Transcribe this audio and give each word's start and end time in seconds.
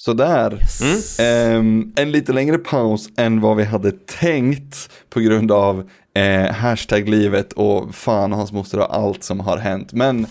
Sådär. 0.00 0.58
Mm. 0.80 1.92
en 1.96 2.12
lite 2.12 2.32
längre 2.32 2.58
paus 2.58 3.08
än 3.16 3.40
vad 3.40 3.56
vi 3.56 3.64
hade 3.64 3.92
tänkt 3.92 4.90
på 5.10 5.20
grund 5.20 5.52
av 5.52 5.90
eh, 6.14 6.52
hashtag 6.52 7.08
livet 7.08 7.52
och 7.52 7.94
fan 7.94 8.32
och 8.32 8.38
hans 8.38 8.52
moster 8.52 8.78
och 8.78 8.96
allt 8.96 9.24
som 9.24 9.40
har 9.40 9.56
hänt. 9.56 9.92
Men... 9.92 10.26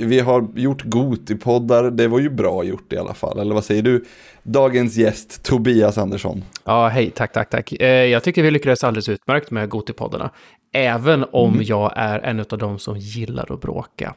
Vi 0.00 0.20
har 0.20 0.48
gjort 0.54 0.84
Goti-poddar, 0.84 1.90
det 1.90 2.08
var 2.08 2.18
ju 2.18 2.30
bra 2.30 2.64
gjort 2.64 2.92
i 2.92 2.96
alla 2.96 3.14
fall, 3.14 3.38
eller 3.38 3.54
vad 3.54 3.64
säger 3.64 3.82
du? 3.82 4.04
Dagens 4.42 4.96
gäst, 4.96 5.42
Tobias 5.42 5.98
Andersson. 5.98 6.44
Ja, 6.64 6.88
hej, 6.88 7.10
tack, 7.10 7.32
tack, 7.32 7.50
tack. 7.50 7.72
Eh, 7.72 7.88
jag 7.88 8.24
tycker 8.24 8.42
vi 8.42 8.50
lyckades 8.50 8.84
alldeles 8.84 9.08
utmärkt 9.08 9.50
med 9.50 9.68
Goti-poddarna. 9.68 10.30
Även 10.72 11.24
om 11.32 11.52
mm. 11.52 11.64
jag 11.66 11.92
är 11.96 12.18
en 12.18 12.40
av 12.40 12.58
de 12.58 12.78
som 12.78 12.98
gillar 12.98 13.52
att 13.52 13.60
bråka. 13.60 14.14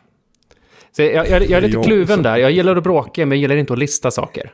Så 0.95 1.01
jag, 1.01 1.29
jag, 1.29 1.49
jag 1.49 1.51
är 1.51 1.61
lite 1.61 1.83
kluven 1.83 2.21
där. 2.21 2.37
Jag 2.37 2.51
gillar 2.51 2.75
att 2.75 2.83
bråka, 2.83 3.25
men 3.25 3.29
jag 3.29 3.41
gillar 3.41 3.55
inte 3.55 3.73
att 3.73 3.79
lista 3.79 4.11
saker. 4.11 4.51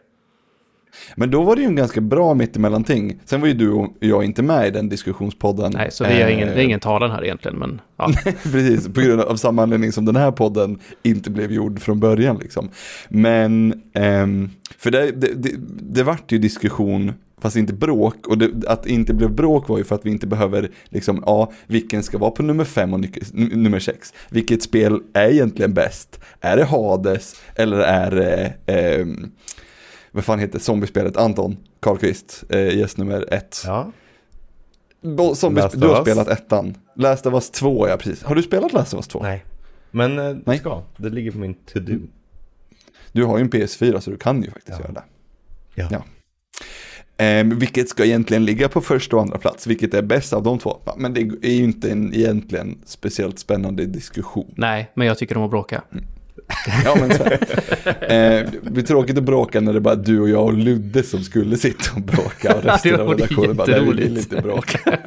Men 1.16 1.32
då 1.32 1.44
var 1.44 1.56
det 1.56 1.62
ju 1.62 1.68
en 1.68 1.76
ganska 1.76 2.02
bra 2.02 2.34
mittemellanting. 2.34 3.20
Sen 3.26 3.42
var 3.42 3.48
ju 3.48 3.54
du 3.54 3.72
och 3.72 3.94
jag 4.00 4.24
inte 4.24 4.44
med 4.44 4.68
i 4.68 4.72
den 4.72 4.90
diskussionspodden. 4.90 5.72
Nej, 5.76 5.92
så 5.92 6.04
vi 6.04 6.22
har 6.22 6.30
ingen, 6.30 6.56
vi 6.56 6.64
ingen 6.64 6.80
talan 6.80 7.12
här 7.12 7.24
egentligen. 7.24 7.58
Men, 7.58 7.82
ja. 7.98 8.12
Precis, 8.44 8.88
på 8.88 9.02
grund 9.02 9.22
av 9.22 9.36
samma 9.36 9.64
anledning 9.64 9.92
som 9.92 10.06
den 10.06 10.16
här 10.16 10.32
podden 10.32 10.80
inte 11.04 11.30
blev 11.30 11.52
gjord 11.52 11.80
från 11.80 12.00
början. 12.00 12.38
Liksom. 12.38 12.70
Men, 13.10 13.82
ehm, 13.94 14.50
för 14.78 14.92
det, 14.92 15.12
det, 15.12 15.34
det, 15.34 15.52
det 15.82 16.04
vart 16.04 16.32
ju 16.32 16.38
diskussion 16.38 17.14
fast 17.42 17.56
inte 17.56 17.74
bråk. 17.74 18.28
Och 18.28 18.38
det, 18.38 18.68
att 18.68 18.84
det 18.84 18.90
inte 18.90 19.14
blev 19.14 19.32
bråk 19.32 19.70
var 19.70 19.78
ju 19.78 19.84
för 19.84 19.96
att 19.96 20.06
vi 20.06 20.10
inte 20.10 20.28
behöver, 20.28 20.70
liksom, 20.90 21.24
ja, 21.26 21.52
vilken 21.68 22.04
ska 22.04 22.18
vara 22.18 22.32
på 22.32 22.44
nummer 22.44 22.66
fem 22.66 22.94
och 22.94 23.00
nummer 23.34 23.80
sex? 23.80 24.14
Vilket 24.30 24.64
spel 24.64 25.02
är 25.14 25.30
egentligen 25.30 25.74
bäst? 25.74 26.20
Är 26.42 26.58
det 26.58 26.64
Hades 26.64 27.42
eller 27.56 27.78
är 27.80 28.12
det, 28.12 28.54
eh, 28.66 29.06
vad 30.12 30.24
fan 30.24 30.40
heter 30.40 30.60
zombiespelet? 30.60 31.18
Anton 31.18 31.58
Karlqvist, 31.80 32.44
eh, 32.50 32.78
gäst 32.78 32.98
nummer 32.98 33.34
ett. 33.34 33.64
Ja. 33.66 33.92
Zombies, 35.36 35.72
du 35.74 35.88
har 35.88 36.02
spelat 36.02 36.28
ettan. 36.28 36.78
Last 36.96 37.26
of 37.26 37.34
Us 37.34 37.50
2, 37.52 37.88
ja 37.88 37.98
precis. 37.98 38.24
Har 38.24 38.36
du 38.36 38.44
spelat 38.44 38.74
Last 38.74 38.94
of 38.94 38.98
Us 38.98 39.08
2? 39.08 39.24
Nej. 39.24 39.46
Men 39.92 40.20
eh, 40.20 40.38
Nej. 40.46 40.58
ska, 40.58 40.84
det 40.98 41.10
ligger 41.10 41.32
på 41.32 41.38
min 41.38 41.54
to-do. 41.54 42.00
Du 43.12 43.24
har 43.24 43.38
ju 43.38 43.42
en 43.42 43.50
PS4 43.50 44.00
så 44.00 44.12
du 44.12 44.18
kan 44.18 44.44
ju 44.44 44.52
faktiskt 44.52 44.80
ja. 44.80 44.86
göra 44.86 44.92
det. 44.92 45.04
Ja. 45.76 45.88
ja. 45.92 46.04
Eh, 47.26 47.46
vilket 47.46 47.90
ska 47.90 48.06
egentligen 48.06 48.46
ligga 48.46 48.70
på 48.70 48.82
första 48.82 49.16
och 49.16 49.22
andra 49.22 49.38
plats, 49.38 49.68
vilket 49.68 49.94
är 49.94 50.02
bäst 50.02 50.34
av 50.34 50.44
de 50.44 50.60
två. 50.60 50.78
Men 50.98 51.14
det 51.14 51.22
är 51.22 51.52
ju 51.52 51.64
inte 51.64 51.92
en 51.92 52.14
egentligen 52.14 52.82
speciellt 52.86 53.40
spännande 53.40 53.86
diskussion. 53.86 54.54
Nej, 54.58 54.92
men 54.94 55.08
jag 55.08 55.18
tycker 55.18 55.38
om 55.38 55.44
att 55.44 55.52
bråka. 55.52 55.84
Mm. 55.92 56.06
Ja, 56.86 56.96
men 57.00 57.18
så 57.18 57.24
eh, 58.06 58.48
Det 58.64 58.72
blir 58.72 58.84
tråkigt 58.84 59.18
att 59.18 59.24
bråka 59.24 59.62
när 59.62 59.74
det 59.74 59.80
är 59.80 59.82
bara 59.82 59.96
du 59.96 60.20
och 60.20 60.30
jag 60.30 60.46
och 60.46 60.54
Ludde 60.54 61.04
som 61.04 61.24
skulle 61.24 61.58
sitta 61.58 61.96
och 61.96 62.02
bråka. 62.02 62.56
Och 62.56 62.64
resten 62.64 63.00
av 63.00 63.08
redaktionen 63.08 63.56
bara, 63.56 63.68
nej 63.68 63.80
vi 63.80 63.92
vill 63.92 64.18
inte 64.18 64.42
bråka. 64.42 65.00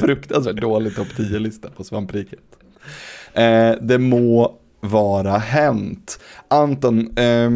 Fruktansvärt 0.00 0.56
dålig 0.56 0.96
topp 0.96 1.08
10-lista 1.16 1.68
på 1.76 1.84
svampriket. 1.84 2.40
Eh, 3.34 3.72
det 3.80 3.98
må 3.98 4.58
vara 4.80 5.38
hänt. 5.38 6.20
Anton, 6.48 7.18
eh, 7.18 7.50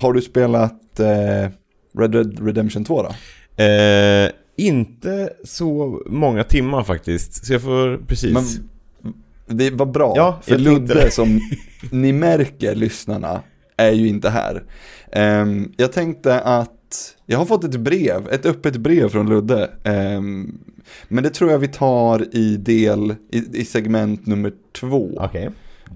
har 0.00 0.12
du 0.12 0.22
spelat 0.22 1.00
eh, 1.00 1.50
Red 1.98 2.10
Dead 2.10 2.46
Redemption 2.46 2.84
2 2.84 3.02
då? 3.02 3.08
Eh, 3.62 4.30
inte 4.56 5.30
så 5.44 6.02
många 6.06 6.44
timmar 6.44 6.84
faktiskt, 6.84 7.46
så 7.46 7.52
jag 7.52 7.62
får 7.62 8.06
precis. 8.06 8.32
Men, 8.32 8.44
det 9.48 9.70
var 9.70 9.86
bra, 9.86 10.12
ja, 10.16 10.40
för 10.42 10.58
Ludde 10.58 11.10
som 11.10 11.40
ni 11.90 12.12
märker, 12.12 12.74
lyssnarna, 12.74 13.42
är 13.76 13.90
ju 13.90 14.08
inte 14.08 14.30
här. 14.30 14.62
Um, 15.42 15.72
jag 15.76 15.92
tänkte 15.92 16.40
att 16.40 17.16
jag 17.26 17.38
har 17.38 17.46
fått 17.46 17.64
ett 17.64 17.76
brev, 17.76 18.28
ett 18.32 18.46
öppet 18.46 18.76
brev 18.76 19.08
från 19.08 19.28
Ludde. 19.28 19.70
Um, 19.84 20.58
men 21.08 21.24
det 21.24 21.30
tror 21.30 21.50
jag 21.50 21.58
vi 21.58 21.68
tar 21.68 22.36
i 22.36 22.56
del, 22.56 23.14
i, 23.32 23.60
i 23.60 23.64
segment 23.64 24.26
nummer 24.26 24.52
två. 24.72 25.20
Okay. 25.20 25.48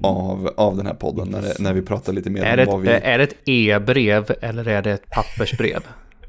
Av, 0.02 0.50
av 0.56 0.76
den 0.76 0.86
här 0.86 0.94
podden, 0.94 1.28
när, 1.28 1.42
det, 1.42 1.54
när 1.58 1.72
vi 1.72 1.82
pratar 1.82 2.12
lite 2.12 2.30
mer 2.30 2.42
är 2.42 2.60
om 2.60 2.66
vad 2.66 2.80
vi... 2.80 2.88
Är 2.88 3.18
det 3.18 3.24
ett 3.24 3.36
e-brev 3.44 4.30
eller 4.40 4.68
är 4.68 4.82
det 4.82 4.92
ett 4.92 5.10
pappersbrev? 5.10 5.80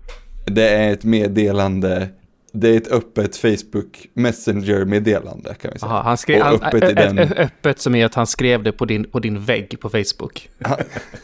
det 0.46 0.70
är 0.70 0.94
ett 0.94 1.04
meddelande 1.04 2.10
det 2.52 2.70
är 2.70 2.78
ett 2.78 2.92
öppet 2.92 3.38
Facebook 3.38 4.08
Messenger-meddelande 4.14 5.56
kan 5.62 5.72
vi 5.74 5.80
säga. 5.80 5.92
Aha, 5.92 6.02
han 6.02 6.18
skrev, 6.18 6.42
han, 6.42 6.54
öppet, 6.54 6.92
i 6.92 6.94
den... 6.94 7.20
öppet 7.20 7.80
som 7.80 7.96
är 7.96 8.06
att 8.06 8.16
han 8.16 8.28
skrev 8.28 8.64
det 8.64 8.72
på 8.72 8.86
din, 8.86 9.04
på 9.04 9.20
din 9.20 9.40
vägg 9.40 9.80
på 9.80 9.90
Facebook. 9.90 10.50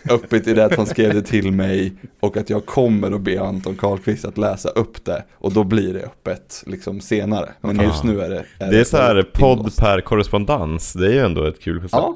öppet 0.10 0.48
i 0.48 0.54
det 0.54 0.66
att 0.66 0.76
han 0.76 0.86
skrev 0.86 1.14
det 1.14 1.22
till 1.22 1.52
mig 1.52 1.94
och 2.20 2.38
att 2.38 2.50
jag 2.50 2.66
kommer 2.66 3.12
att 3.12 3.22
be 3.22 3.42
Anton 3.42 3.76
Karlqvist 3.76 4.26
att 4.26 4.38
läsa 4.38 4.70
upp 4.70 5.06
det. 5.06 5.24
Och 5.34 5.54
då 5.54 5.64
blir 5.64 5.94
det 5.94 6.04
öppet 6.04 6.64
liksom 6.66 7.02
senare. 7.02 7.50
Men 7.62 7.80
just 7.80 8.04
nu 8.04 8.22
är 8.22 8.30
det... 8.30 8.46
Är 8.60 8.72
det 8.72 8.80
är 8.80 8.84
så 8.84 8.98
här 8.98 9.30
podd 9.34 9.76
per 9.78 10.02
korrespondens. 10.02 10.94
Det 10.94 11.06
är 11.08 11.14
ju 11.14 11.20
ändå 11.20 11.46
ett 11.46 11.62
kul 11.62 11.80
koncept. 11.80 11.94
Ja. 11.94 12.16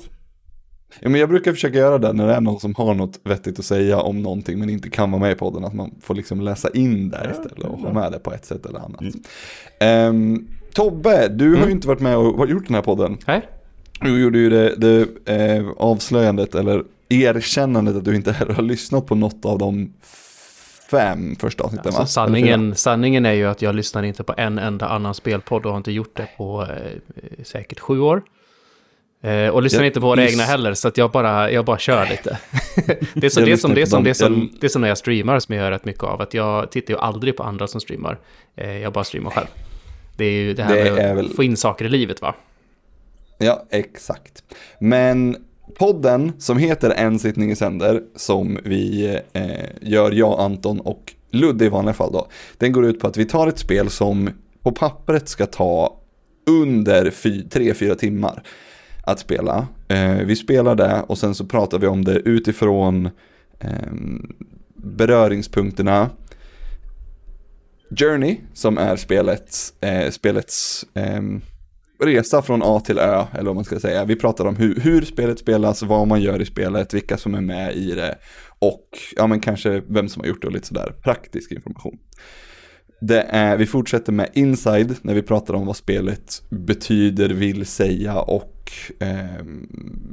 Ja, 0.99 1.09
men 1.09 1.19
jag 1.19 1.29
brukar 1.29 1.51
försöka 1.51 1.77
göra 1.77 1.97
det 1.97 2.13
när 2.13 2.27
det 2.27 2.33
är 2.33 2.41
någon 2.41 2.59
som 2.59 2.75
har 2.75 2.93
något 2.93 3.19
vettigt 3.23 3.59
att 3.59 3.65
säga 3.65 3.99
om 3.99 4.21
någonting 4.21 4.59
men 4.59 4.69
inte 4.69 4.89
kan 4.89 5.11
vara 5.11 5.21
med 5.21 5.31
i 5.31 5.35
podden. 5.35 5.65
Att 5.65 5.73
man 5.73 5.95
får 6.01 6.15
liksom 6.15 6.41
läsa 6.41 6.69
in 6.69 7.09
där 7.09 7.31
istället 7.31 7.59
och 7.59 7.79
ha 7.79 7.93
med 7.93 8.11
det 8.11 8.19
på 8.19 8.33
ett 8.33 8.45
sätt 8.45 8.65
eller 8.65 8.79
annat. 8.79 9.01
Mm. 9.01 10.15
Um, 10.15 10.47
Tobbe, 10.73 11.27
du 11.27 11.47
mm. 11.47 11.59
har 11.59 11.65
ju 11.65 11.71
inte 11.71 11.87
varit 11.87 11.99
med 11.99 12.17
och 12.17 12.49
gjort 12.49 12.67
den 12.67 12.75
här 12.75 12.81
podden. 12.81 13.17
Nej. 13.27 13.41
Du 14.01 14.21
gjorde 14.21 14.39
ju 14.39 14.49
det, 14.49 14.75
det 14.75 15.07
eh, 15.25 15.65
avslöjandet 15.77 16.55
eller 16.55 16.83
erkännandet 17.09 17.95
att 17.95 18.05
du 18.05 18.15
inte 18.15 18.31
har 18.31 18.61
lyssnat 18.61 19.05
på 19.05 19.15
något 19.15 19.45
av 19.45 19.57
de 19.57 19.93
fem 20.91 21.35
första 21.35 21.63
avsnitten 21.63 21.87
alltså, 21.95 22.05
sanningen, 22.05 22.75
sanningen 22.75 23.25
är 23.25 23.33
ju 23.33 23.45
att 23.45 23.61
jag 23.61 23.75
lyssnar 23.75 24.03
inte 24.03 24.23
på 24.23 24.33
en 24.37 24.59
enda 24.59 24.87
annan 24.87 25.13
spelpodd 25.13 25.65
och 25.65 25.71
har 25.71 25.77
inte 25.77 25.91
gjort 25.91 26.17
det 26.17 26.27
på 26.37 26.61
eh, 26.61 27.43
säkert 27.43 27.79
sju 27.79 27.99
år. 27.99 28.23
Eh, 29.23 29.47
och 29.47 29.61
lyssnar 29.61 29.79
jag, 29.79 29.87
inte 29.87 29.99
på 29.99 30.05
våra 30.05 30.25
egna 30.25 30.43
heller, 30.43 30.73
så 30.73 30.87
att 30.87 30.97
jag 30.97 31.11
bara, 31.11 31.51
jag 31.51 31.65
bara 31.65 31.77
kör 31.77 32.07
lite. 32.09 32.37
det, 33.13 33.25
är 33.25 33.29
som, 33.29 33.45
det, 33.45 33.57
som, 33.57 33.73
det, 33.73 33.85
som, 33.85 34.03
det, 34.03 34.13
som, 34.13 34.51
det 34.59 34.67
är 34.67 34.69
som 34.69 34.81
när 34.81 34.87
jag 34.87 34.97
streamar, 34.97 35.39
som 35.39 35.55
jag 35.55 35.63
gör 35.63 35.71
rätt 35.71 35.85
mycket 35.85 36.03
av. 36.03 36.21
Att 36.21 36.33
jag 36.33 36.71
tittar 36.71 36.93
ju 36.93 36.99
aldrig 36.99 37.37
på 37.37 37.43
andra 37.43 37.67
som 37.67 37.81
streamar. 37.81 38.19
Eh, 38.55 38.77
jag 38.77 38.93
bara 38.93 39.03
streamar 39.03 39.31
själv. 39.31 39.47
Det 40.17 40.25
är 40.25 40.31
ju 40.31 40.53
det 40.53 40.63
här 40.63 40.75
det 40.75 40.91
med 40.91 41.11
att 41.11 41.17
väl... 41.17 41.29
få 41.29 41.43
in 41.43 41.57
saker 41.57 41.85
i 41.85 41.89
livet, 41.89 42.21
va? 42.21 42.35
Ja, 43.37 43.65
exakt. 43.69 44.43
Men 44.79 45.37
podden 45.77 46.31
som 46.39 46.57
heter 46.57 46.89
En 46.89 47.19
sittning 47.19 47.51
i 47.51 47.55
sänder, 47.55 48.01
som 48.15 48.59
vi 48.63 49.05
eh, 49.33 49.43
gör, 49.81 50.11
jag, 50.11 50.39
Anton 50.39 50.79
och 50.79 51.13
Ludde 51.31 51.65
i 51.65 51.69
vanliga 51.69 51.93
fall 51.93 52.11
då. 52.11 52.27
Den 52.57 52.71
går 52.71 52.85
ut 52.85 52.99
på 52.99 53.07
att 53.07 53.17
vi 53.17 53.25
tar 53.25 53.47
ett 53.47 53.59
spel 53.59 53.89
som 53.89 54.29
på 54.63 54.71
pappret 54.71 55.29
ska 55.29 55.45
ta 55.45 55.97
under 56.47 57.05
3-4 57.05 57.95
timmar 57.95 58.43
att 59.11 59.19
spela. 59.19 59.67
Eh, 59.87 60.15
vi 60.15 60.35
spelar 60.35 60.75
det 60.75 61.03
och 61.07 61.17
sen 61.17 61.35
så 61.35 61.45
pratar 61.45 61.79
vi 61.79 61.87
om 61.87 62.05
det 62.05 62.19
utifrån 62.19 63.09
eh, 63.59 63.93
beröringspunkterna. 64.75 66.09
Journey, 67.99 68.37
som 68.53 68.77
är 68.77 68.95
spelets, 68.95 69.73
eh, 69.81 70.11
spelets 70.11 70.85
ehm, 70.93 71.41
resa 72.03 72.41
från 72.41 72.61
A 72.63 72.79
till 72.79 72.99
Ö, 72.99 73.25
eller 73.33 73.45
vad 73.45 73.55
man 73.55 73.65
ska 73.65 73.79
säga. 73.79 74.05
Vi 74.05 74.15
pratar 74.15 74.45
om 74.45 74.55
hur, 74.55 74.75
hur 74.75 75.01
spelet 75.01 75.39
spelas, 75.39 75.83
vad 75.83 76.07
man 76.07 76.21
gör 76.21 76.41
i 76.41 76.45
spelet, 76.45 76.93
vilka 76.93 77.17
som 77.17 77.35
är 77.35 77.41
med 77.41 77.75
i 77.75 77.91
det 77.91 78.17
och 78.59 78.87
ja, 79.15 79.27
men 79.27 79.39
kanske 79.39 79.81
vem 79.87 80.09
som 80.09 80.19
har 80.19 80.27
gjort 80.27 80.41
det 80.41 80.47
och 80.47 80.53
lite 80.53 80.67
sådär 80.67 80.93
praktisk 81.03 81.51
information. 81.51 81.97
Det 83.03 83.21
är, 83.21 83.57
vi 83.57 83.65
fortsätter 83.65 84.11
med 84.11 84.29
Inside 84.33 84.95
när 85.01 85.13
vi 85.13 85.21
pratar 85.21 85.53
om 85.53 85.65
vad 85.65 85.75
spelet 85.75 86.43
betyder, 86.49 87.29
vill 87.29 87.65
säga 87.65 88.21
och 88.21 88.71
eh, 88.99 89.45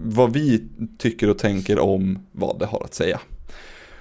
vad 0.05 0.33
vi 0.33 0.69
tycker 0.99 1.31
och 1.31 1.39
tänker 1.39 1.79
om 1.79 2.19
vad 2.33 2.59
det 2.59 2.67
har 2.67 2.85
att 2.85 2.95
säga. 2.95 3.21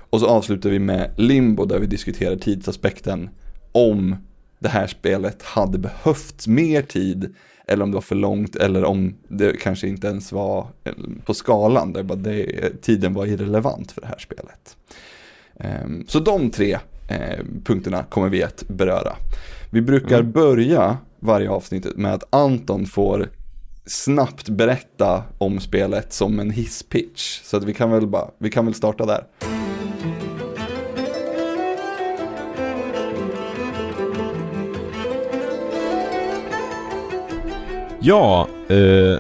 Och 0.10 0.20
så 0.20 0.28
avslutar 0.28 0.70
vi 0.70 0.80
med 0.80 1.12
Limbo 1.18 1.66
där 1.66 1.80
vi 1.80 1.86
diskuterar 1.86 2.36
tidsaspekten 2.36 3.30
om 3.72 4.16
det 4.60 4.70
här 4.70 4.88
spelet 4.88 5.44
hade 5.44 5.78
behövt 5.78 6.48
mer 6.48 6.82
tid 6.82 7.36
eller 7.68 7.84
om 7.84 7.92
det 7.92 7.96
var 7.96 8.02
för 8.02 8.16
långt 8.16 8.56
eller 8.56 8.84
om 8.84 9.16
det 9.28 9.60
kanske 9.60 9.88
inte 9.88 10.08
ens 10.08 10.32
var 10.32 10.68
eh, 10.84 10.94
på 11.26 11.34
skalan 11.34 11.94
där 11.94 12.04
bara 12.04 12.18
det, 12.18 12.82
tiden 12.82 13.14
var 13.14 13.26
irrelevant 13.26 13.92
för 13.92 14.02
det 14.02 14.08
här 14.08 14.20
spelet. 14.20 14.78
Ehm, 15.60 16.06
så 16.08 16.20
de 16.20 16.52
tre 16.52 16.78
Eh, 17.08 17.46
punkterna 17.64 18.04
kommer 18.04 18.30
vi 18.30 18.44
att 18.44 18.64
beröra. 18.68 19.16
Vi 19.70 19.82
brukar 19.82 20.20
mm. 20.20 20.32
börja 20.32 20.98
varje 21.20 21.50
avsnitt 21.50 21.98
med 21.98 22.14
att 22.14 22.24
Anton 22.30 22.86
får 22.86 23.30
snabbt 23.86 24.50
berätta 24.50 25.24
om 25.38 25.60
spelet 25.60 26.14
som 26.14 26.40
en 26.40 26.52
hisspitch. 26.52 27.42
Så 27.44 27.58
att 27.58 27.64
vi 27.64 27.74
kan 27.74 27.92
väl 27.92 28.08
bara, 28.08 28.28
vi 28.38 28.50
kan 28.50 28.66
väl 28.66 28.74
starta 28.74 29.06
där. 29.06 29.24
Ja, 38.00 38.48
eh, 38.70 39.20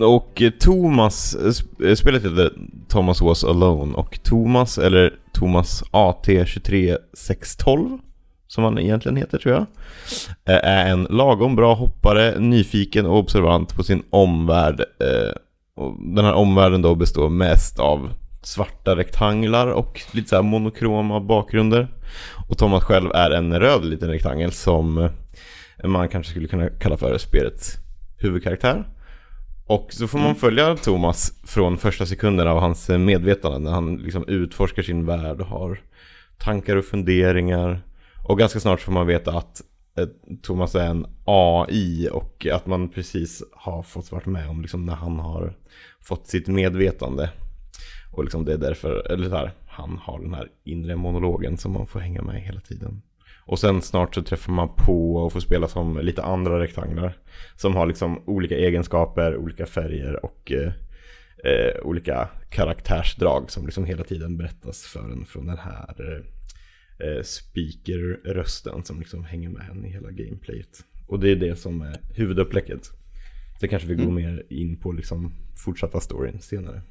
och 0.00 0.42
eh, 0.42 0.50
Thomas, 0.50 1.34
eh, 1.34 1.52
eh, 1.88 1.94
spelet 1.94 2.24
heter 2.24 2.52
Thomas 2.88 3.20
Was 3.20 3.44
Alone 3.44 3.94
och 3.94 4.18
Thomas, 4.22 4.78
eller 4.78 5.14
Thomas 5.32 5.82
AT23612 5.90 7.98
som 8.46 8.64
han 8.64 8.78
egentligen 8.78 9.16
heter 9.16 9.38
tror 9.38 9.54
jag, 9.54 9.66
är 10.44 10.90
en 10.90 11.06
lagom 11.10 11.56
bra 11.56 11.74
hoppare, 11.74 12.38
nyfiken 12.38 13.06
och 13.06 13.18
observant 13.18 13.76
på 13.76 13.82
sin 13.82 14.02
omvärld. 14.10 14.84
Och 15.74 15.96
den 16.14 16.24
här 16.24 16.32
omvärlden 16.32 16.82
då 16.82 16.94
består 16.94 17.28
mest 17.28 17.78
av 17.78 18.10
svarta 18.42 18.96
rektanglar 18.96 19.66
och 19.66 20.00
lite 20.12 20.28
så 20.28 20.36
här 20.36 20.42
monokroma 20.42 21.20
bakgrunder. 21.20 21.88
Och 22.48 22.58
Thomas 22.58 22.84
själv 22.84 23.10
är 23.14 23.30
en 23.30 23.60
röd 23.60 23.84
liten 23.84 24.10
rektangel 24.10 24.52
som 24.52 25.08
man 25.84 26.08
kanske 26.08 26.30
skulle 26.30 26.48
kunna 26.48 26.68
kalla 26.68 26.96
för 26.96 27.18
spelets 27.18 27.76
huvudkaraktär. 28.18 28.84
Och 29.68 29.92
så 29.92 30.08
får 30.08 30.18
man 30.18 30.26
mm. 30.26 30.40
följa 30.40 30.76
Thomas 30.76 31.32
från 31.44 31.78
första 31.78 32.06
sekunden 32.06 32.48
av 32.48 32.60
hans 32.60 32.88
medvetande 32.88 33.58
när 33.58 33.70
han 33.70 33.96
liksom 33.96 34.28
utforskar 34.28 34.82
sin 34.82 35.06
värld 35.06 35.40
och 35.40 35.46
har 35.46 35.80
tankar 36.38 36.76
och 36.76 36.84
funderingar. 36.84 37.82
Och 38.28 38.38
ganska 38.38 38.60
snart 38.60 38.80
får 38.80 38.92
man 38.92 39.06
veta 39.06 39.38
att 39.38 39.62
eh, 39.98 40.06
Thomas 40.42 40.74
är 40.74 40.86
en 40.86 41.06
AI 41.24 42.08
och 42.12 42.46
att 42.52 42.66
man 42.66 42.88
precis 42.88 43.42
har 43.52 43.82
fått 43.82 44.12
vara 44.12 44.30
med 44.30 44.48
om 44.48 44.62
liksom 44.62 44.86
när 44.86 44.94
han 44.94 45.18
har 45.18 45.56
fått 46.00 46.26
sitt 46.26 46.46
medvetande. 46.46 47.30
Och 48.12 48.24
liksom 48.24 48.44
det 48.44 48.52
är 48.52 48.58
därför, 48.58 49.12
eller 49.12 49.28
så 49.28 49.36
här, 49.36 49.52
han 49.66 49.98
har 50.02 50.20
den 50.20 50.34
här 50.34 50.48
inre 50.64 50.96
monologen 50.96 51.58
som 51.58 51.72
man 51.72 51.86
får 51.86 52.00
hänga 52.00 52.22
med 52.22 52.42
hela 52.42 52.60
tiden. 52.60 53.02
Och 53.48 53.58
sen 53.58 53.82
snart 53.82 54.14
så 54.14 54.22
träffar 54.22 54.52
man 54.52 54.68
på 54.76 55.16
och 55.16 55.32
får 55.32 55.40
spela 55.40 55.68
som 55.68 55.98
lite 55.98 56.22
andra 56.22 56.60
rektanglar. 56.60 57.18
Som 57.56 57.76
har 57.76 57.86
liksom 57.86 58.22
olika 58.26 58.56
egenskaper, 58.56 59.36
olika 59.36 59.66
färger 59.66 60.24
och 60.24 60.52
eh, 60.52 60.72
eh, 61.44 61.80
olika 61.82 62.28
karaktärsdrag 62.50 63.50
som 63.50 63.66
liksom 63.66 63.84
hela 63.84 64.04
tiden 64.04 64.36
berättas 64.36 64.82
för 64.82 65.00
en 65.00 65.26
från 65.26 65.46
den 65.46 65.58
här 65.58 65.94
eh, 65.98 67.08
eh 67.08 67.22
speaker-rösten 67.22 68.84
som 68.84 68.98
liksom 68.98 69.24
hänger 69.24 69.48
med 69.48 69.70
en 69.70 69.84
i 69.84 69.88
hela 69.88 70.10
gameplayet. 70.10 70.84
Och 71.06 71.20
det 71.20 71.30
är 71.30 71.36
det 71.36 71.56
som 71.56 71.82
är 71.82 72.00
huvudupplägget. 72.14 72.90
Det 73.60 73.68
kanske 73.68 73.88
vi 73.88 73.94
går 73.94 74.10
mm. 74.10 74.14
mer 74.14 74.46
in 74.50 74.80
på 74.80 74.92
liksom 74.92 75.32
fortsatta 75.64 76.00
storyn 76.00 76.40
senare. 76.40 76.82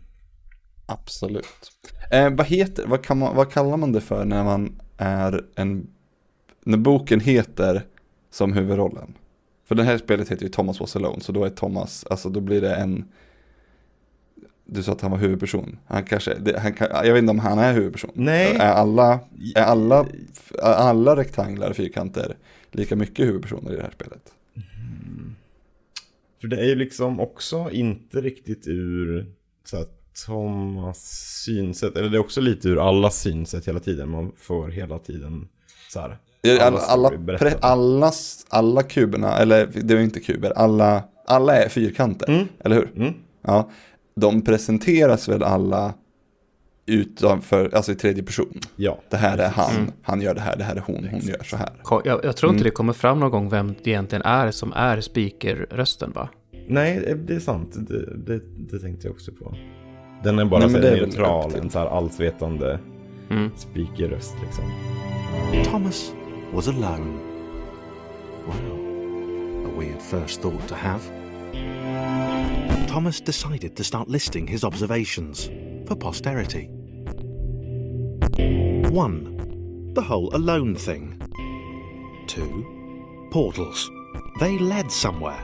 Absolut. 0.85 1.71
Eh, 2.11 2.29
vad, 2.29 2.47
heter, 2.47 2.87
vad, 2.87 3.17
man, 3.17 3.35
vad 3.35 3.51
kallar 3.51 3.77
man 3.77 3.91
det 3.91 4.01
för 4.01 4.25
när 4.25 4.43
man 4.43 4.81
är 4.97 5.41
en 5.55 5.87
när 6.67 6.77
boken 6.77 7.19
heter 7.19 7.85
som 8.29 8.53
huvudrollen. 8.53 9.13
För 9.65 9.75
det 9.75 9.83
här 9.83 9.97
spelet 9.97 10.31
heter 10.31 10.43
ju 10.43 10.49
Thomas 10.49 10.79
Was 10.79 10.95
Alone, 10.95 11.21
så 11.21 11.31
då 11.31 11.43
är 11.43 11.49
Thomas, 11.49 12.05
alltså 12.09 12.29
då 12.29 12.39
blir 12.39 12.61
det 12.61 12.75
en 12.75 13.05
du 14.65 14.83
sa 14.83 14.91
att 14.91 15.01
han 15.01 15.11
var 15.11 15.17
huvudperson. 15.17 15.77
Han 15.85 16.03
kanske, 16.03 16.33
det, 16.33 16.59
han 16.59 16.73
jag 16.79 17.13
vet 17.13 17.21
inte 17.21 17.31
om 17.31 17.39
han 17.39 17.59
är 17.59 17.73
huvudperson. 17.73 18.11
Nej. 18.13 18.55
Är 18.55 18.71
alla, 18.71 19.19
är 19.55 19.61
alla, 19.61 20.05
är 20.53 20.73
alla 20.73 21.15
rektanglar, 21.15 21.73
fyrkanter, 21.73 22.37
lika 22.71 22.95
mycket 22.95 23.25
huvudpersoner 23.25 23.73
i 23.73 23.75
det 23.75 23.81
här 23.81 23.91
spelet? 23.91 24.33
Mm. 24.55 25.35
För 26.41 26.47
det 26.47 26.59
är 26.59 26.65
ju 26.65 26.75
liksom 26.75 27.19
också 27.19 27.69
inte 27.71 28.21
riktigt 28.21 28.67
ur 28.67 29.31
så 29.65 29.77
att 29.77 29.97
Thomas 30.25 30.99
synsätt, 31.45 31.97
eller 31.97 32.09
det 32.09 32.17
är 32.17 32.19
också 32.19 32.41
lite 32.41 32.69
ur 32.69 32.87
alla 32.89 33.09
synsätt 33.09 33.67
hela 33.67 33.79
tiden. 33.79 34.09
Man 34.09 34.31
får 34.37 34.67
hela 34.67 34.99
tiden 34.99 35.47
så 35.89 35.99
här, 35.99 36.17
alla, 36.61 36.79
alla, 36.79 37.11
alla, 37.61 38.11
alla 38.49 38.83
kuberna, 38.83 39.37
eller 39.37 39.69
det 39.73 39.93
är 39.93 39.99
inte 39.99 40.19
kuber, 40.19 40.53
alla, 40.55 41.03
alla 41.27 41.55
är 41.55 41.69
fyrkanter, 41.69 42.29
mm. 42.29 42.47
eller 42.59 42.75
hur? 42.75 42.91
Mm. 42.95 43.13
Ja, 43.41 43.69
de 44.15 44.41
presenteras 44.41 45.29
väl 45.29 45.43
alla 45.43 45.93
utanför, 46.85 47.75
alltså 47.75 47.91
i 47.91 47.95
tredje 47.95 48.23
person. 48.23 48.59
Ja. 48.75 48.99
Det 49.09 49.17
här 49.17 49.37
är 49.37 49.49
han, 49.49 49.75
mm. 49.75 49.91
han 50.01 50.21
gör 50.21 50.33
det 50.33 50.41
här, 50.41 50.55
det 50.57 50.63
här 50.63 50.75
är 50.75 50.83
hon, 50.85 51.07
hon 51.11 51.19
gör 51.19 51.43
så 51.43 51.57
här. 51.57 51.69
Jag, 52.03 52.25
jag 52.25 52.35
tror 52.35 52.49
inte 52.49 52.61
mm. 52.61 52.63
det 52.63 52.71
kommer 52.71 52.93
fram 52.93 53.19
någon 53.19 53.31
gång 53.31 53.49
vem 53.49 53.75
det 53.83 53.89
egentligen 53.89 54.21
är 54.21 54.51
som 54.51 54.73
är 54.73 55.01
speaker-rösten 55.01 56.11
va? 56.11 56.29
Nej, 56.67 57.15
det 57.27 57.35
är 57.35 57.39
sant. 57.39 57.75
Det, 57.75 58.17
det, 58.17 58.41
det 58.57 58.79
tänkte 58.79 59.07
jag 59.07 59.13
också 59.13 59.31
på. 59.31 59.55
Den 60.23 60.39
är 60.39 60.45
bara 60.45 60.67
Nej, 60.67 60.69
så 60.69 60.77
neutral, 60.77 61.55
en 61.55 61.69
så 61.69 61.79
här 61.79 61.85
allsvetande 61.85 62.79
mm. 63.29 63.51
speaker-röst 63.57 64.35
liksom. 64.43 64.63
Thomas 65.71 66.13
was 66.51 66.67
alone. 66.67 67.21
Well, 68.47 69.67
a 69.67 69.75
weird 69.75 70.01
first 70.01 70.41
thought 70.41 70.67
to 70.67 70.75
have. 70.75 71.03
Thomas 72.87 73.19
decided 73.21 73.75
to 73.75 73.83
start 73.83 74.07
listing 74.07 74.47
his 74.47 74.63
observations 74.63 75.49
for 75.87 75.95
posterity. 75.95 76.69
1. 78.37 79.93
The 79.93 80.01
whole 80.01 80.35
alone 80.35 80.75
thing. 80.75 81.21
2. 82.27 83.29
Portals. 83.31 83.89
They 84.39 84.57
led 84.57 84.91
somewhere. 84.91 85.41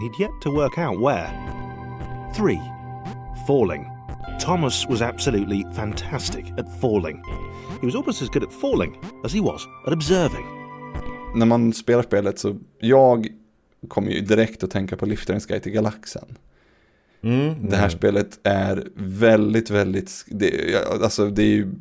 He'd 0.00 0.18
yet 0.18 0.30
to 0.42 0.50
work 0.50 0.78
out 0.78 1.00
where. 1.00 1.30
3. 2.34 2.60
Falling. 3.46 3.90
Thomas 4.38 4.86
was 4.86 5.02
absolutely 5.02 5.64
fantastic 5.72 6.52
at 6.58 6.68
falling. 6.80 7.22
He 7.80 7.86
was 7.86 7.94
almost 7.94 8.22
as 8.22 8.28
good 8.28 8.44
at 8.44 8.52
falling 8.52 8.96
as 9.24 9.34
he 9.34 9.40
was 9.40 9.66
at 9.86 9.92
observing. 9.92 10.46
När 11.34 11.46
man 11.46 11.72
spelar 11.72 12.02
spelet 12.02 12.38
så, 12.38 12.56
jag 12.80 13.28
kommer 13.88 14.10
ju 14.10 14.20
direkt 14.20 14.64
att 14.64 14.70
tänka 14.70 14.96
på 14.96 15.06
Liftarens 15.06 15.46
guide 15.46 15.62
till 15.62 15.72
galaxen. 15.72 16.38
Mm, 17.22 17.68
det 17.68 17.76
här 17.76 17.88
mm. 17.88 17.98
spelet 17.98 18.38
är 18.42 18.88
väldigt, 18.94 19.70
väldigt, 19.70 20.24
det, 20.28 20.74
alltså 21.02 21.30
det 21.30 21.42
är 21.42 21.46
ju 21.46 21.72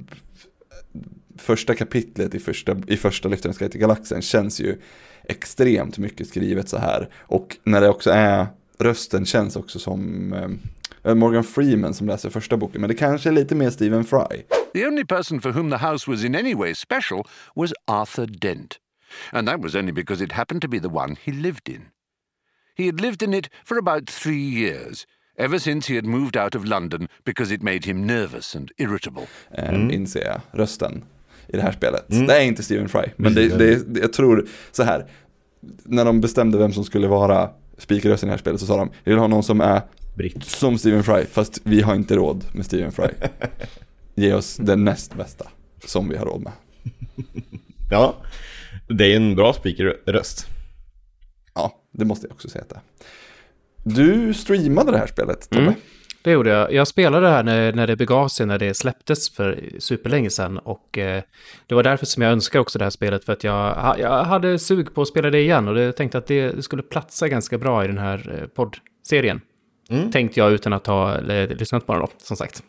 första 1.38 1.76
kapitlet 1.76 2.36
i 2.36 2.40
första, 2.40 2.78
i 2.88 2.98
första 2.98 3.30
Liftarens 3.30 3.58
guide 3.58 3.72
till 3.72 3.82
galaxen 3.82 4.22
känns 4.22 4.60
ju 4.60 4.78
extremt 5.24 5.98
mycket 5.98 6.28
skrivet 6.28 6.70
så 6.70 6.78
här. 6.78 7.10
Och 7.20 7.58
när 7.64 7.82
det 7.82 7.90
också 7.90 8.10
är, 8.10 8.48
rösten 8.78 9.26
känns 9.26 9.56
också 9.56 9.80
som 9.80 10.34
Eh, 10.34 10.50
Morgan 11.14 11.44
Freeman 11.44 11.94
som 11.94 12.08
läser 12.08 12.30
första 12.30 12.58
boken, 12.58 12.82
men 12.82 12.88
det 12.88 12.96
kanske 12.96 13.30
är 13.30 13.34
lite 13.34 13.56
mer 13.56 13.70
Stephen 13.70 14.04
Fry. 14.04 14.44
The 14.74 14.88
only 14.88 15.06
person 15.06 15.42
for 15.42 15.52
whom 15.52 15.72
the 15.72 15.78
house 15.78 16.12
was 16.12 16.24
in 16.24 16.36
any 16.36 16.56
way 16.56 16.76
special 16.76 17.24
was 17.56 17.74
Arthur 17.88 18.26
Dent. 18.26 18.78
And 19.32 19.48
that 19.48 19.62
was 19.62 19.76
only 19.76 19.92
because 19.92 20.24
it 20.24 20.32
happened 20.32 20.62
to 20.62 20.68
be 20.68 20.80
the 20.80 20.90
one 20.90 21.16
he 21.24 21.32
lived 21.32 21.70
in. 21.70 21.82
He 22.78 22.86
had 22.86 23.02
lived 23.02 23.22
in 23.24 23.34
it 23.34 23.50
for 23.64 23.78
about 23.78 24.10
three 24.10 24.60
years, 24.62 25.08
ever 25.38 25.60
since 25.60 25.88
he 25.88 25.96
had 25.96 26.06
moved 26.06 26.38
out 26.38 26.56
of 26.56 26.66
London 26.66 27.08
because 27.24 27.54
it 27.54 27.64
made 27.64 27.86
him 27.86 28.06
nervous 28.06 28.56
and 28.56 28.72
irritable. 28.78 29.28
Eh, 29.52 29.70
mm. 29.70 29.92
Inser 29.92 30.26
jag, 30.26 30.42
rösten 30.52 31.04
i 31.48 31.58
det 31.58 31.62
här 31.62 31.72
spelet. 31.72 32.12
Mm. 32.12 32.28
Det 32.28 32.38
är 32.38 32.42
inte 32.42 32.64
Stephen 32.64 32.90
Fry, 32.90 33.04
men 33.16 33.34
det, 33.34 33.48
det, 33.48 34.00
jag 34.00 34.14
tror 34.14 34.48
så 34.72 34.84
här, 34.84 35.06
när 35.84 36.06
de 36.06 36.22
bestämde 36.22 36.58
vem 36.58 36.74
som 36.74 36.84
skulle 36.84 37.08
vara 37.08 37.50
speakerrösten 37.78 38.30
i 38.30 38.30
det 38.30 38.34
här 38.34 38.42
spelet 38.42 38.60
så 38.60 38.66
sa 38.66 38.78
de, 38.78 38.90
vi 39.04 39.12
vill 39.12 39.20
ha 39.20 39.28
någon 39.28 39.44
som 39.44 39.62
är 39.62 39.82
britt. 40.16 40.44
Som 40.44 40.78
Stephen 40.78 41.04
Fry, 41.04 41.26
fast 41.26 41.62
vi 41.64 41.82
har 41.82 41.96
inte 41.96 42.16
råd 42.16 42.46
med 42.54 42.66
Stephen 42.66 42.92
Fry. 42.92 43.08
Ge 44.16 44.34
oss 44.34 44.58
den 44.58 44.84
näst 44.84 45.16
bästa 45.16 45.48
som 45.86 46.10
vi 46.10 46.18
har 46.18 46.26
råd 46.26 46.42
med. 46.42 46.54
ja, 47.92 48.16
det 48.88 49.14
är 49.14 49.16
en 49.16 49.36
bra 49.36 49.54
speakerröst. 49.54 50.48
Ja, 51.54 51.82
det 51.92 52.06
måste 52.06 52.28
jag 52.28 52.34
också 52.34 52.50
säga 52.50 52.64
att 52.64 52.70
det 52.70 52.80
Du 53.84 54.34
streamade 54.34 54.92
det 54.92 54.98
här 54.98 55.08
spelet, 55.08 55.50
Tobbe. 55.50 55.64
Mm, 55.64 55.76
det 56.22 56.32
gjorde 56.32 56.50
jag. 56.50 56.74
Jag 56.74 56.88
spelade 56.88 57.26
det 57.26 57.32
här 57.32 57.44
när, 57.44 57.74
när 57.74 57.88
det 57.88 57.96
begav 57.96 58.28
sig, 58.28 58.46
när 58.46 58.60
det 58.60 58.74
släpptes 58.74 59.30
för 59.30 59.70
superlänge 59.80 60.30
sedan. 60.30 60.58
Och 60.58 60.98
eh, 60.98 61.24
det 61.68 61.76
var 61.76 61.84
därför 61.84 62.06
som 62.06 62.24
jag 62.24 62.32
önskar 62.32 62.60
också 62.60 62.80
det 62.80 62.86
här 62.86 62.90
spelet, 62.90 63.26
för 63.26 63.34
att 63.34 63.44
jag, 63.44 63.96
jag 64.00 64.24
hade 64.24 64.60
sug 64.60 64.94
på 64.94 65.02
att 65.02 65.08
spela 65.08 65.30
det 65.30 65.40
igen. 65.40 65.68
Och 65.68 65.80
jag 65.80 65.96
tänkte 65.96 66.18
att 66.18 66.28
det 66.28 66.64
skulle 66.64 66.84
platsa 66.84 67.28
ganska 67.28 67.58
bra 67.58 67.84
i 67.84 67.88
den 67.88 67.98
här 67.98 68.40
eh, 68.42 68.48
poddserien. 68.48 69.42
Mm. 69.90 70.12
Tänkte 70.12 70.40
jag 70.40 70.52
utan 70.52 70.74
att 70.74 70.88
ha 70.88 71.20
lyssnat 71.20 71.86
på 71.86 71.94
den 71.94 72.02
då, 72.02 72.08
som 72.18 72.38
sagt. 72.38 72.64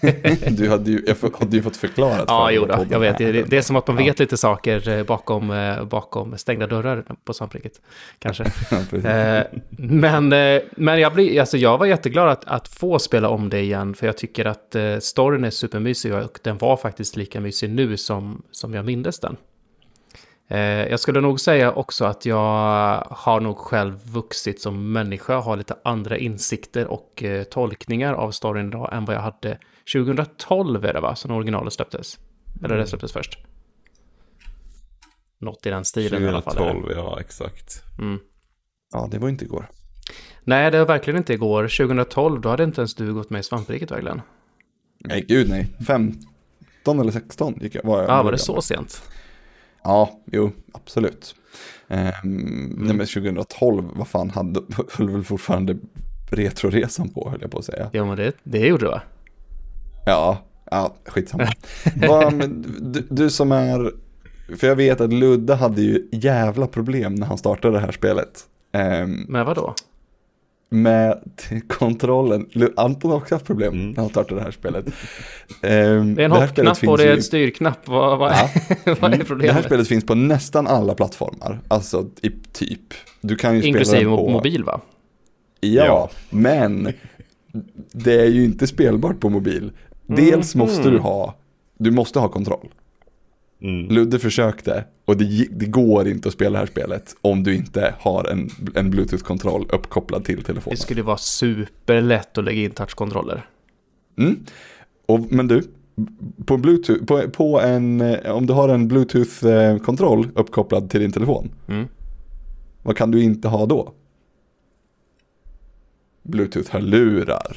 du 0.50 0.68
hade 0.68 0.90
ju, 0.90 1.02
jag 1.06 1.38
hade 1.38 1.56
ju 1.56 1.62
fått 1.62 1.76
förklarat. 1.76 2.24
Ja, 2.26 2.50
jo 2.50 2.64
då, 2.66 2.86
jag 2.90 3.00
vet. 3.00 3.18
Det, 3.18 3.32
det 3.32 3.56
är 3.56 3.62
som 3.62 3.76
att 3.76 3.86
man 3.86 3.96
vet 3.96 4.18
lite 4.18 4.36
saker 4.36 4.88
eh, 4.88 5.04
bakom, 5.04 5.50
eh, 5.50 5.84
bakom 5.84 6.38
stängda 6.38 6.66
dörrar 6.66 7.04
på 7.24 7.34
svampriket. 7.34 7.80
Kanske. 8.18 8.44
Eh, 9.06 9.42
men 9.78 10.28
men 10.76 11.00
jag, 11.00 11.14
blir, 11.14 11.40
alltså 11.40 11.56
jag 11.56 11.78
var 11.78 11.86
jätteglad 11.86 12.28
att, 12.28 12.44
att 12.44 12.68
få 12.68 12.98
spela 12.98 13.28
om 13.28 13.50
det 13.50 13.60
igen. 13.60 13.94
För 13.94 14.06
jag 14.06 14.16
tycker 14.16 14.44
att 14.44 14.76
storyn 15.00 15.44
är 15.44 15.50
supermysig 15.50 16.14
och 16.14 16.38
den 16.42 16.58
var 16.58 16.76
faktiskt 16.76 17.16
lika 17.16 17.40
mysig 17.40 17.70
nu 17.70 17.96
som, 17.96 18.42
som 18.50 18.74
jag 18.74 18.84
mindes 18.84 19.20
den. 19.20 19.36
Eh, 20.48 20.58
jag 20.60 21.00
skulle 21.00 21.20
nog 21.20 21.40
säga 21.40 21.72
också 21.72 22.04
att 22.04 22.26
jag 22.26 23.06
har 23.10 23.40
nog 23.40 23.58
själv 23.58 24.12
vuxit 24.12 24.60
som 24.60 24.92
människa, 24.92 25.40
har 25.40 25.56
lite 25.56 25.76
andra 25.84 26.18
insikter 26.18 26.86
och 26.86 27.22
eh, 27.22 27.44
tolkningar 27.44 28.14
av 28.14 28.30
storyn 28.30 28.68
idag 28.68 28.90
än 28.92 29.04
vad 29.04 29.16
jag 29.16 29.20
hade 29.20 29.58
2012 29.92 30.84
är 30.84 30.92
det 30.92 31.00
va, 31.00 31.16
som 31.16 31.30
originalet 31.30 31.72
släpptes. 31.72 32.18
Eller 32.58 32.68
det 32.68 32.74
mm. 32.74 32.86
släpptes 32.86 33.12
först. 33.12 33.38
Något 35.38 35.66
i 35.66 35.70
den 35.70 35.84
stilen 35.84 36.10
2012, 36.10 36.24
i 36.24 36.28
alla 36.28 36.42
fall. 36.42 36.54
2012, 36.54 36.92
ja 36.96 37.20
exakt. 37.20 37.82
Mm. 37.98 38.18
Ja, 38.92 39.08
det 39.10 39.18
var 39.18 39.28
inte 39.28 39.44
igår. 39.44 39.70
Nej, 40.44 40.70
det 40.70 40.78
var 40.78 40.86
verkligen 40.86 41.16
inte 41.16 41.32
igår. 41.32 41.62
2012, 41.62 42.40
då 42.40 42.48
hade 42.48 42.64
inte 42.64 42.80
ens 42.80 42.94
du 42.94 43.14
gått 43.14 43.30
med 43.30 43.40
i 43.40 43.42
svampriket 43.42 43.90
verkligen. 43.90 44.20
Nej, 44.98 45.24
gud 45.28 45.48
nej. 45.48 45.66
15 45.86 47.00
eller 47.00 47.12
16 47.12 47.58
gick 47.60 47.74
jag. 47.74 47.82
Var 47.84 48.00
jag 48.00 48.10
Ja, 48.10 48.22
var 48.22 48.32
det 48.32 48.38
så 48.38 48.62
sent? 48.62 49.02
Ja, 49.86 50.10
jo, 50.32 50.50
absolut. 50.72 51.34
Ehm, 51.88 52.74
Nej, 52.78 52.96
men 52.96 53.06
2012, 53.06 53.84
vad 53.94 54.08
fan, 54.08 54.30
hade, 54.30 54.60
höll 54.92 55.10
väl 55.10 55.24
fortfarande 55.24 55.76
Retroresan 56.30 57.08
på, 57.08 57.30
höll 57.30 57.40
jag 57.42 57.50
på 57.50 57.58
att 57.58 57.64
säga. 57.64 57.90
Ja, 57.92 58.04
men 58.04 58.16
det, 58.16 58.32
det 58.42 58.58
gjorde 58.58 58.84
du 58.84 58.90
va? 58.90 59.02
Ja, 60.06 60.38
ja 60.70 60.94
skitsamma. 61.06 61.48
Vad, 62.08 62.32
men, 62.32 62.64
du, 62.80 63.06
du 63.10 63.30
som 63.30 63.52
är, 63.52 63.92
för 64.56 64.66
jag 64.66 64.76
vet 64.76 65.00
att 65.00 65.12
Ludde 65.12 65.54
hade 65.54 65.82
ju 65.82 66.08
jävla 66.12 66.66
problem 66.66 67.14
när 67.14 67.26
han 67.26 67.38
startade 67.38 67.74
det 67.74 67.80
här 67.80 67.92
spelet. 67.92 68.44
Ehm, 68.72 69.26
Men 69.28 69.46
vadå? 69.46 69.74
Med 70.68 71.20
kontrollen. 71.68 72.46
Anton 72.76 73.10
har 73.10 73.18
också 73.18 73.34
haft 73.34 73.46
problem 73.46 73.72
Mm. 73.74 73.90
när 73.90 73.96
han 74.00 74.08
startade 74.10 74.40
det 74.40 74.44
här 74.44 74.50
spelet. 74.50 74.86
Ehm, 75.62 76.14
Det 76.14 76.22
är 76.22 76.24
en 76.24 76.32
hoppknapp 76.32 76.68
och 76.68 76.76
finns 76.78 76.96
det 77.00 77.08
är 77.08 77.16
en 77.16 77.22
styrknapp. 77.22 77.88
Vad, 77.88 78.18
vad, 78.18 78.32
Ja. 78.32 78.48
vad 78.84 79.04
är 79.04 79.08
Det 79.10 79.16
här 79.16 79.24
problemet? 79.24 79.64
spelet 79.64 79.88
finns 79.88 80.06
på 80.06 80.14
nästan 80.14 80.66
alla 80.66 80.94
plattformar, 80.94 81.60
alltså 81.68 82.06
i 82.22 82.30
typ. 82.52 82.80
Du 83.20 83.36
kan 83.36 83.54
ju 83.54 83.60
spela 83.60 83.68
Inklusive 83.68 83.98
den 84.04 84.16
på... 84.16 84.28
mo- 84.28 84.32
mobil 84.32 84.64
va? 84.64 84.80
Ja, 85.60 85.84
Ja. 85.86 86.10
men 86.30 86.92
det 87.92 88.20
är 88.20 88.26
ju 88.26 88.44
inte 88.44 88.66
spelbart 88.66 89.20
på 89.20 89.28
mobil. 89.28 89.72
Dels 90.06 90.54
Mhm. 90.54 90.66
måste 90.66 90.90
du 90.90 90.98
ha, 90.98 91.34
du 91.78 91.90
måste 91.90 92.18
ha 92.18 92.28
kontroll. 92.28 92.68
Mm. 93.62 93.88
Ludde 93.94 94.18
försökte 94.18 94.84
och 95.04 95.16
det, 95.16 95.46
det 95.50 95.66
går 95.66 96.08
inte 96.08 96.28
att 96.28 96.34
spela 96.34 96.50
det 96.50 96.58
här 96.58 96.66
spelet 96.66 97.16
om 97.20 97.42
du 97.42 97.54
inte 97.54 97.94
har 98.00 98.24
en, 98.24 98.50
en 98.74 98.90
bluetooth-kontroll 98.90 99.66
uppkopplad 99.72 100.24
till 100.24 100.36
Det 100.36 100.42
telefonen. 100.42 100.76
skulle 100.76 101.02
vara 101.02 101.16
superlätt 101.16 102.38
att 102.38 102.44
lägga 102.44 102.62
in 102.62 102.70
touchkontroller. 102.70 103.48
Mm. 104.18 104.36
Och, 105.06 105.20
men 105.32 105.48
du, 105.48 105.62
på 106.46 106.56
bluetooth, 106.56 107.04
på, 107.04 107.30
på 107.30 107.60
en, 107.60 108.00
eh, 108.00 108.30
om 108.30 108.46
du 108.46 108.52
har 108.52 108.68
en 108.68 108.88
bluetooth-kontroll 108.88 110.28
uppkopplad 110.34 110.90
till 110.90 111.00
din 111.00 111.12
telefon, 111.12 111.50
Mm. 111.68 111.86
vad 112.82 112.96
kan 112.96 113.10
du 113.10 113.22
inte 113.22 113.48
ha 113.48 113.66
då? 113.66 113.92
Bluetooth-hörlurar. 116.22 117.56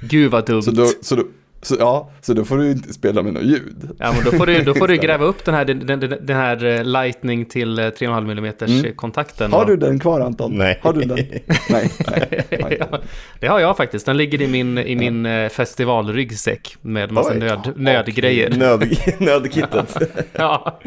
Gud 0.00 0.30
vad 0.30 0.46
dumt. 0.46 0.62
Så 0.62 0.70
då, 0.70 0.86
så, 1.02 1.16
då, 1.16 1.24
så, 1.66 1.76
ja, 1.78 2.10
så 2.20 2.34
då 2.34 2.44
får 2.44 2.56
du 2.58 2.70
inte 2.70 2.92
spela 2.92 3.22
med 3.22 3.32
något 3.32 3.42
ljud. 3.42 3.90
Ja, 3.98 4.12
men 4.12 4.24
då 4.24 4.30
får 4.30 4.46
du, 4.46 4.62
då 4.62 4.74
får 4.74 4.88
du 4.88 4.96
gräva 5.06 5.24
upp 5.24 5.44
den 5.44 5.54
här, 5.54 5.64
den, 5.64 5.86
den, 5.86 6.00
den 6.00 6.36
här 6.36 6.64
eh, 6.64 6.84
lightning 6.84 7.44
till 7.44 7.78
eh, 7.78 7.82
3,5 7.82 8.30
mm 8.30 8.54
Mm. 8.60 8.94
kontakten. 8.96 9.52
Har 9.52 9.64
du 9.64 9.76
den 9.76 9.98
kvar 9.98 10.20
Anton? 10.20 10.52
Nej. 10.58 10.78
Har 10.82 10.92
du 10.92 11.00
den? 11.00 11.16
Nej. 11.70 11.90
nej, 12.10 12.44
nej. 12.50 12.76
ja, 12.90 12.98
det 13.40 13.46
har 13.46 13.60
jag 13.60 13.76
faktiskt. 13.76 14.06
Den 14.06 14.16
ligger 14.16 14.42
i 14.42 14.46
min, 14.48 14.78
i 14.78 14.96
min 14.96 15.26
eh, 15.26 15.48
festivalryggsäck 15.48 16.76
med 16.80 17.12
massa 17.12 17.30
Oj. 17.32 17.38
nöd, 17.38 17.72
nödgrejer. 17.76 18.50
Nöd, 18.50 18.96
nödkittet. 19.18 19.96
Ja. 20.32 20.80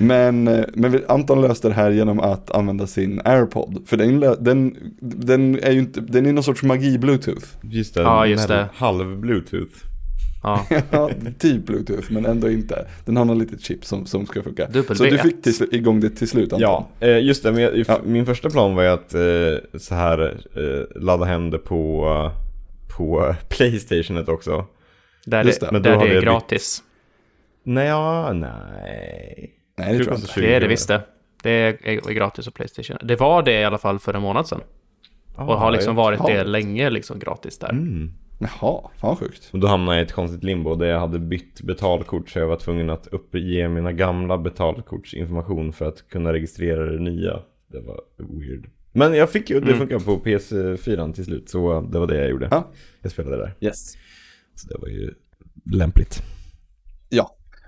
Men, 0.00 0.48
eh, 0.48 0.64
men 0.74 1.00
Anton 1.08 1.40
löste 1.42 1.68
det 1.68 1.74
här 1.74 1.90
genom 1.90 2.20
att 2.20 2.50
använda 2.50 2.86
sin 2.86 3.20
AirPod. 3.24 3.82
För 3.86 3.96
den, 3.96 4.20
den, 4.20 4.76
den 5.00 5.58
är 5.62 5.70
ju 5.70 5.78
inte, 5.78 6.00
den 6.00 6.26
är 6.26 6.32
någon 6.32 6.44
sorts 6.44 6.62
magi-bluetooth. 6.62 7.44
Just 7.62 7.94
det. 7.94 8.00
Ja, 8.00 8.26
just 8.26 8.48
det. 8.48 8.68
Halv 8.74 9.16
bluetooth. 9.20 9.72
ja. 10.42 10.66
Ja, 10.90 11.10
typ 11.38 11.66
bluetooth, 11.66 12.12
men 12.12 12.26
ändå 12.26 12.50
inte. 12.50 12.86
Den 13.04 13.16
har 13.16 13.24
något 13.24 13.38
litet 13.38 13.60
chip 13.60 13.84
som, 13.84 14.06
som 14.06 14.26
ska 14.26 14.42
funka. 14.42 14.66
Dubbel 14.66 14.96
Så 14.96 15.04
du 15.04 15.10
V1. 15.10 15.22
fick 15.22 15.42
till, 15.42 15.68
igång 15.74 16.00
det 16.00 16.10
till 16.10 16.28
slut 16.28 16.52
Anton? 16.52 16.60
Ja, 16.60 16.88
eh, 17.00 17.18
just 17.18 17.42
det. 17.42 17.52
Men 17.52 17.62
jag, 17.62 17.84
Ja. 17.88 18.00
Min 18.04 18.26
första 18.26 18.50
plan 18.50 18.74
var 18.74 18.82
ju 18.82 18.88
att 18.88 19.14
eh, 19.14 19.78
så 19.78 19.94
här 19.94 20.36
ladda 21.00 21.24
hem 21.24 21.50
det 21.50 21.58
på, 21.58 22.06
på 22.96 23.34
Playstationet 23.48 24.28
också. 24.28 24.66
Där, 25.26 25.44
det, 25.44 25.60
det, 25.60 25.72
men 25.72 25.82
då 25.82 25.90
där 25.90 25.98
det 25.98 26.16
är 26.16 26.20
gratis. 26.22 26.82
Nej, 27.66 27.86
ja, 27.86 28.32
nej. 28.32 29.50
Nej, 29.76 29.92
det 29.98 30.04
tror 30.04 30.14
jag 30.16 30.20
inte. 30.22 30.40
Det 30.40 30.54
är 30.54 30.60
det 30.60 30.68
visst 30.68 30.88
det. 30.88 31.02
Det 31.42 31.50
är, 31.50 32.12
gratis 32.12 32.44
på 32.46 32.50
Playstation. 32.50 32.96
Det 33.02 33.16
var 33.16 33.42
det 33.42 33.60
i 33.60 33.64
alla 33.64 33.78
fall 33.78 33.98
för 33.98 34.14
en 34.14 34.22
månad 34.22 34.46
sedan. 34.48 34.60
Och 35.36 35.58
har 35.58 35.70
liksom 35.72 35.96
varit 35.96 36.26
det 36.26 36.44
länge 36.44 36.90
liksom 36.90 37.18
gratis 37.18 37.58
där. 37.58 37.70
Mm. 37.70 38.12
Jaha, 38.38 38.48
fan 38.60 38.90
vad 39.00 39.18
sjukt. 39.18 39.48
Och 39.52 39.58
då 39.58 39.66
hamnade 39.66 39.96
jag 39.98 40.02
i 40.04 40.06
ett 40.06 40.12
konstigt 40.12 40.44
limbo 40.44 40.74
där 40.74 40.86
jag 40.86 41.00
hade 41.00 41.18
bytt 41.18 41.60
betalkort 41.60 42.28
så 42.30 42.38
jag 42.38 42.46
var 42.46 42.56
tvungen 42.56 42.90
att 42.90 43.06
uppge 43.06 43.68
mina 43.68 43.92
gamla 43.92 44.38
betalkortsinformation 44.38 45.72
för 45.72 45.84
att 45.88 46.08
kunna 46.08 46.32
registrera 46.32 46.86
det 46.92 46.98
nya. 46.98 47.40
Det 47.66 47.80
var 47.80 48.00
weird. 48.16 48.66
Men 48.92 49.14
jag 49.14 49.30
fick 49.30 49.50
ju, 49.50 49.60
det 49.60 49.66
Mm. 49.66 49.78
funkar 49.78 49.98
på 49.98 50.16
PS4 50.24 51.12
till 51.12 51.24
slut 51.24 51.48
så 51.50 51.80
det 51.80 51.98
var 51.98 52.06
det 52.06 52.16
jag 52.20 52.30
gjorde. 52.30 52.48
Ja. 52.50 52.68
Jag 53.02 53.12
spelade 53.12 53.36
där. 53.36 53.54
Yes. 53.60 53.96
Så 54.54 54.68
det 54.68 54.78
var 54.80 54.88
ju 54.88 55.14
lämpligt. 55.72 56.22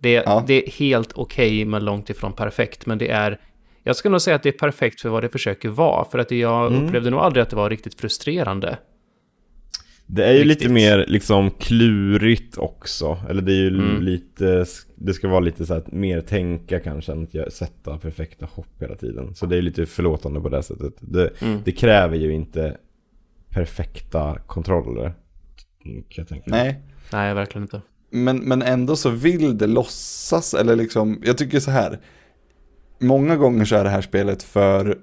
Det, 0.00 0.12
Ja. 0.12 0.44
det 0.46 0.66
är 0.66 0.70
helt 0.70 1.12
okej, 1.14 1.64
men 1.64 1.84
långt 1.84 2.10
ifrån 2.10 2.32
perfekt. 2.32 2.86
Men 2.86 2.98
det 2.98 3.10
är, 3.10 3.40
jag 3.84 3.96
skulle 3.96 4.10
nog 4.12 4.20
säga 4.20 4.36
att 4.36 4.42
det 4.42 4.48
är 4.48 4.58
perfekt 4.58 5.00
för 5.00 5.08
vad 5.08 5.22
det 5.22 5.28
försöker 5.28 5.68
vara. 5.68 6.04
För 6.04 6.18
att 6.18 6.30
jag 6.30 6.72
Mm. 6.72 6.86
upplevde 6.86 7.10
nog 7.10 7.20
aldrig 7.20 7.42
att 7.42 7.50
det 7.50 7.56
var 7.56 7.70
riktigt 7.70 8.00
frustrerande. 8.00 8.78
Det 10.06 10.24
är 10.24 10.32
ju 10.32 10.38
Riktigt. 10.44 10.60
lite 10.62 10.72
mer 10.72 11.04
liksom 11.08 11.50
klurigt 11.50 12.58
också. 12.58 13.18
Eller 13.28 13.42
det 13.42 13.52
är 13.52 13.56
ju 13.56 13.68
Mm. 13.68 14.02
lite, 14.02 14.64
det 14.94 15.12
ska 15.14 15.28
vara 15.28 15.40
lite 15.40 15.66
så 15.66 15.74
här 15.74 15.82
mer 15.86 16.20
tänka 16.20 16.80
kanske 16.80 17.12
än 17.12 17.28
att 17.46 17.52
sätta 17.52 17.98
perfekta 17.98 18.46
hopp 18.52 18.66
hela 18.82 18.96
tiden. 18.96 19.34
Så 19.34 19.46
det 19.46 19.56
är 19.56 19.62
lite 19.62 19.86
förlåtande 19.86 20.40
på 20.40 20.48
det 20.48 20.62
sättet. 20.62 20.92
Det, 21.00 21.42
Mm. 21.42 21.58
det 21.64 21.72
kräver 21.72 22.16
ju 22.16 22.32
inte 22.32 22.76
perfekta 23.50 24.38
kontroller. 24.46 25.12
Kan 25.84 26.04
jag 26.08 26.28
tänka. 26.28 26.50
mig. 26.50 26.62
Nej, 26.64 26.82
Nej, 27.12 27.34
verkligen 27.34 27.62
inte. 27.64 27.82
Men, 28.10 28.36
men 28.38 28.62
ändå 28.62 28.96
så 28.96 29.10
vill 29.10 29.58
det 29.58 29.66
låtsas, 29.66 30.54
eller 30.54 30.76
liksom, 30.76 31.22
jag 31.24 31.38
tycker 31.38 31.60
så 31.60 31.70
här. 31.70 32.00
Många 32.98 33.36
gånger 33.36 33.64
så 33.64 33.76
är 33.76 33.84
det 33.84 33.90
här 33.90 34.02
spelet 34.02 34.42
för 34.42 34.98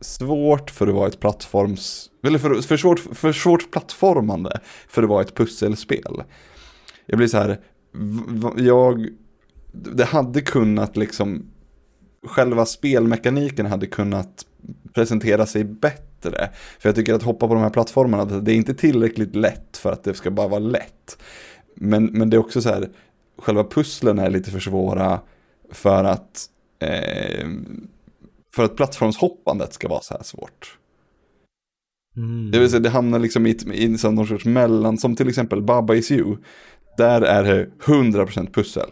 svårt 0.00 0.70
för 0.70 0.86
att 0.86 0.94
vara 0.94 1.08
ett 1.08 1.20
plattforms, 1.20 2.10
eller 2.26 2.38
för, 2.38 2.54
för, 2.54 2.76
svårt, 2.76 2.98
för 2.98 3.32
svårt 3.32 3.70
plattformande 3.70 4.60
för 4.88 5.02
att 5.02 5.08
vara 5.08 5.22
ett 5.22 5.34
pusselspel. 5.34 6.22
Jag 7.06 7.18
blir 7.18 7.28
så 7.28 7.36
här, 7.36 7.60
jag, 8.56 9.08
det 9.72 10.04
hade 10.04 10.40
kunnat 10.40 10.96
liksom, 10.96 11.50
själva 12.26 12.66
spelmekaniken 12.66 13.66
hade 13.66 13.86
kunnat 13.86 14.46
presentera 14.94 15.46
sig 15.46 15.64
bättre. 15.64 16.50
För 16.78 16.88
jag 16.88 16.96
tycker 16.96 17.14
att 17.14 17.22
hoppa 17.22 17.48
på 17.48 17.54
de 17.54 17.62
här 17.62 17.70
plattformarna, 17.70 18.24
det 18.24 18.52
är 18.52 18.56
inte 18.56 18.74
tillräckligt 18.74 19.36
lätt 19.36 19.76
för 19.76 19.92
att 19.92 20.04
det 20.04 20.14
ska 20.14 20.30
bara 20.30 20.48
vara 20.48 20.60
lätt. 20.60 21.18
Men, 21.82 22.04
men 22.04 22.30
det 22.30 22.36
är 22.36 22.38
också 22.38 22.62
så 22.62 22.68
här, 22.68 22.88
själva 23.38 23.64
pusslen 23.64 24.18
är 24.18 24.30
lite 24.30 24.50
för 24.50 24.60
svåra 24.60 25.20
för 25.70 26.04
att, 26.04 26.46
eh, 26.78 27.48
för 28.54 28.64
att 28.64 28.76
plattformshoppandet 28.76 29.72
ska 29.72 29.88
vara 29.88 30.00
så 30.00 30.14
här 30.14 30.22
svårt. 30.22 30.78
Mm. 32.16 32.50
Det 32.50 32.58
vill 32.58 32.70
säga 32.70 32.80
det 32.80 32.90
hamnar 32.90 33.18
liksom 33.18 33.46
i, 33.46 33.56
i 33.74 33.88
någon 33.88 34.26
sorts 34.26 34.44
mellan, 34.44 34.98
som 34.98 35.16
till 35.16 35.28
exempel 35.28 35.62
Baba 35.62 35.94
Is 35.94 36.10
You. 36.10 36.36
Där 36.96 37.22
är 37.22 37.44
det 37.44 37.70
100% 37.84 38.52
pussel. 38.52 38.90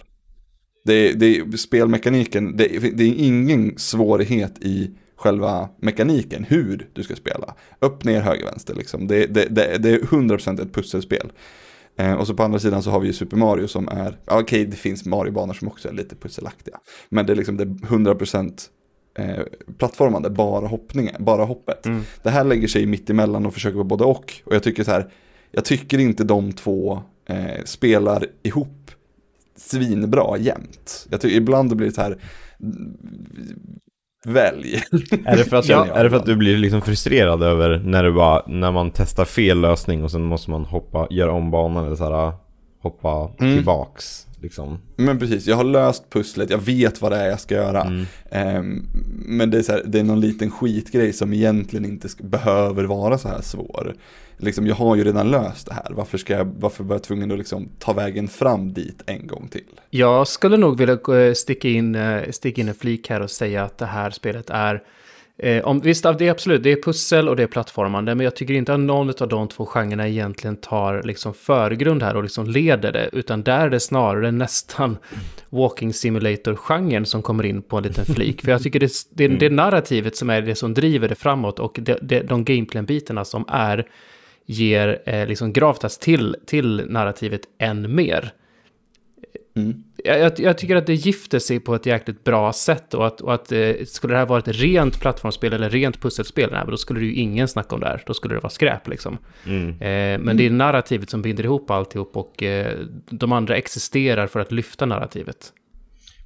Det 0.84 0.92
är, 0.92 1.14
det 1.14 1.58
spelmekaniken, 1.58 2.56
det 2.56 2.76
är, 2.76 2.80
det 2.80 3.04
är 3.04 3.14
ingen 3.14 3.78
svårighet 3.78 4.58
i 4.60 4.90
själva 5.16 5.68
mekaniken, 5.80 6.44
hur 6.48 6.88
du 6.92 7.02
ska 7.02 7.16
spela. 7.16 7.54
Upp, 7.78 8.04
ner, 8.04 8.20
höger, 8.20 8.44
vänster 8.44 8.74
liksom. 8.74 9.06
Det, 9.06 9.26
det, 9.26 9.46
det, 9.50 9.78
det 9.78 9.90
är 9.90 9.98
100% 9.98 10.62
ett 10.62 10.72
pusselspel. 10.72 11.32
Eh, 11.98 12.14
och 12.14 12.26
så 12.26 12.34
på 12.34 12.42
andra 12.42 12.58
sidan 12.58 12.82
så 12.82 12.90
har 12.90 13.00
vi 13.00 13.06
ju 13.06 13.12
Super 13.12 13.36
Mario 13.36 13.66
som 13.66 13.88
är, 13.88 14.18
okej 14.26 14.64
det 14.64 14.76
finns 14.76 15.04
Mario-banor 15.04 15.54
som 15.54 15.68
också 15.68 15.88
är 15.88 15.92
lite 15.92 16.16
pusselaktiga. 16.16 16.78
Men 17.08 17.26
det 17.26 17.32
är 17.32 17.36
liksom 17.36 17.56
det 17.56 17.62
är 17.62 17.66
100% 17.66 18.60
eh, 19.18 19.44
plattformande, 19.78 20.30
bara 20.30 20.66
hoppningen, 20.66 21.24
bara 21.24 21.44
hoppet. 21.44 21.86
Mm. 21.86 22.02
Det 22.22 22.30
här 22.30 22.44
lägger 22.44 22.68
sig 22.68 22.86
mitt 22.86 23.10
emellan 23.10 23.46
och 23.46 23.54
försöker 23.54 23.76
vara 23.76 23.84
både 23.84 24.04
och. 24.04 24.32
Och 24.44 24.54
jag 24.54 24.62
tycker 24.62 24.84
så 24.84 24.90
här, 24.90 25.10
jag 25.50 25.64
tycker 25.64 25.98
inte 25.98 26.24
de 26.24 26.52
två 26.52 27.02
eh, 27.26 27.64
spelar 27.64 28.26
ihop 28.42 28.90
svinbra 29.56 30.38
jämt. 30.38 31.06
Jag 31.10 31.20
tycker 31.20 31.36
ibland 31.36 31.76
blir 31.76 31.86
det 31.86 31.94
så 31.94 32.00
här, 32.00 32.18
välj. 34.24 34.82
Är 35.24 35.36
det 35.36 35.44
för 35.44 35.56
att, 35.56 35.68
jag 35.68 35.88
är 35.88 36.04
det 36.04 36.10
för 36.10 36.16
att 36.16 36.26
du 36.26 36.36
blir 36.36 36.56
liksom 36.56 36.82
frustrerad 36.82 37.42
över 37.42 37.78
när, 37.84 38.04
du 38.04 38.12
bara, 38.12 38.42
när 38.46 38.72
man 38.72 38.90
testar 38.90 39.24
fel 39.24 39.60
lösning 39.60 40.04
och 40.04 40.10
sen 40.10 40.22
måste 40.22 40.50
man 40.50 40.64
hoppa, 40.64 41.06
göra 41.10 41.32
om 41.32 41.50
banan 41.50 41.86
eller 41.86 41.96
så 41.96 42.04
här, 42.04 42.32
hoppa 42.82 43.30
Mm. 43.40 43.56
tillbaks 43.56 44.26
liksom? 44.42 44.78
Men 44.96 45.18
precis, 45.18 45.46
jag 45.46 45.56
har 45.56 45.64
löst 45.64 46.10
pusslet, 46.10 46.50
jag 46.50 46.58
vet 46.58 47.02
vad 47.02 47.12
det 47.12 47.16
är 47.16 47.28
jag 47.28 47.40
ska 47.40 47.54
göra. 47.54 47.82
Mm. 47.82 48.06
Ehm, 48.30 48.86
men 49.26 49.50
det 49.50 49.58
är, 49.58 49.62
så 49.62 49.72
här, 49.72 49.82
det 49.86 50.00
är 50.00 50.04
någon 50.04 50.20
liten 50.20 50.50
skitgrej 50.50 51.12
som 51.12 51.32
egentligen 51.32 51.84
inte 51.84 52.08
ska, 52.08 52.24
behöver 52.24 52.84
vara 52.84 53.18
så 53.18 53.28
här 53.28 53.40
svår. 53.42 53.94
Liksom, 54.36 54.66
jag 54.66 54.74
har 54.74 54.96
ju 54.96 55.04
redan 55.04 55.30
löst 55.30 55.66
det 55.66 55.74
här, 55.74 55.86
varför, 55.90 56.18
ska 56.18 56.32
jag, 56.32 56.54
varför 56.58 56.84
var 56.84 56.94
jag 56.94 57.02
tvungen 57.02 57.30
att 57.30 57.38
liksom 57.38 57.68
ta 57.78 57.92
vägen 57.92 58.28
fram 58.28 58.72
dit 58.72 59.02
en 59.06 59.26
gång 59.26 59.48
till? 59.48 59.80
Jag 59.90 60.28
skulle 60.28 60.56
nog 60.56 60.78
vilja 60.78 60.98
eh, 61.26 61.32
sticka 61.34 61.68
in, 61.68 61.94
eh, 61.94 62.30
sticka 62.30 62.60
in 62.60 62.68
en 62.68 62.74
flik 62.74 63.10
här 63.10 63.20
och 63.20 63.30
säga 63.30 63.64
att 63.64 63.78
det 63.78 63.86
här 63.86 64.10
spelet 64.10 64.50
är... 64.50 64.82
Eh, 65.38 65.64
om, 65.64 65.80
visst, 65.80 66.02
det 66.02 66.26
är 66.26 66.30
absolut, 66.30 66.62
det 66.62 66.72
är 66.72 66.82
pussel 66.82 67.28
och 67.28 67.36
det 67.36 67.42
är 67.42 67.46
plattformande, 67.46 68.14
men 68.14 68.24
jag 68.24 68.36
tycker 68.36 68.54
inte 68.54 68.74
att 68.74 68.80
någon 68.80 69.08
av 69.20 69.28
de 69.28 69.48
två 69.48 69.66
genrerna 69.66 70.08
egentligen 70.08 70.56
tar 70.56 71.02
liksom 71.02 71.34
förgrund 71.34 72.02
här 72.02 72.16
och 72.16 72.22
liksom 72.22 72.46
leder 72.46 72.92
det, 72.92 73.10
utan 73.12 73.42
där 73.42 73.60
är 73.66 73.70
det 73.70 73.80
snarare 73.80 74.30
nästan 74.30 74.98
walking 75.48 75.92
simulator-genren 75.92 77.06
som 77.06 77.22
kommer 77.22 77.46
in 77.46 77.62
på 77.62 77.76
en 77.76 77.82
liten 77.82 78.04
flik. 78.04 78.42
För 78.42 78.50
jag 78.50 78.62
tycker 78.62 78.80
det, 78.80 78.92
det, 79.10 79.28
det 79.28 79.46
är 79.46 79.50
narrativet 79.50 80.16
som 80.16 80.30
är 80.30 80.42
det 80.42 80.54
som 80.54 80.74
driver 80.74 81.08
det 81.08 81.14
framåt 81.14 81.58
och 81.58 81.78
det, 81.82 81.98
det, 82.02 82.20
de 82.20 82.44
gameplay-bitarna 82.44 83.24
som 83.24 83.44
är 83.48 83.88
ger 84.46 85.02
eh, 85.06 85.26
liksom 85.26 85.52
gravitas 85.52 85.98
till, 85.98 86.36
till 86.46 86.84
narrativet 86.88 87.40
än 87.58 87.94
mer 87.94 88.32
Mm. 89.58 89.84
Jag, 90.04 90.40
jag, 90.40 90.58
tycker 90.58 90.76
att 90.76 90.86
det 90.86 90.94
gifter 90.94 91.38
sig 91.38 91.60
på 91.60 91.74
ett 91.74 91.86
jäkligt 91.86 92.24
bra 92.24 92.52
sätt 92.52 92.94
och 92.94 93.06
att, 93.06 93.20
och 93.20 93.34
att 93.34 93.52
eh, 93.52 93.72
skulle 93.86 94.14
det 94.14 94.18
här 94.18 94.26
vara 94.26 94.38
ett 94.38 94.48
rent 94.48 95.00
plattformsspel 95.00 95.52
eller 95.52 95.70
rent 95.70 96.02
pusselspel, 96.02 96.50
nej, 96.50 96.60
men 96.60 96.70
då 96.70 96.76
skulle 96.76 97.00
det 97.00 97.06
ju 97.06 97.14
ingen 97.14 97.48
snacka 97.48 97.74
om 97.74 97.80
det 97.80 97.86
här. 97.86 98.02
Då 98.06 98.14
skulle 98.14 98.34
det 98.34 98.40
vara 98.40 98.50
skräp 98.50 98.88
liksom. 98.88 99.18
Mm. 99.46 99.68
Eh, 99.68 100.24
men 100.24 100.36
det 100.36 100.46
är 100.46 100.50
narrativet 100.50 101.10
som 101.10 101.22
binder 101.22 101.44
ihop 101.44 101.70
alltihop 101.70 102.16
och 102.16 102.42
eh, 102.42 102.78
de 103.10 103.32
andra 103.32 103.56
existerar 103.56 104.26
för 104.26 104.40
att 104.40 104.52
lyfta 104.52 104.86
narrativet. 104.86 105.52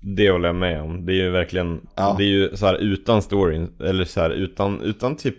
Det 0.03 0.31
håller 0.31 0.49
jag 0.49 0.57
med 0.57 0.83
om. 0.83 1.07
Det 1.07 1.13
är 1.13 1.25
ju 1.25 1.31
verkligen, 1.31 1.81
Ja. 1.97 2.15
det 2.19 2.25
är 2.25 2.29
ju 2.29 2.57
så 2.57 2.67
här 2.67 2.75
utan 2.75 3.23
storyn, 3.23 3.73
eller 3.81 4.05
så 4.05 4.21
här 4.21 4.31
utan, 4.31 4.81
utan 4.81 5.17
typ, 5.17 5.37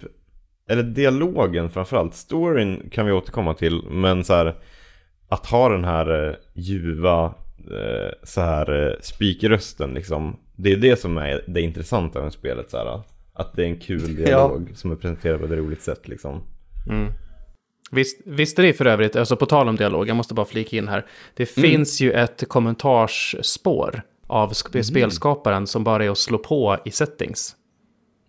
eller 0.69 0.83
dialogen 0.83 1.69
framförallt. 1.69 2.15
Storyn 2.15 2.89
kan 2.89 3.05
vi 3.05 3.11
återkomma 3.11 3.53
till, 3.53 3.81
men 3.89 4.23
så 4.23 4.33
här 4.33 4.55
att 5.29 5.45
ha 5.45 5.69
den 5.69 5.83
här 5.83 6.27
eh, 6.29 6.35
ljuva, 6.55 7.33
så 8.24 8.41
här 8.41 8.88
eh, 8.88 8.93
speakerrösten 9.01 9.93
liksom. 9.93 10.39
Det 10.55 10.72
är 10.72 10.77
det 10.77 11.00
som 11.00 11.17
är 11.17 11.43
det 11.48 11.62
intressanta 11.62 12.22
med 12.22 12.34
spelet 12.34 12.72
så 12.72 12.77
här. 12.77 13.01
Att 13.34 13.55
det 13.55 13.62
är 13.63 13.67
en 13.67 13.79
kul 13.79 14.15
dialog 14.15 14.72
som 14.75 14.91
är 14.91 14.96
presenterad 14.96 15.39
på 15.39 15.46
ett 15.46 15.51
roligt 15.51 15.82
sätt 15.82 16.08
liksom. 16.08 16.41
Visst, 17.91 18.22
visste 18.25 18.62
ni 18.62 18.74
för 18.74 18.86
övrigt, 18.86 19.15
alltså 19.15 19.36
på 19.36 19.46
tal 19.46 19.70
om 19.70 19.75
dialog, 19.75 20.10
jag 20.10 20.15
måste 20.17 20.34
bara 20.34 20.46
flika 20.46 20.77
in 20.77 20.87
här. 20.87 21.05
Det 21.35 21.46
finns 21.46 22.01
ju 22.01 22.11
ett 22.11 22.44
kommentarsspår 22.48 24.01
av 24.27 24.51
sk- 24.51 24.81
spelskaparen 24.81 25.68
som 25.68 25.83
bara 25.83 26.05
är 26.05 26.09
att 26.09 26.18
slå 26.18 26.37
på 26.37 26.77
i 26.85 26.92
settings. 26.92 27.55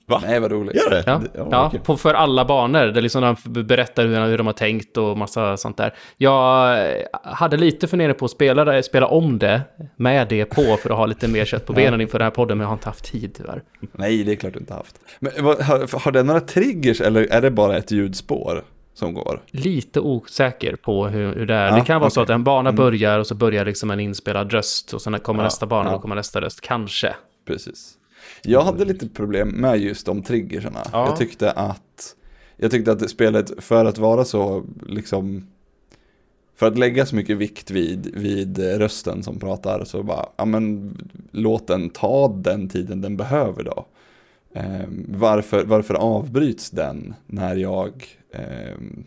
Va? 0.06 0.22
Nej 0.26 0.40
vad 0.40 0.52
roligt. 0.52 0.76
Gör 0.76 0.90
det? 0.90 1.02
Ja, 1.06 1.20
ja 1.50 1.66
okej. 1.66 1.80
på, 1.80 1.96
för 1.96 2.14
alla 2.14 2.44
banor. 2.44 2.86
Det 2.86 3.00
är 3.00 3.02
liksom 3.02 3.36
de 3.44 3.62
berättar 3.64 4.06
hur, 4.06 4.26
hur 4.26 4.38
de 4.38 4.46
har 4.46 4.54
tänkt 4.54 4.96
och 4.96 5.18
massa 5.18 5.56
sånt 5.56 5.76
där. 5.76 5.94
Jag 6.16 6.78
eh, 6.78 7.02
hade 7.22 7.56
lite 7.56 7.88
funderingar 7.88 8.14
på 8.14 8.24
att 8.24 8.30
spela, 8.30 8.82
spela 8.82 9.06
om 9.06 9.38
det 9.38 9.60
med 9.96 10.28
det 10.28 10.44
på 10.44 10.76
för 10.76 10.90
att 10.90 10.96
ha 10.96 11.06
lite 11.06 11.28
mer 11.28 11.44
kött 11.44 11.66
på 11.66 11.72
benen 11.72 12.00
inför 12.00 12.18
den 12.18 12.26
här 12.26 12.30
podden, 12.30 12.58
men 12.58 12.62
jag 12.62 12.68
har 12.68 12.74
inte 12.74 12.88
haft 12.88 13.12
tid 13.12 13.34
tyvärr. 13.34 13.62
Nej, 13.92 14.24
det 14.24 14.32
är 14.32 14.36
klart 14.36 14.52
du 14.52 14.58
inte 14.58 14.74
haft. 14.74 15.00
Men 15.20 15.32
vad, 15.38 15.60
har, 15.60 16.00
har 16.04 16.12
den 16.12 16.26
några 16.26 16.40
triggers 16.40 17.00
eller 17.00 17.32
är 17.32 17.42
det 17.42 17.50
bara 17.50 17.76
ett 17.76 17.90
ljudspår 17.90 18.64
som 18.94 19.14
går? 19.14 19.40
Lite 19.50 20.00
osäker 20.00 20.76
på 20.76 21.06
hur, 21.06 21.34
hur 21.34 21.46
det 21.46 21.54
är. 21.54 21.68
Ja, 21.68 21.74
det 21.74 21.84
kan 21.84 22.00
vara 22.00 22.10
så 22.10 22.22
okej. 22.22 22.32
att 22.32 22.36
en 22.36 22.44
bana 22.44 22.72
börjar 22.72 23.18
och 23.18 23.26
så 23.26 23.34
börjar 23.34 23.64
liksom 23.64 23.90
en 23.90 24.00
inspelad 24.00 24.52
röst 24.52 24.92
och 24.92 25.02
sen 25.02 25.20
kommer 25.20 25.40
Ja, 25.40 25.44
nästa 25.44 25.66
bana 25.66 25.90
och 25.90 25.96
ja. 25.96 26.00
kommer 26.00 26.14
nästa 26.16 26.40
röst. 26.40 26.60
Kanske. 26.60 27.14
Precis. 27.46 27.98
Jag 28.42 28.62
hade 28.62 28.84
lite 28.84 29.08
problem 29.08 29.48
med 29.48 29.78
just 29.78 30.06
de 30.06 30.22
triggerserna. 30.22 30.80
Ja. 30.92 31.06
Jag 31.06 31.16
tyckte 31.16 31.50
att 31.50 32.16
jag 32.56 32.70
tyckte 32.70 32.92
att 32.92 33.10
spelet 33.10 33.52
för 33.58 33.84
att 33.84 33.98
vara 33.98 34.24
så 34.24 34.64
liksom 34.86 35.46
för 36.56 36.66
att 36.66 36.78
lägga 36.78 37.06
så 37.06 37.16
mycket 37.16 37.36
vikt 37.36 37.70
vid, 37.70 38.14
vid 38.14 38.58
rösten 38.58 39.22
som 39.22 39.38
pratar 39.38 39.84
så 39.84 40.02
bara, 40.02 40.26
ja 40.36 40.44
men 40.44 40.96
låt 41.30 41.66
den 41.66 41.90
ta 41.90 42.28
den 42.28 42.68
tiden 42.68 43.00
den 43.00 43.16
behöver 43.16 43.62
då. 43.62 43.86
Ehm, 44.54 45.06
varför, 45.08 45.64
varför 45.64 45.94
avbryts 45.94 46.70
den 46.70 47.14
när 47.26 47.56
jag, 47.56 48.06
ehm, 48.32 49.04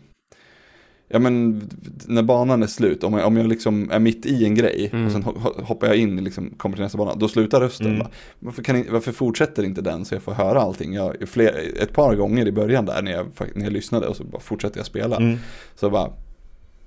ja 1.08 1.18
men 1.18 1.62
när 2.06 2.22
banan 2.22 2.62
är 2.62 2.66
slut, 2.66 3.04
om 3.04 3.14
jag, 3.14 3.26
om 3.26 3.36
jag 3.36 3.46
liksom 3.48 3.90
är 3.90 3.98
mitt 3.98 4.26
i 4.26 4.44
en 4.44 4.54
grej 4.54 4.90
Mm. 4.92 5.06
och 5.06 5.12
sen 5.12 5.22
ho- 5.24 5.36
ho- 5.36 5.62
hoppar 5.62 5.86
jag 5.86 5.96
in, 5.96 6.24
liksom, 6.24 6.50
kommer 6.56 6.76
till 6.76 6.82
nästa 6.82 6.98
bana, 6.98 7.14
då 7.14 7.28
slutar 7.28 7.60
rösten. 7.60 7.94
Mm. 7.94 8.06
Varför, 8.38 8.62
kan, 8.62 8.84
varför 8.90 9.12
fortsätter 9.12 9.62
inte 9.62 9.80
den 9.82 10.04
så 10.04 10.14
jag 10.14 10.22
får 10.22 10.32
höra 10.32 10.60
allting? 10.60 10.94
Jag, 10.94 11.16
fler, 11.28 11.54
ett 11.82 11.92
par 11.92 12.14
gånger 12.14 12.48
i 12.48 12.52
början 12.52 12.86
där 12.86 13.02
när 13.02 13.12
jag, 13.12 13.26
när 13.54 13.64
jag 13.64 13.72
lyssnade 13.72 14.06
och 14.06 14.16
så 14.16 14.24
bara 14.24 14.40
fortsätter 14.40 14.76
jag 14.78 14.86
spela. 14.86 15.16
Mm. 15.16 15.38
Så 15.74 15.90
bara, 15.90 16.10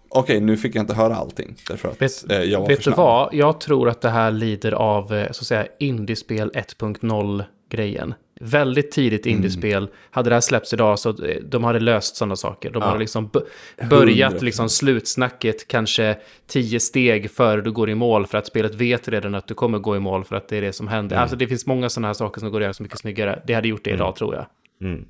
okej 0.10 0.40
nu 0.42 0.58
fick 0.58 0.76
jag 0.76 0.84
inte 0.84 0.94
höra 0.94 1.16
allting 1.16 1.56
därför 1.70 1.90
att 1.90 2.02
Vet, 2.02 2.32
eh, 2.32 2.42
jag 2.44 2.60
var 2.60 2.68
vet 2.68 2.84
du 2.84 2.92
vad? 2.92 3.34
Jag 3.34 3.60
tror 3.62 3.90
att 3.90 4.02
det 4.02 4.10
här 4.10 4.32
lider 4.32 4.72
av, 4.72 5.14
eh, 5.14 5.32
så 5.32 5.42
att 5.42 5.48
säga, 5.48 5.66
indiespel 5.80 6.52
1.0-grejen. 6.56 8.14
Väldigt 8.44 8.92
tidigt 8.92 9.26
Mm. 9.26 9.36
indiespel. 9.36 9.90
Hade 10.12 10.30
det 10.30 10.36
här 10.36 10.42
släppts 10.42 10.74
idag 10.74 11.00
så 11.00 11.10
eh, 11.10 11.36
de 11.44 11.64
hade 11.64 11.80
löst 11.80 12.16
sådana 12.16 12.36
saker. 12.36 12.70
De 12.72 12.82
Ja. 12.82 12.88
hade 12.88 13.00
liksom 13.00 13.30
börjat 13.90 14.34
100%. 14.34 14.42
liksom 14.46 14.70
slutsnacket 14.70 15.68
kanske 15.68 16.18
tio 16.48 16.80
steg 16.80 17.32
före 17.32 17.62
du 17.62 17.72
går 17.72 17.90
i 17.90 17.96
mål 17.96 18.26
för 18.28 18.38
att 18.38 18.48
spelet 18.48 18.76
vet 18.76 19.08
redan 19.08 19.36
att 19.36 19.48
du 19.48 19.54
kommer 19.54 19.80
gå 19.80 19.96
i 19.96 20.00
mål 20.00 20.24
för 20.24 20.36
att 20.36 20.48
det 20.48 20.58
är 20.58 20.62
det 20.62 20.74
som 20.74 20.88
händer. 20.88 21.16
Mm. 21.16 21.22
Alltså 21.22 21.38
det 21.38 21.48
finns 21.48 21.66
många 21.66 21.90
sådana 21.90 22.08
här 22.08 22.14
saker 22.14 22.40
som 22.40 22.52
går 22.52 22.60
att 22.60 22.64
göra 22.64 22.74
så 22.74 22.84
mycket 22.84 23.00
snyggare. 23.00 23.42
Det 23.48 23.54
hade 23.54 23.68
gjort 23.68 23.84
det 23.84 23.92
idag 23.92 24.16
tror 24.16 24.36
jag. 24.36 24.46
Mm. 24.90 25.06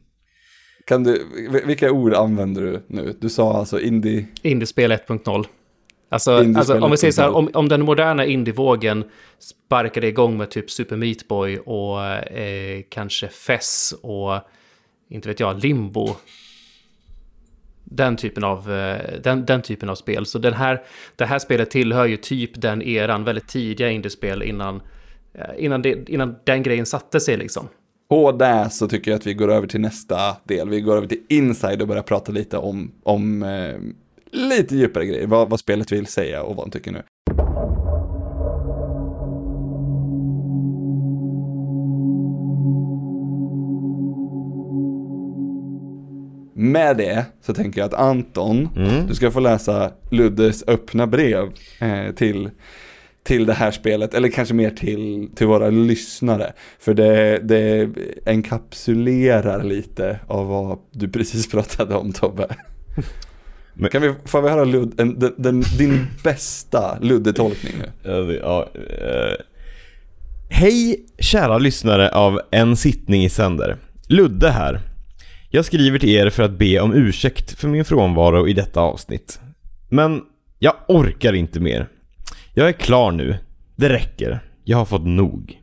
Kan 0.86 1.04
du, 1.04 1.26
vil- 1.52 1.66
vilka 1.68 1.92
ord 1.92 2.14
använder 2.14 2.62
du 2.62 2.82
nu? 2.88 3.16
Du 3.22 3.30
sa 3.30 3.54
alltså 3.58 3.80
indie, 3.80 4.26
Indiespel 4.42 4.92
1.0. 4.92 5.46
Alltså, 6.14 6.32
alltså 6.32 6.80
om 6.80 6.92
vi 6.92 6.98
säger 6.98 7.12
så 7.12 7.22
här, 7.22 7.30
1.0. 7.30 7.34
om, 7.34 7.50
om 7.54 7.70
den 7.70 7.82
moderna 7.82 8.26
indievågen 8.26 9.04
sparkade 9.40 10.08
igång 10.08 10.38
med 10.38 10.50
typ 10.50 10.72
Super 10.72 10.96
Meat 10.96 11.28
Boy 11.28 11.58
och 11.58 12.04
eh, 12.06 12.82
kanske 12.90 13.28
Fess 13.28 13.94
och 14.02 14.40
inte 15.10 15.28
vet 15.28 15.40
jag, 15.40 15.64
Limbo. 15.64 16.16
Den 17.84 18.16
typen 18.16 18.44
av, 18.44 18.72
eh, 18.72 19.22
den, 19.24 19.46
den 19.46 19.62
typen 19.62 19.90
av 19.90 19.96
spel. 19.96 20.26
Så 20.26 20.40
den 20.40 20.54
här, 20.54 20.82
det 21.16 21.26
här 21.26 21.40
spelet 21.40 21.72
tillhör 21.72 22.06
ju 22.06 22.18
typ 22.18 22.62
den 22.62 22.82
eran, 22.82 23.24
väldigt 23.24 23.48
tidiga 23.48 23.90
indiespel 23.90 24.44
innan, 24.44 24.82
eh, 25.34 25.46
innan, 25.58 25.82
det, 25.82 26.10
innan 26.10 26.36
den 26.44 26.64
grejen 26.64 26.86
satte 26.86 27.20
sig 27.20 27.38
liksom. 27.38 27.68
på 28.10 28.32
det 28.32 28.70
så 28.72 28.88
tycker 28.88 29.12
jag 29.12 29.18
att 29.18 29.28
vi 29.28 29.34
går 29.34 29.52
över 29.52 29.68
till 29.68 29.82
nästa 29.82 30.38
del. 30.44 30.70
Vi 30.70 30.82
går 30.82 30.98
över 30.98 31.08
till 31.08 31.22
Inside 31.30 31.82
och 31.82 31.88
börjar 31.88 32.04
prata 32.04 32.32
lite 32.32 32.58
om, 32.58 32.92
om 33.04 33.44
eh, 33.44 33.76
lite 34.32 34.76
djupare 34.76 35.06
grejer. 35.06 35.28
Vad, 35.28 35.50
vad 35.50 35.60
spelet 35.60 35.92
vill 35.92 36.06
säga 36.08 36.44
och 36.44 36.56
vad 36.56 36.66
han 36.66 36.72
tycker 36.72 36.92
nu. 36.92 37.02
Med 46.54 46.98
det 46.98 47.26
så 47.42 47.54
tänker 47.54 47.82
jag 47.82 47.86
att 47.86 47.94
Anton, 48.00 48.70
Mm. 48.76 49.08
du 49.08 49.16
ska 49.16 49.32
få 49.32 49.40
läsa 49.40 49.92
Luddes 50.12 50.64
öppna 50.68 51.08
brev 51.08 51.50
eh, 51.80 52.12
till, 52.16 52.50
till 53.24 53.46
det 53.46 53.54
här 53.54 53.72
spelet, 53.72 54.14
eller 54.14 54.30
kanske 54.30 54.54
mer 54.54 54.70
till, 54.70 55.30
till 55.36 55.48
våra 55.48 55.70
lyssnare. 55.70 56.54
För 56.80 56.94
det, 56.94 57.40
det 57.44 57.90
enkapsulerar 58.26 59.64
lite 59.64 60.20
av 60.28 60.48
vad 60.48 60.80
du 60.92 61.10
precis 61.10 61.48
pratade 61.52 61.96
om 61.96 62.12
Tobbe. 62.14 62.48
Men- 63.74 63.90
Kan 63.90 64.02
vi, 64.02 64.14
får 64.26 64.42
vi 64.42 64.50
höra 64.50 64.64
Ludd, 64.64 65.00
en, 65.00 65.20
den, 65.20 65.34
den, 65.38 65.62
din 65.78 66.08
bästa 66.24 66.98
Ludde-tolkning 67.02 67.74
nu? 68.04 68.40
Ja, 68.42 68.70
eh. 68.76 69.36
Hej 70.50 71.06
kära 71.20 71.58
lyssnare 71.58 72.10
av 72.10 72.40
En 72.52 72.76
sittning 72.76 73.24
i 73.24 73.30
sänder. 73.30 73.78
Ludde 74.08 74.50
här. 74.52 74.80
Jag 75.50 75.66
skriver 75.66 76.00
till 76.00 76.10
er 76.10 76.30
för 76.30 76.44
att 76.44 76.52
be 76.52 76.80
om 76.80 76.94
ursäkt 76.94 77.60
för 77.60 77.68
min 77.68 77.86
frånvaro 77.86 78.48
i 78.48 78.54
detta 78.54 78.80
avsnitt. 78.80 79.40
Men 79.90 80.22
Jag 80.60 80.74
orkar 80.88 81.34
inte 81.34 81.60
mer. 81.60 81.88
Jag 82.54 82.68
är 82.68 82.74
klar 82.74 83.12
nu. 83.12 83.36
Det 83.76 83.90
räcker. 83.90 84.40
Jag 84.64 84.78
har 84.78 84.86
fått 84.86 85.06
nog. 85.06 85.58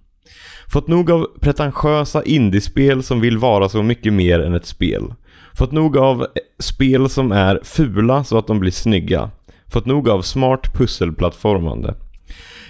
Fått 0.72 0.88
nog 0.88 1.10
av 1.10 1.26
pretentiösa 1.40 2.22
indiespel 2.24 3.02
som 3.02 3.20
vill 3.20 3.38
vara 3.38 3.68
så 3.68 3.82
mycket 3.82 4.12
mer 4.12 4.40
än 4.40 4.54
ett 4.54 4.66
spel. 4.66 5.14
Fått 5.58 5.72
nog 5.72 5.96
av 5.96 6.26
spel 6.58 7.08
som 7.08 7.32
är 7.32 7.60
fula 7.62 8.24
så 8.24 8.38
att 8.38 8.46
de 8.46 8.60
blir 8.60 8.70
snygga. 8.70 9.30
Fått 9.66 9.86
nog 9.86 10.08
av 10.08 10.22
smart 10.22 10.74
pusselplattformande. 10.74 11.94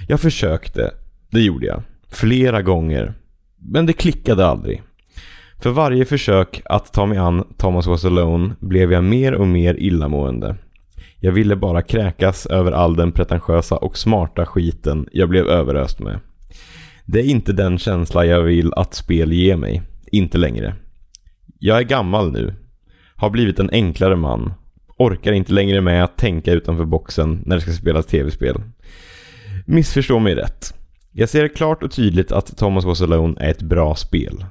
Jag 0.09 0.21
försökte, 0.21 0.95
det 1.31 1.41
gjorde 1.41 1.67
jag, 1.67 1.83
flera 2.09 2.63
gånger. 2.63 3.15
Men 3.59 3.87
det 3.87 3.93
klickade 3.93 4.47
aldrig. 4.47 4.83
För 5.59 5.71
varje 5.71 6.05
försök 6.05 6.63
att 6.65 6.93
ta 6.93 7.07
mig 7.07 7.19
an 7.19 7.45
Thomas 7.57 7.87
Was 7.87 8.05
Alone 8.05 8.55
blev 8.61 8.93
jag 8.93 9.05
mer 9.05 9.35
och 9.35 9.49
mer 9.49 9.75
illamående. 9.75 10.57
Jag 11.21 11.33
ville 11.33 11.57
bara 11.57 11.83
kräkas 11.83 12.47
över 12.47 12.73
all 12.73 12.97
den 12.97 13.13
pretentiösa 13.13 13.77
och 13.77 13.99
smarta 13.99 14.47
skiten 14.47 15.09
jag 15.13 15.29
blev 15.29 15.47
överöst 15.47 16.01
med. 16.01 16.21
Det 17.05 17.21
är 17.21 17.25
inte 17.25 17.53
den 17.53 17.79
känsla 17.79 18.27
jag 18.27 18.43
vill 18.43 18.73
att 18.75 18.95
spel 18.95 19.33
ger 19.33 19.57
mig. 19.57 19.83
Inte 20.13 20.39
längre. 20.39 20.75
Jag 21.59 21.79
är 21.79 21.83
gammal 21.83 22.33
nu. 22.33 22.55
Har 23.19 23.31
blivit 23.31 23.59
en 23.59 23.71
enklare 23.71 24.17
man. 24.17 24.53
Orkar 24.99 25.33
inte 25.33 25.53
längre 25.53 25.81
med 25.81 26.05
att 26.05 26.17
tänka 26.19 26.53
utanför 26.53 26.85
boxen 26.85 27.43
när 27.47 27.57
det 27.57 27.63
ska 27.63 27.73
spelas 27.73 28.07
tv-spel. 28.07 28.63
Missförstå 29.67 30.19
mig 30.19 30.35
rätt. 30.35 30.75
Jag 31.13 31.29
ser 31.29 31.49
klart 31.49 31.83
och 31.83 31.91
tydligt 31.93 32.33
att 32.33 32.57
Thomas 32.57 32.85
Was 32.85 33.03
Alone 33.03 33.41
är 33.41 33.51
ett 33.51 33.63
bra 33.63 33.95
spel. 33.95 34.45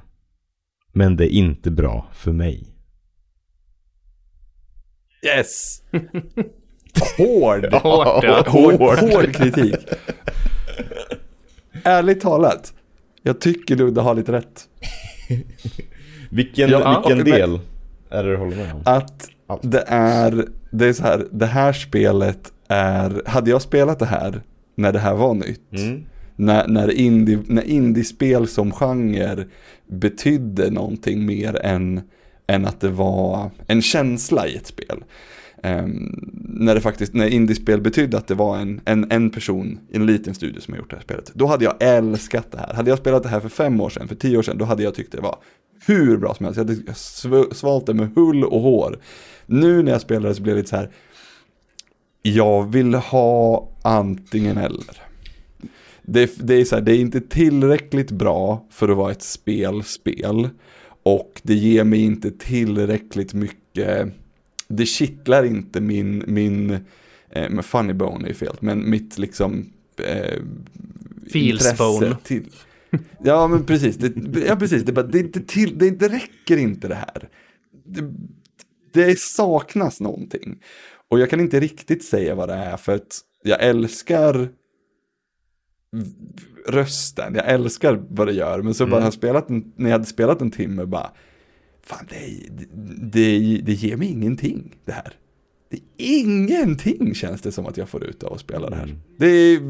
Men 0.92 1.16
det 1.16 1.24
är 1.34 1.36
inte 1.36 1.70
bra 1.70 2.06
för 2.12 2.32
mig. 2.32 2.66
Yes! 5.26 5.82
Hård! 7.18 7.64
Hårt, 7.72 8.24
ja. 8.24 8.44
hård, 8.46 8.74
hård 8.98 9.34
kritik. 9.34 9.74
Ärligt 11.84 12.20
talat, 12.20 12.74
jag 13.22 13.40
tycker 13.40 13.76
Ludde 13.76 14.00
har 14.00 14.14
lite 14.14 14.32
rätt. 14.32 14.68
Vilken, 16.30 16.70
Ja, 16.70 17.00
vilken 17.06 17.18
men- 17.18 17.26
del 17.26 17.60
är 18.10 18.24
det 18.24 18.30
du 18.30 18.36
håller 18.36 18.56
med 18.56 18.72
om? 18.74 18.80
Att 18.84 19.28
Allt. 19.46 19.60
det 19.72 19.84
är, 19.86 20.44
det 20.70 20.86
är 20.86 20.92
så 20.92 21.02
här, 21.02 21.26
det 21.30 21.46
här 21.46 21.72
spelet 21.72 22.52
är, 22.68 23.22
hade 23.26 23.50
jag 23.50 23.62
spelat 23.62 23.98
det 23.98 24.06
här 24.06 24.42
när 24.74 24.92
det 24.92 24.98
här 24.98 25.14
var 25.14 25.34
nytt, 25.34 25.72
Mm. 25.72 26.04
när, 26.36 26.68
när, 26.68 26.90
indie, 26.90 27.38
när 27.46 27.62
indiespel 27.62 28.48
som 28.48 28.72
genre 28.72 29.44
betydde 29.86 30.70
någonting 30.70 31.26
mer 31.26 31.60
än, 31.64 32.00
än 32.46 32.64
att 32.64 32.80
det 32.80 32.88
var 32.88 33.50
en 33.66 33.82
känsla 33.82 34.46
i 34.46 34.56
ett 34.56 34.66
spel. 34.66 35.04
Ehm, 35.62 36.14
när 36.44 36.74
det 36.74 36.80
faktiskt, 36.80 37.14
när 37.14 37.26
indiespel 37.26 37.80
betydde 37.80 38.16
att 38.18 38.26
det 38.26 38.34
var 38.34 38.56
en, 38.58 38.80
en, 38.84 39.10
en 39.12 39.30
person 39.30 39.78
i 39.90 39.96
en 39.96 40.06
liten 40.06 40.34
studio 40.34 40.60
som 40.60 40.74
har 40.74 40.78
gjort 40.78 40.90
det 40.90 40.96
här 40.96 41.02
spelet. 41.02 41.30
Då 41.34 41.46
hade 41.46 41.64
jag 41.64 41.74
älskat 41.80 42.52
det 42.52 42.58
här. 42.58 42.74
Hade 42.74 42.90
jag 42.90 42.98
spelat 42.98 43.22
det 43.22 43.28
här 43.28 43.40
för 43.40 43.48
fem 43.48 43.80
år 43.80 43.90
sedan, 43.90 44.08
för 44.08 44.14
tio 44.14 44.38
år 44.38 44.42
sedan, 44.42 44.58
då 44.58 44.64
hade 44.64 44.82
jag 44.82 44.94
tyckt 44.94 45.12
det 45.12 45.20
var 45.20 45.36
hur 45.86 46.16
bra 46.16 46.34
som 46.34 46.44
helst. 46.44 46.56
Jag 46.56 46.64
hade 46.64 46.80
sv- 46.92 47.54
svalt 47.54 47.86
det 47.86 47.94
med 47.94 48.10
hull 48.14 48.44
och 48.44 48.60
hår. 48.60 48.98
Nu 49.46 49.82
när 49.82 49.92
jag 49.92 50.00
spelar 50.00 50.28
det 50.28 50.34
så 50.34 50.42
blir 50.42 50.52
det 50.52 50.58
lite 50.58 50.70
så 50.70 50.76
här, 50.76 50.90
jag 52.22 52.72
vill 52.72 52.94
ha 52.94 53.68
antingen 53.82 54.58
eller. 54.58 55.02
Det, 56.02 56.30
det, 56.46 56.54
är 56.54 56.64
så 56.64 56.74
här, 56.74 56.82
det 56.82 56.96
är 56.96 56.98
inte 56.98 57.20
tillräckligt 57.20 58.10
bra 58.10 58.66
för 58.70 58.88
att 58.88 58.96
vara 58.96 59.12
ett 59.12 59.22
spelspel. 59.22 60.48
Och 61.02 61.40
det 61.42 61.54
ger 61.54 61.84
mig 61.84 62.00
inte 62.00 62.30
tillräckligt 62.30 63.34
mycket, 63.34 64.08
det 64.68 64.86
kittlar 64.86 65.44
inte 65.44 65.80
min, 65.80 66.24
min 66.26 66.78
eh, 67.30 67.60
funny 67.60 67.92
bone 67.92 68.24
är 68.24 68.28
ju 68.28 68.34
fel, 68.34 68.56
men 68.60 68.90
mitt 68.90 69.18
liksom 69.18 69.72
eh, 69.96 70.38
Feels 71.32 71.78
bone. 71.78 72.16
Till, 72.24 72.46
ja 73.24 73.48
men 73.48 73.66
precis, 73.66 73.96
det, 73.96 74.12
ja, 74.46 74.56
precis. 74.56 74.82
Det, 74.82 74.92
bara- 74.92 75.06
det, 75.06 75.18
inte 75.18 75.40
till, 75.40 75.78
det, 75.78 75.90
det 75.90 76.08
räcker 76.08 76.56
inte 76.56 76.88
det 76.88 76.94
här. 76.94 77.28
Det, 77.84 78.12
det 78.92 79.18
saknas 79.18 80.00
någonting. 80.00 80.62
Och 81.08 81.18
jag 81.18 81.30
kan 81.30 81.40
inte 81.40 81.60
riktigt 81.60 82.04
säga 82.04 82.34
vad 82.34 82.48
det 82.48 82.54
är 82.54 82.76
för 82.76 82.94
att 82.94 83.20
jag 83.42 83.62
älskar 83.62 84.48
rösten, 86.68 87.34
jag 87.34 87.46
älskar 87.48 88.02
vad 88.10 88.26
det 88.26 88.32
gör. 88.32 88.62
Men 88.62 88.74
så 88.74 88.86
bara 88.86 89.00
har 89.00 89.06
jag 89.06 89.12
spelat 89.14 89.50
en, 89.50 89.72
när 89.76 89.90
jag 89.90 89.94
hade 89.94 90.04
spelat 90.04 90.40
en 90.40 90.50
timme 90.50 90.84
bara, 90.86 91.10
fan 91.82 92.06
det, 92.10 92.48
det, 93.12 93.58
det 93.64 93.72
ger 93.72 93.96
mig 93.96 94.08
ingenting 94.08 94.74
det 94.84 94.92
här. 94.92 95.12
Det 95.70 95.76
är 95.76 95.82
ingenting 96.20 97.14
känns 97.14 97.40
det 97.40 97.52
som 97.52 97.66
att 97.66 97.76
jag 97.76 97.88
får 97.88 98.04
ut 98.04 98.22
av 98.22 98.32
att 98.32 98.40
spela 98.40 98.70
det 98.70 98.76
här. 98.76 98.96
Det 99.18 99.26
är, 99.26 99.60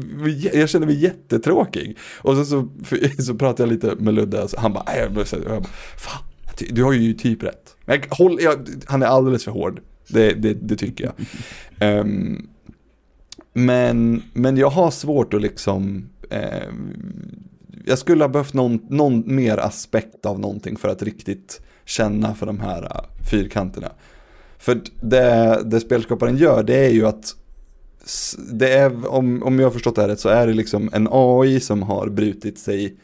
jag 0.57 0.69
känner 0.69 0.85
mig 0.87 0.95
jättetråkig. 1.03 1.97
Och 2.21 2.35
sen 2.35 2.45
så, 2.45 2.69
så 3.23 3.35
pratade 3.35 3.63
jag 3.69 3.73
lite 3.73 3.95
med 4.03 4.13
Ludde, 4.13 4.43
och 4.43 4.49
så 4.49 4.59
han 4.59 4.73
bara, 4.73 4.83
"Nej, 4.87 5.09
jag, 5.15 5.27
så- 5.27 5.39
bara 5.39 5.63
fan, 5.97 6.23
du 6.69 6.83
har 6.83 6.93
ju 6.93 7.13
typ 7.13 7.43
rätt. 7.43 7.75
Jag, 7.85 8.05
håll, 8.09 8.37
jag, 8.41 8.67
han 8.85 9.01
är 9.03 9.07
alldeles 9.07 9.43
för 9.43 9.51
hård, 9.51 9.81
det, 10.07 10.33
det, 10.33 10.53
det 10.53 10.75
tycker 10.75 11.03
jag. 11.03 11.13
Ehm, 11.79 12.47
men, 13.53 14.23
men 14.33 14.57
jag 14.57 14.69
har 14.69 14.91
svårt 14.91 15.33
att 15.33 15.41
liksom, 15.41 16.09
ehm, 16.29 16.93
jag 17.85 17.97
skulle 17.99 18.23
ha 18.23 18.29
behövt 18.29 18.53
någon, 18.53 18.79
någon 18.89 19.35
mer 19.35 19.57
aspekt 19.57 20.25
av 20.25 20.39
någonting 20.39 20.77
för 20.77 20.89
att 20.89 21.03
riktigt 21.03 21.61
känna 21.85 22.35
för 22.35 22.45
de 22.45 22.59
här 22.59 22.83
uh, 22.83 23.25
fyrkanterna. 23.31 23.91
För 24.59 24.79
det, 25.01 25.61
det 25.65 25.79
spelskaparen 25.79 26.37
gör 26.37 26.63
det 26.63 26.85
är 26.85 26.89
ju 26.89 27.05
att 27.07 27.35
det 28.51 28.73
är, 28.73 29.07
om, 29.13 29.43
om 29.43 29.59
jag 29.59 29.65
har 29.65 29.71
förstått 29.71 29.95
det 29.95 30.01
här 30.01 30.09
rätt 30.09 30.19
så 30.19 30.29
är 30.29 30.47
det 30.47 30.53
liksom 30.53 30.89
en 30.93 31.07
AI 31.11 31.59
som 31.59 31.83
har 31.83 32.07
brutit 32.09 32.59
sig 32.59 32.95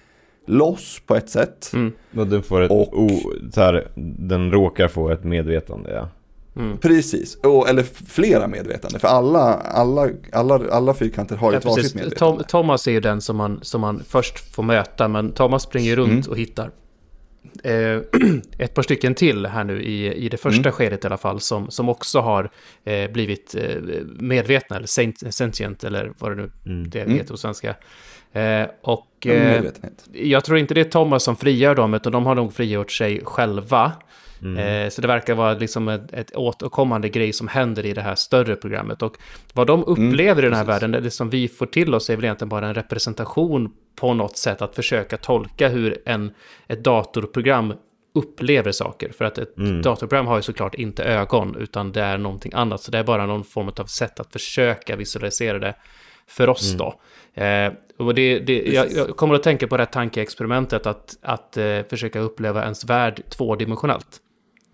loss 0.47 1.01
på 1.05 1.15
ett 1.15 1.29
sätt. 1.29 1.71
Mm. 1.73 1.91
Och 2.17 2.27
den 2.27 2.43
får 2.43 2.61
ett, 2.61 2.71
Och- 2.71 2.99
o, 3.01 3.09
så 3.53 3.61
här, 3.61 3.87
den 4.19 4.51
råkar 4.51 4.87
få 4.87 5.09
ett 5.09 5.23
medvetande 5.23 5.91
ja. 5.93 6.09
Mm. 6.61 6.77
Precis, 6.77 7.35
och, 7.35 7.69
eller 7.69 7.83
flera 8.05 8.47
medvetande. 8.47 8.99
För 8.99 9.07
alla, 9.07 9.39
alla, 9.53 10.09
alla, 10.31 10.61
alla 10.71 10.93
fyrkanter 10.93 11.35
har 11.35 11.51
ju 11.51 11.55
Ja, 11.55 11.59
ett 11.59 11.65
varsitt 11.65 11.95
medvetande. 11.95 12.37
Tom, 12.37 12.43
Thomas 12.47 12.87
är 12.87 12.91
ju 12.91 12.99
den 12.99 13.21
som 13.21 13.35
man, 13.37 13.59
som 13.61 13.81
man 13.81 14.03
först 14.07 14.53
får 14.55 14.63
möta, 14.63 15.07
men 15.07 15.31
Thomas 15.31 15.63
springer 15.63 15.89
ju 15.89 15.95
runt 15.95 16.11
Mm. 16.11 16.31
och 16.31 16.37
hittar 16.37 16.71
eh, 17.63 17.99
ett 18.57 18.73
par 18.73 18.81
stycken 18.81 19.15
till 19.15 19.45
här 19.45 19.63
nu 19.63 19.81
i, 19.83 20.13
i 20.13 20.29
det 20.29 20.37
första 20.37 20.59
Mm. 20.61 20.71
skedet 20.71 21.03
i 21.03 21.07
alla 21.07 21.17
fall, 21.17 21.39
som, 21.39 21.71
som 21.71 21.89
också 21.89 22.19
har 22.19 22.49
eh, 22.83 23.11
blivit 23.11 23.55
eh, 23.55 23.75
medvetna, 24.19 24.75
eller 24.75 24.87
sent- 24.87 25.33
sentient, 25.33 25.83
eller 25.83 26.11
vad 26.19 26.31
det 26.31 26.35
nu 26.35 26.51
Mm. 26.65 26.89
det 26.89 27.01
Mm. 27.01 27.13
heter 27.17 27.31
på 27.31 27.37
svenska. 27.37 27.75
Eh, 28.33 28.67
och 28.81 29.27
eh, 29.27 29.63
jag 30.13 30.43
tror 30.43 30.57
inte 30.57 30.73
det 30.73 30.81
är 30.81 30.85
Thomas 30.85 31.23
som 31.23 31.35
frigör 31.35 31.75
dem, 31.75 31.93
utan 31.93 32.11
de 32.11 32.25
har 32.25 32.35
nog 32.35 32.53
frigjort 32.53 32.91
sig 32.91 33.21
själva. 33.23 33.91
Mm. 34.45 34.83
Eh, 34.83 34.89
så 34.89 35.01
det 35.01 35.07
verkar 35.07 35.35
vara 35.35 35.53
liksom 35.53 35.87
ett, 35.87 36.13
ett 36.13 36.35
återkommande 36.35 37.09
grej 37.09 37.33
som 37.33 37.47
händer 37.47 37.85
i 37.85 37.93
det 37.93 38.01
här 38.01 38.15
större 38.15 38.55
programmet. 38.55 39.01
Och 39.01 39.17
vad 39.53 39.67
de 39.67 39.83
upplever 39.83 40.41
i 40.43 40.45
den 40.45 40.53
här 40.53 40.61
Mm, 40.61 40.65
precis. 40.67 40.83
världen, 40.83 41.03
det 41.03 41.11
som 41.11 41.29
vi 41.29 41.47
får 41.47 41.65
till 41.65 41.93
oss 41.95 42.09
är 42.09 42.15
väl 42.15 42.25
egentligen 42.25 42.49
bara 42.49 42.67
en 42.67 42.73
representation 42.73 43.71
på 43.95 44.13
något 44.13 44.37
sätt 44.37 44.61
att 44.61 44.75
försöka 44.75 45.17
tolka 45.17 45.67
hur 45.69 46.01
en, 46.05 46.31
ett 46.67 46.83
datorprogram 46.83 47.73
upplever 48.15 48.71
saker. 48.71 49.11
För 49.11 49.25
att 49.25 49.37
ett 49.37 49.57
Mm. 49.57 49.81
datorprogram 49.81 50.27
har 50.27 50.35
ju 50.35 50.41
såklart 50.41 50.75
inte 50.75 51.03
ögon, 51.03 51.55
utan 51.59 51.91
det 51.91 52.01
är 52.01 52.17
någonting 52.17 52.51
annat. 52.55 52.81
Så 52.81 52.91
det 52.91 52.97
är 52.97 53.03
bara 53.03 53.25
någon 53.25 53.43
form 53.43 53.71
av 53.79 53.85
sätt 53.85 54.19
att 54.19 54.31
försöka 54.31 54.95
visualisera 54.95 55.59
det 55.59 55.75
för 56.27 56.49
oss 56.49 56.73
Mm. 56.73 56.77
då. 56.77 56.99
Eh, 57.43 57.73
och 57.97 58.15
det, 58.15 58.39
det, 58.39 58.61
jag, 58.73 58.91
jag 58.91 59.17
kommer 59.17 59.35
att 59.35 59.43
tänka 59.43 59.67
på 59.67 59.77
det 59.77 59.83
här 59.83 59.91
tankeexperimentet 59.91 60.85
att, 60.85 61.17
att 61.21 61.57
eh, 61.57 61.79
försöka 61.89 62.19
uppleva 62.19 62.63
ens 62.63 62.85
värld 62.85 63.21
tvådimensionellt. 63.29 64.17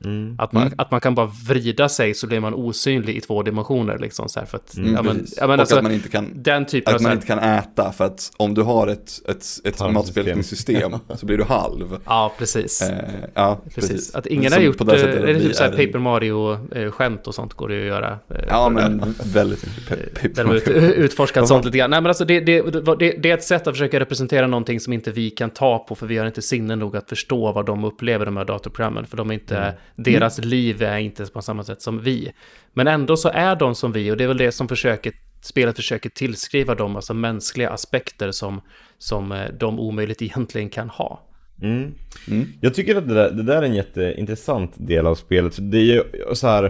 Mm. 0.05 0.35
Att 0.39 0.51
man, 0.51 0.61
Mm. 0.63 0.73
att 0.77 0.91
man 0.91 1.01
kan 1.01 1.15
bara 1.15 1.31
vrida 1.47 1.89
sig 1.89 2.13
så 2.13 2.27
blir 2.27 2.39
man 2.39 2.53
osynlig 2.53 3.15
i 3.17 3.21
två 3.21 3.43
dimensioner. 3.43 3.97
Liksom, 3.99 4.29
så 4.29 4.39
här, 4.39 4.47
för 4.47 4.57
att, 4.57 4.77
Mm, 4.77 4.93
ja, 4.93 5.01
men, 5.03 5.17
precis. 5.19 5.37
ja, 5.41 5.47
men 5.47 5.53
och 5.53 5.59
alltså, 5.59 5.75
att 5.77 5.83
man 5.83 5.91
inte 5.91 6.09
kan 6.09 6.29
den 6.35 6.65
typen 6.65 6.91
av... 6.93 6.95
att 6.95 7.01
man 7.01 7.09
här, 7.09 7.15
inte 7.15 7.27
kan 7.27 7.39
äta 7.39 7.91
för 7.91 8.05
att 8.05 8.31
om 8.37 8.53
du 8.53 8.61
har 8.61 8.87
ett, 8.87 8.99
ett, 9.01 9.27
ett 9.27 9.43
Tarmsystem. 9.77 9.93
matsmältningssystem 9.93 10.91
så 11.15 11.25
blir 11.25 11.37
du 11.37 11.43
halv. 11.43 11.97
ja, 12.05 12.33
precis. 12.37 12.81
Eh, 12.81 12.97
ja, 13.33 13.59
Precis. 13.75 14.15
Att 14.15 14.25
ingen 14.27 14.51
Som 14.51 14.59
har 14.59 14.65
gjort... 14.65 14.77
på 14.77 14.83
det 14.83 14.93
eh, 14.95 14.99
sättet 15.01 15.23
Är 15.23 15.27
det 15.27 15.33
vi 15.33 15.41
typ 15.41 15.55
så 15.55 15.63
här 15.63 15.71
är- 15.71 15.85
Paper 15.85 15.99
Mario-skämt 15.99 17.27
och 17.27 17.35
sånt 17.35 17.53
går 17.53 17.67
det 17.69 17.75
ju 17.75 17.81
att 17.81 17.87
göra. 17.87 18.19
eh, 18.29 18.45
Ja, 18.49 18.69
men 18.69 19.15
väldigt 19.33 19.65
mycket 19.65 20.35
Där 20.35 20.43
de 20.43 20.51
ut, 20.55 20.67
utforskat 20.97 21.47
sånt 21.47 21.65
lite 21.65 21.77
grann. 21.77 21.89
Nej, 21.89 22.01
men 22.01 22.07
alltså 22.09 22.25
det, 22.25 22.39
det, 22.39 22.61
det, 22.99 23.11
det 23.21 23.29
är 23.29 23.33
ett 23.33 23.43
sätt 23.43 23.67
att 23.67 23.73
försöka 23.73 23.99
representera 23.99 24.47
någonting 24.47 24.79
som 24.79 24.93
inte 24.93 25.11
vi 25.11 25.29
kan 25.29 25.49
ta 25.49 25.79
på, 25.79 25.95
för 25.95 26.07
vi 26.07 26.17
har 26.17 26.25
inte 26.27 26.41
sinnen 26.41 26.79
nog 26.79 26.97
att 26.97 27.09
förstå 27.09 27.51
vad 27.51 27.65
de 27.65 27.83
upplever, 27.83 28.25
de 28.25 28.37
här 28.37 28.45
datorprogrammen. 28.45 29.05
För 29.05 29.17
de 29.17 29.29
är 29.29 29.33
inte, 29.33 29.73
deras 29.95 30.38
liv 30.38 30.84
är 30.84 30.97
inte 30.97 31.25
på 31.25 31.41
samma 31.41 31.63
sätt 31.63 31.82
som 31.82 32.01
vi. 32.01 32.32
Men 32.73 32.88
ändå 32.88 33.17
så 33.17 33.30
är 33.30 33.56
de 33.56 33.75
som 33.75 33.91
vi, 33.91 34.12
och 34.12 34.17
det 34.17 34.23
är 34.23 34.27
väl 34.27 34.38
det 34.38 34.51
som 34.51 34.67
försöker, 34.67 35.13
spelet 35.41 35.75
försöker 35.75 36.10
tillskriva 36.10 36.75
dem, 36.75 36.95
alltså 36.95 37.13
mänskliga 37.13 37.69
aspekter 37.69 38.32
som, 38.32 38.62
som 38.97 39.32
eh, 39.32 39.49
de 39.60 39.80
omöjligt 39.80 40.21
egentligen 40.21 40.69
kan 40.69 40.89
ha. 40.89 41.27
Mm. 41.62 41.93
Mm. 42.27 42.47
Jag 42.62 42.73
tycker 42.73 42.95
att 42.95 43.08
det 43.08 43.13
där, 43.13 43.32
det 43.32 43.43
där 43.43 43.58
är 43.58 43.65
en 43.65 43.75
jätteintressant 43.75 44.73
del 44.75 45.08
av 45.08 45.15
spelet. 45.15 45.71
Det 45.71 45.77
är 45.77 45.82
ju 45.82 46.04
så 46.34 46.47
här... 46.47 46.63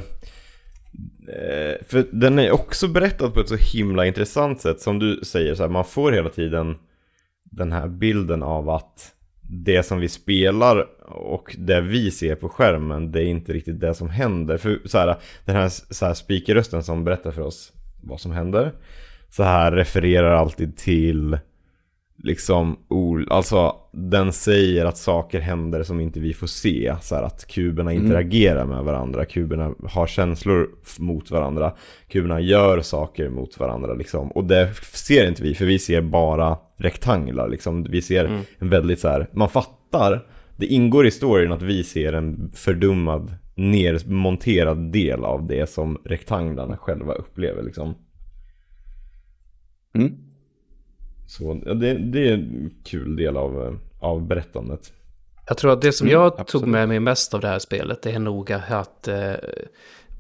Eh, 1.28 1.86
för 1.88 2.06
den 2.12 2.40
är 2.40 2.52
också 2.52 2.88
berättad 2.88 3.30
på 3.30 3.40
ett 3.40 3.50
så 3.50 3.56
himla 3.56 4.06
intressant 4.06 4.62
sätt. 4.62 4.82
Som 4.82 5.00
du 5.00 5.20
säger, 5.24 5.56
så 5.56 5.64
här, 5.64 5.70
man 5.70 5.86
får 5.86 6.12
hela 6.12 6.30
tiden 6.30 6.76
den 7.44 7.72
här 7.72 7.88
bilden 7.88 8.44
av 8.44 8.70
att 8.70 9.14
det 9.54 9.84
som 9.84 10.00
vi 10.00 10.10
spelar 10.10 10.88
och 11.12 11.56
det 11.58 11.82
vi 11.82 12.12
ser 12.12 12.36
på 12.36 12.50
skärmen, 12.50 13.12
det 13.12 13.24
är 13.24 13.26
inte 13.26 13.54
riktigt 13.54 13.80
det 13.80 13.94
som 13.94 14.10
händer. 14.10 14.58
För 14.58 14.80
så 14.86 14.98
här, 14.98 15.16
den 15.46 15.56
här, 15.56 15.70
så 15.70 16.06
här 16.06 16.14
speakerrösten 16.14 16.84
som 16.84 17.04
berättar 17.04 17.32
för 17.32 17.42
oss 17.42 17.74
vad 18.02 18.20
som 18.20 18.32
händer, 18.32 18.72
så 19.30 19.44
här 19.44 19.72
refererar 19.72 20.32
alltid 20.32 20.78
till 20.78 21.38
liksom, 22.24 22.78
alltså 23.30 23.76
den 23.94 24.34
säger 24.34 24.86
att 24.86 24.98
saker 24.98 25.40
händer 25.40 25.84
som 25.84 26.00
inte 26.00 26.20
vi 26.20 26.34
får 26.34 26.48
se. 26.48 26.96
Så 27.02 27.16
här 27.16 27.24
att 27.24 27.48
kuberna 27.48 27.92
mm. 27.92 28.04
interagerar 28.04 28.66
med 28.66 28.84
varandra, 28.84 29.26
kuberna 29.26 29.74
har 29.90 30.08
känslor 30.08 30.70
mot 31.00 31.32
varandra, 31.32 31.74
kuberna 32.08 32.40
gör 32.40 32.82
saker 32.82 33.30
mot 33.30 33.60
varandra 33.60 33.94
liksom. 33.94 34.32
Och 34.32 34.44
det 34.44 34.74
ser 34.94 35.28
inte 35.28 35.44
vi, 35.44 35.56
för 35.56 35.66
vi 35.66 35.80
ser 35.80 36.02
bara 36.02 36.58
rektanglar 36.78 37.50
liksom. 37.50 37.84
Vi 37.84 38.02
ser 38.02 38.26
mm. 38.26 38.42
en 38.60 38.70
väldigt 38.70 39.00
så 39.00 39.08
här, 39.08 39.30
man 39.34 39.50
fattar, 39.50 40.28
det 40.56 40.66
ingår 40.66 41.08
i 41.08 41.12
storyn 41.12 41.52
att 41.52 41.62
vi 41.62 41.84
ser 41.84 42.14
en 42.14 42.52
fördummad, 42.56 43.36
nermonterad 43.56 44.92
del 44.92 45.24
av 45.24 45.48
det 45.48 45.70
som 45.70 46.02
rektanglarna 46.06 46.78
själva 46.78 47.14
upplever 47.14 47.64
liksom. 47.64 47.96
Mm. 49.96 50.31
Så 51.32 51.62
ja, 51.66 51.74
det, 51.74 51.94
det, 51.94 52.30
är 52.30 52.34
en 52.34 52.72
kul 52.84 53.16
del 53.16 53.38
av, 53.38 53.80
av 54.00 54.28
berättandet. 54.28 54.94
Jag 55.48 55.58
tror 55.58 55.74
att 55.74 55.82
det 55.82 55.92
som 55.92 56.08
jag 56.08 56.34
mm, 56.34 56.46
tog 56.46 56.68
med 56.68 56.88
mig 56.88 57.00
mest 57.00 57.34
av 57.34 57.42
det 57.42 57.48
här 57.48 57.60
spelet 57.60 58.06
är 58.06 58.20
nog 58.20 58.52
att 58.52 59.08
eh, 59.08 59.34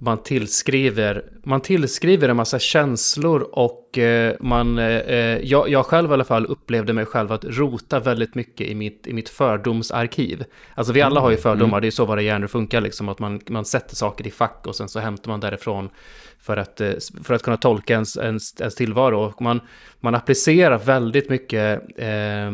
man 0.04 0.24
tillskriver, 0.24 1.24
man 1.44 1.62
tillskriver 1.62 2.30
en 2.30 2.36
massa 2.36 2.60
känslor 2.60 3.50
och 3.52 3.98
eh, 3.98 4.36
man, 4.40 4.78
eh, 4.78 5.38
jag, 5.38 5.70
jag 5.70 5.86
själv 5.86 6.12
i 6.12 6.14
alla 6.14 6.24
fall 6.24 6.46
upplevde 6.46 6.94
mig 6.94 7.06
själv 7.06 7.32
att 7.32 7.46
rota 7.46 8.00
väldigt 8.00 8.36
mycket 8.36 8.68
i 8.68 8.76
mitt, 8.76 9.08
i 9.08 9.14
mitt 9.14 9.30
fördomsarkiv. 9.30 10.44
Alltså 10.76 10.94
vi 10.94 11.02
alla 11.02 11.20
har 11.20 11.30
ju 11.30 11.36
mm, 11.36 11.42
fördomar, 11.42 11.78
mm. 11.78 11.82
det 11.82 11.88
är 11.88 11.92
så 11.92 12.06
våra 12.06 12.22
hjärnor 12.22 12.48
funkar 12.48 12.82
liksom, 12.82 13.10
att 13.10 13.20
man, 13.20 13.42
man 13.50 13.66
sätter 13.66 13.96
saker 13.96 14.28
i 14.28 14.32
fack 14.32 14.68
och 14.68 14.76
sen 14.76 14.90
så 14.90 15.00
hämtar 15.00 15.32
man 15.32 15.40
därifrån 15.40 15.90
för 16.40 16.58
att, 16.58 16.82
eh, 16.82 16.92
för 17.24 17.34
att 17.34 17.44
kunna 17.44 17.58
tolka 17.58 17.94
ens, 17.94 18.18
ens, 18.18 18.62
ens 18.62 18.76
tillvaro. 18.76 19.20
Och 19.26 19.42
man, 19.42 19.62
man 20.00 20.16
applicerar 20.16 20.78
väldigt 20.78 21.30
mycket 21.30 21.82
eh, 21.98 22.52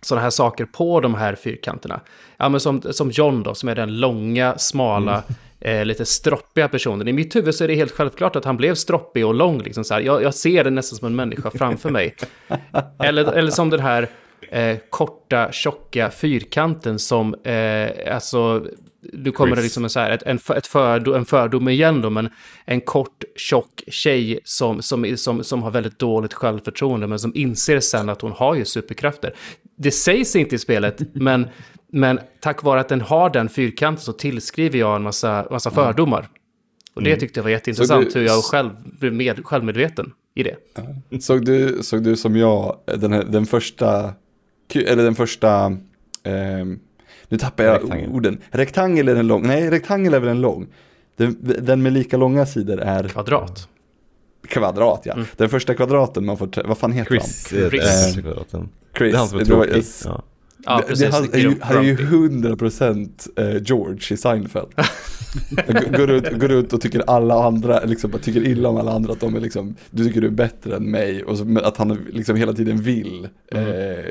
sådana 0.00 0.22
här 0.22 0.30
saker 0.30 0.64
på 0.64 1.00
de 1.00 1.14
här 1.14 1.34
fyrkanterna. 1.34 2.00
Ja, 2.36 2.48
men 2.48 2.60
som, 2.60 2.82
som 2.82 3.10
John 3.10 3.42
då, 3.42 3.54
som 3.54 3.68
är 3.68 3.74
den 3.74 4.00
långa, 4.00 4.58
smala, 4.58 5.12
mm. 5.12 5.24
Eh, 5.66 5.84
lite 5.84 6.04
stroppiga 6.04 6.68
personen. 6.68 7.08
I 7.08 7.12
mitt 7.12 7.36
huvud 7.36 7.54
så 7.54 7.64
är 7.64 7.68
det 7.68 7.74
helt 7.74 7.92
självklart 7.92 8.36
att 8.36 8.44
han 8.44 8.56
blev 8.56 8.74
stroppig 8.74 9.26
och 9.26 9.34
lång. 9.34 9.62
Liksom 9.62 9.84
så 9.84 9.94
här. 9.94 10.00
Jag, 10.00 10.22
jag 10.22 10.34
ser 10.34 10.64
det 10.64 10.70
nästan 10.70 10.98
som 10.98 11.06
en 11.06 11.16
människa 11.16 11.50
framför 11.50 11.90
mig. 11.90 12.14
eller, 13.04 13.32
eller 13.32 13.50
som 13.50 13.70
den 13.70 13.80
här 13.80 14.08
eh, 14.50 14.76
korta, 14.90 15.52
tjocka 15.52 16.10
fyrkanten 16.10 16.98
som, 16.98 17.34
eh, 17.34 18.14
alltså, 18.14 18.66
nu 19.12 19.32
kommer 19.32 19.56
det 19.56 19.62
liksom 19.62 19.84
en, 19.84 19.90
så 19.90 20.00
här, 20.00 20.10
ett, 20.10 20.22
en, 20.22 20.38
ett 20.56 20.66
fördom, 20.66 21.14
en 21.14 21.24
fördom 21.24 21.68
igen 21.68 22.00
då, 22.00 22.10
men 22.10 22.28
en 22.64 22.80
kort, 22.80 23.24
tjock 23.36 23.82
tjej 23.86 24.40
som, 24.44 24.82
som, 24.82 25.16
som, 25.16 25.44
som 25.44 25.62
har 25.62 25.70
väldigt 25.70 25.98
dåligt 25.98 26.34
självförtroende, 26.34 27.06
men 27.06 27.18
som 27.18 27.32
inser 27.34 27.80
sen 27.80 28.08
att 28.08 28.20
hon 28.20 28.32
har 28.32 28.54
ju 28.54 28.64
superkrafter. 28.64 29.34
Det 29.78 29.90
sägs 29.90 30.36
inte 30.36 30.54
i 30.54 30.58
spelet, 30.58 31.00
men, 31.14 31.48
men 31.96 32.20
tack 32.40 32.62
vare 32.62 32.80
att 32.80 32.88
den 32.88 33.00
har 33.00 33.30
den 33.30 33.48
fyrkanten 33.48 34.04
så 34.04 34.12
tillskriver 34.12 34.78
jag 34.78 34.96
en 34.96 35.02
massa, 35.02 35.46
massa 35.50 35.70
mm. 35.70 35.74
fördomar. 35.74 36.28
Och 36.94 37.02
det 37.02 37.10
mm. 37.10 37.20
tyckte 37.20 37.38
jag 37.38 37.44
var 37.44 37.50
jätteintressant, 37.50 38.12
du, 38.12 38.18
hur 38.18 38.26
jag 38.26 38.44
själv 38.44 38.70
blev 38.84 39.12
med, 39.12 39.46
självmedveten 39.46 40.12
i 40.34 40.42
det. 40.42 40.56
Såg 41.20 41.44
du, 41.44 41.78
såg 41.82 42.02
du 42.02 42.16
som 42.16 42.36
jag, 42.36 42.76
den, 42.96 43.12
här, 43.12 43.24
den 43.24 43.46
första 43.46 44.14
eller 44.74 45.04
den 45.04 45.14
första, 45.14 45.66
eh, 46.22 46.64
nu 47.28 47.38
tappar 47.38 47.64
jag 47.64 47.82
rektangel. 47.82 48.10
orden. 48.10 48.38
Rektangel 48.50 49.08
är 49.08 49.14
den 49.14 49.26
lång, 49.26 49.46
nej 49.46 49.70
rektangel 49.70 50.14
är 50.14 50.20
väl 50.20 50.28
en 50.28 50.40
lång. 50.40 50.66
Den, 51.16 51.36
den 51.40 51.82
med 51.82 51.92
lika 51.92 52.16
långa 52.16 52.46
sidor 52.46 52.80
är 52.80 53.08
Kvadrat. 53.08 53.68
Kvadrat 54.48 55.02
ja. 55.04 55.12
Mm. 55.12 55.26
Den 55.36 55.48
första 55.48 55.74
kvadraten 55.74 56.26
man 56.26 56.38
får, 56.38 56.66
vad 56.66 56.78
fan 56.78 56.92
heter 56.92 57.10
Chris, 57.10 57.48
han? 57.50 57.70
Chris. 57.70 57.84
Eh, 57.84 58.68
Chris. 58.98 59.12
Det 59.12 59.16
är 59.16 59.18
han 59.18 59.28
som 59.28 59.38
är 59.38 59.44
tråkig. 59.44 59.84
Ja. 60.04 60.22
Ja, 60.66 60.82
precis. 60.88 61.10
Det, 61.10 61.16
han, 61.16 61.24
är 61.32 61.38
ju, 61.38 61.54
han 61.60 61.76
är 61.76 61.82
ju 61.82 61.96
100% 61.96 63.28
eh, 63.36 63.62
George 63.62 64.14
i 64.14 64.16
Seinfeld. 64.16 64.68
går, 65.96 66.06
runt, 66.06 66.30
går 66.40 66.48
runt 66.48 66.72
och 66.72 66.80
tycker 66.80 67.02
alla 67.06 67.44
andra, 67.44 67.84
liksom, 67.84 68.12
tycker 68.22 68.46
illa 68.46 68.68
om 68.68 68.76
alla 68.76 68.92
andra, 68.92 69.12
att 69.12 69.20
de 69.20 69.36
är 69.36 69.40
liksom, 69.40 69.76
du 69.90 70.04
tycker 70.04 70.20
du 70.20 70.26
är 70.26 70.30
bättre 70.30 70.76
än 70.76 70.90
mig. 70.90 71.24
Och 71.24 71.38
så, 71.38 71.58
att 71.62 71.76
han 71.76 72.06
liksom 72.12 72.36
hela 72.36 72.52
tiden 72.52 72.82
vill, 72.82 73.28
mm. 73.52 73.68
eh, 73.68 74.04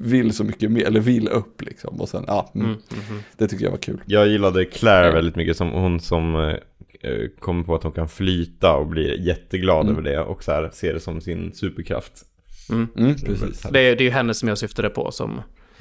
vill 0.00 0.32
så 0.32 0.44
mycket 0.44 0.70
mer, 0.70 0.86
eller 0.86 1.00
vill 1.00 1.28
upp 1.28 1.62
liksom. 1.62 2.00
Och 2.00 2.08
sen, 2.08 2.24
ja, 2.26 2.50
mm, 2.54 2.66
mm, 2.66 2.78
mm. 3.10 3.22
det 3.36 3.48
tycker 3.48 3.64
jag 3.64 3.70
var 3.70 3.78
kul. 3.78 4.00
Jag 4.06 4.28
gillade 4.28 4.64
Claire 4.64 5.10
väldigt 5.10 5.36
mycket, 5.36 5.56
som 5.56 5.70
hon 5.70 6.00
som 6.00 6.34
eh, 6.34 6.40
eh 7.10 7.28
kommer 7.40 7.64
på 7.64 7.74
att 7.74 7.82
hon 7.82 7.92
kan 7.92 8.08
flyta 8.08 8.74
och 8.74 8.86
blir 8.86 9.26
jätteglad 9.26 9.86
mm. 9.86 9.92
över 9.92 10.10
det 10.10 10.20
och 10.20 10.44
så 10.44 10.52
här, 10.52 10.70
ser 10.72 10.94
det 10.94 11.00
som 11.00 11.20
sin 11.20 11.52
superkraft. 11.54 12.24
Mm. 12.70 12.88
Mm, 12.96 13.14
precis. 13.14 13.62
Det, 13.72 13.80
är, 13.80 13.96
det 13.96 14.02
är 14.02 14.04
ju 14.04 14.10
henne 14.10 14.34
som 14.34 14.48
jag 14.48 14.58
syftade 14.58 14.90
på 14.90 15.10
som 15.10 15.40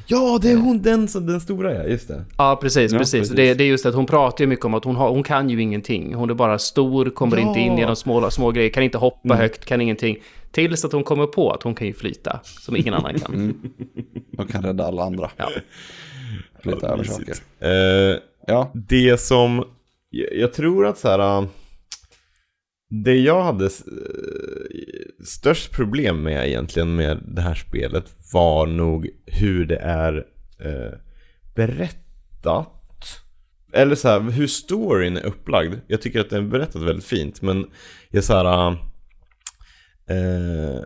Ja, 0.09 0.39
det 0.41 0.51
är 0.51 0.55
hon, 0.55 0.81
den, 0.81 1.07
den 1.13 1.41
stora 1.41 1.73
ja, 1.73 1.83
just 1.83 2.07
det. 2.07 2.25
Ja, 2.37 2.59
precis, 2.61 2.91
ja, 2.91 2.97
precis. 2.97 3.19
precis. 3.19 3.35
Det, 3.35 3.53
det, 3.53 3.63
är 3.63 3.67
just 3.67 3.83
det 3.83 3.89
att 3.89 3.95
hon 3.95 4.05
pratar 4.05 4.43
ju 4.43 4.47
mycket 4.47 4.65
om 4.65 4.73
att 4.73 4.83
hon, 4.83 4.95
har, 4.95 5.09
hon 5.09 5.23
kan 5.23 5.49
ju 5.49 5.61
ingenting. 5.61 6.13
Hon 6.13 6.29
är 6.29 6.33
bara 6.33 6.59
stor, 6.59 7.09
kommer 7.09 7.37
ja. 7.37 7.47
inte 7.47 7.59
in 7.59 7.77
genom 7.77 7.95
små, 7.95 8.31
små 8.31 8.51
grejer, 8.51 8.69
kan 8.69 8.83
inte 8.83 8.97
hoppa 8.97 9.27
mm. 9.29 9.37
högt, 9.37 9.65
kan 9.65 9.81
ingenting. 9.81 10.17
Tills 10.51 10.85
att 10.85 10.91
hon 10.91 11.03
kommer 11.03 11.25
på 11.27 11.51
att 11.51 11.63
hon 11.63 11.75
kan 11.75 11.87
ju 11.87 11.93
flyta, 11.93 12.39
som 12.43 12.75
ingen 12.75 12.93
annan 12.93 13.19
kan. 13.19 13.33
Mm. 13.33 13.55
Och 14.37 14.49
kan 14.49 14.63
rädda 14.63 14.85
alla 14.85 15.03
andra. 15.03 15.31
Ja. 15.37 15.49
Flyta 16.61 16.87
över 16.87 17.03
saker. 17.03 17.35
Uh, 17.63 18.19
ja. 18.47 18.71
Det 18.73 19.21
som, 19.21 19.63
jag 20.31 20.53
tror 20.53 20.85
att 20.87 20.97
så 20.97 21.07
här... 21.07 21.47
Det 22.89 23.15
jag 23.15 23.43
hade 23.43 23.65
eh, 23.65 23.71
störst 25.25 25.71
problem 25.71 26.23
med 26.23 26.47
egentligen 26.47 26.95
med 26.95 27.23
det 27.27 27.41
här 27.41 27.55
spelet 27.55 28.15
var 28.33 28.65
nog 28.65 29.09
hur 29.25 29.65
det 29.65 29.77
är 29.77 30.25
eh, 30.59 30.97
berättat. 31.55 32.73
Eller 33.73 33.95
så 33.95 34.07
här, 34.07 34.19
hur 34.19 34.47
storyn 34.47 35.17
är 35.17 35.25
upplagd. 35.25 35.75
Jag 35.87 36.01
tycker 36.01 36.19
att 36.19 36.29
den 36.29 36.45
är 36.45 36.49
berättat 36.49 36.81
väldigt 36.81 37.05
fint, 37.05 37.41
men 37.41 37.65
jag 38.09 38.23
så 38.23 38.33
här... 38.33 38.67
Eh, 40.09 40.81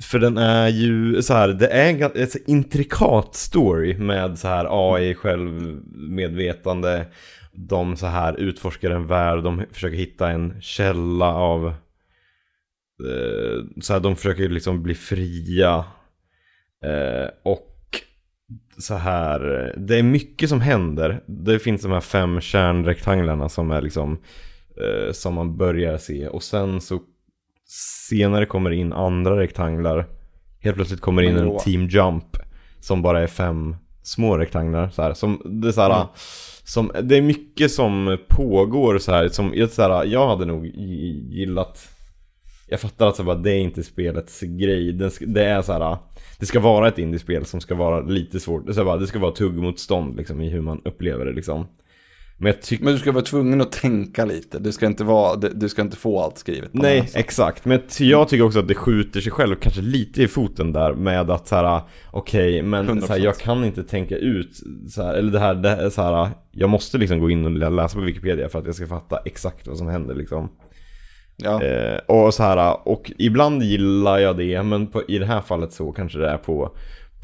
för 0.00 0.18
den 0.18 0.38
är 0.38 0.68
ju 0.68 1.22
så 1.22 1.34
här, 1.34 1.48
det 1.48 1.68
är 1.68 1.88
en 1.88 1.98
ganska 1.98 2.38
intrikat 2.46 3.34
story 3.34 3.98
med 3.98 4.38
så 4.38 4.48
här 4.48 4.66
AI 4.70 5.14
självmedvetande. 5.14 7.06
De 7.52 7.96
så 7.96 8.06
här 8.06 8.40
utforskar 8.40 8.90
en 8.90 9.06
värld, 9.06 9.42
de 9.42 9.64
försöker 9.72 9.96
hitta 9.96 10.30
en 10.30 10.60
källa 10.60 11.34
av 11.34 11.66
eh, 11.66 11.74
så 13.80 13.92
här, 13.92 14.00
de 14.00 14.16
försöker 14.16 14.48
liksom 14.48 14.82
bli 14.82 14.94
fria 14.94 15.84
eh, 16.84 17.28
och 17.42 17.70
så 18.78 18.94
här, 18.94 19.72
det 19.76 19.98
är 19.98 20.02
mycket 20.02 20.48
som 20.48 20.60
händer. 20.60 21.22
Det 21.26 21.58
finns 21.58 21.82
de 21.82 21.92
här 21.92 22.00
fem 22.00 22.40
kärnrektanglarna 22.40 23.48
som 23.48 23.70
är 23.70 23.82
liksom 23.82 24.18
eh, 24.80 25.12
som 25.12 25.34
man 25.34 25.56
börjar 25.56 25.98
se 25.98 26.28
och 26.28 26.42
sen 26.42 26.80
så 26.80 27.00
senare 28.08 28.46
kommer 28.46 28.70
in 28.70 28.92
andra 28.92 29.40
rektanglar. 29.40 30.06
Helt 30.60 30.76
plötsligt 30.76 31.00
kommer 31.00 31.22
in 31.22 31.36
en 31.36 31.58
team 31.58 31.88
jump 31.88 32.36
som 32.80 33.02
bara 33.02 33.22
är 33.22 33.26
fem 33.26 33.76
små 34.02 34.38
rektanglar. 34.38 34.88
Så 34.88 35.02
här, 35.02 35.14
som, 35.14 35.42
det, 35.44 35.68
är 35.68 35.72
så 35.72 35.80
här, 35.80 35.94
mm. 35.94 36.06
som, 36.64 36.90
det 37.02 37.16
är 37.16 37.22
mycket 37.22 37.70
som 37.70 38.18
pågår 38.28 38.98
så 38.98 39.12
här. 39.12 39.28
Som, 39.28 39.68
så 39.70 39.82
här, 39.82 40.04
jag 40.04 40.28
hade 40.28 40.44
nog 40.44 40.66
gillat 40.66 41.88
jag 42.68 42.80
fattar 42.80 43.08
att 43.08 43.16
så 43.16 43.22
bara, 43.22 43.36
det 43.36 43.50
är 43.50 43.58
inte 43.58 43.82
spelets 43.82 44.40
grej. 44.40 44.92
Det 45.20 45.44
är 45.44 45.62
så 45.62 45.72
här, 45.72 45.96
det 46.38 46.46
ska 46.46 46.60
vara 46.60 46.88
ett 46.88 46.98
indiespel 46.98 47.44
som 47.44 47.60
ska 47.60 47.74
vara 47.74 48.00
lite 48.00 48.40
svårt. 48.40 48.66
Det 48.66 48.74
ska 48.74 48.84
vara, 48.84 48.96
det 48.96 49.06
ska 49.06 49.18
vara 49.18 49.32
tuggmotstånd 49.32 50.16
liksom, 50.16 50.40
i 50.40 50.48
hur 50.48 50.60
man 50.60 50.80
upplever 50.84 51.24
det. 51.24 51.32
Liksom. 51.32 51.66
Men, 52.36 52.54
men 52.80 52.92
du 52.92 52.98
ska 52.98 53.12
vara 53.12 53.24
tvungen 53.24 53.60
att 53.60 53.72
tänka 53.72 54.24
lite. 54.24 54.58
Du 54.58 54.72
ska 54.72 54.86
inte, 54.86 55.04
vara, 55.04 55.36
du 55.36 55.68
ska 55.68 55.82
inte 55.82 55.96
få 55.96 56.20
allt 56.20 56.38
skrivet. 56.38 56.70
Nej, 56.72 57.10
exakt. 57.14 57.64
Men 57.64 57.80
jag 57.98 58.28
tycker 58.28 58.44
också 58.44 58.58
att 58.58 58.68
det 58.68 58.74
skjuter 58.74 59.20
sig 59.20 59.32
själv 59.32 59.56
kanske 59.56 59.80
lite 59.80 60.22
i 60.22 60.28
foten 60.28 60.72
där 60.72 60.94
med 60.94 61.30
att 61.30 61.48
så 61.48 61.56
här, 61.56 61.82
okej, 62.10 62.54
okay, 62.54 62.62
men 62.62 63.02
så 63.02 63.12
här, 63.12 63.20
jag 63.20 63.38
kan 63.38 63.64
inte 63.64 63.84
tänka 63.84 64.16
ut, 64.16 64.50
så 64.88 65.02
här, 65.02 65.14
eller 65.14 65.32
det 65.32 65.38
här, 65.38 65.54
det 65.54 65.90
så 65.90 66.02
här, 66.02 66.30
jag 66.50 66.70
måste 66.70 66.98
liksom 66.98 67.18
gå 67.18 67.30
in 67.30 67.44
och 67.44 67.72
läsa 67.72 67.98
på 67.98 68.04
Wikipedia 68.04 68.48
för 68.48 68.58
att 68.58 68.66
jag 68.66 68.74
ska 68.74 68.86
fatta 68.86 69.18
exakt 69.24 69.66
vad 69.66 69.78
som 69.78 69.88
händer 69.88 70.14
liksom. 70.14 70.48
Ja. 71.36 71.62
Eh, 71.62 71.98
och 72.06 72.34
så 72.34 72.42
här, 72.42 72.88
och 72.88 73.12
ibland 73.18 73.62
gillar 73.62 74.18
jag 74.18 74.36
det, 74.36 74.62
men 74.62 74.86
på, 74.86 75.02
i 75.08 75.18
det 75.18 75.26
här 75.26 75.40
fallet 75.40 75.72
så 75.72 75.92
kanske 75.92 76.18
det 76.18 76.28
är 76.28 76.36
på, 76.36 76.76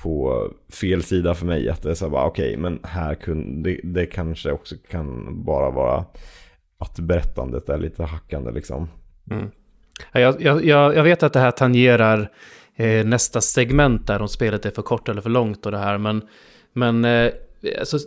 på 0.02 0.48
fel 0.80 1.02
sida 1.02 1.34
för 1.34 1.46
mig. 1.46 1.68
Att 1.68 1.82
det 1.82 1.90
är 1.90 1.94
så 1.94 2.10
bara, 2.10 2.24
okej, 2.24 2.48
okay, 2.48 2.62
men 2.62 2.80
här 2.82 3.14
kunde, 3.14 3.70
det, 3.70 3.80
det 3.84 4.06
kanske 4.06 4.52
också 4.52 4.74
kan 4.90 5.26
bara 5.44 5.70
vara 5.70 6.04
att 6.78 6.98
berättandet 6.98 7.68
är 7.68 7.78
lite 7.78 8.02
hackande 8.02 8.50
liksom. 8.50 8.88
Mm. 9.30 9.50
Jag, 10.12 10.42
jag, 10.42 10.64
jag, 10.64 10.96
jag 10.96 11.04
vet 11.04 11.22
att 11.22 11.32
det 11.32 11.40
här 11.40 11.50
tangerar 11.50 12.30
eh, 12.76 13.06
nästa 13.06 13.40
segment 13.40 14.06
där 14.06 14.22
om 14.22 14.28
spelet 14.28 14.66
är 14.66 14.70
för 14.70 14.82
kort 14.82 15.08
eller 15.08 15.20
för 15.20 15.30
långt 15.30 15.66
och 15.66 15.72
det 15.72 15.78
här. 15.78 15.98
Men, 15.98 16.22
men 16.72 17.04
eh, 17.04 17.32
alltså, 17.78 17.98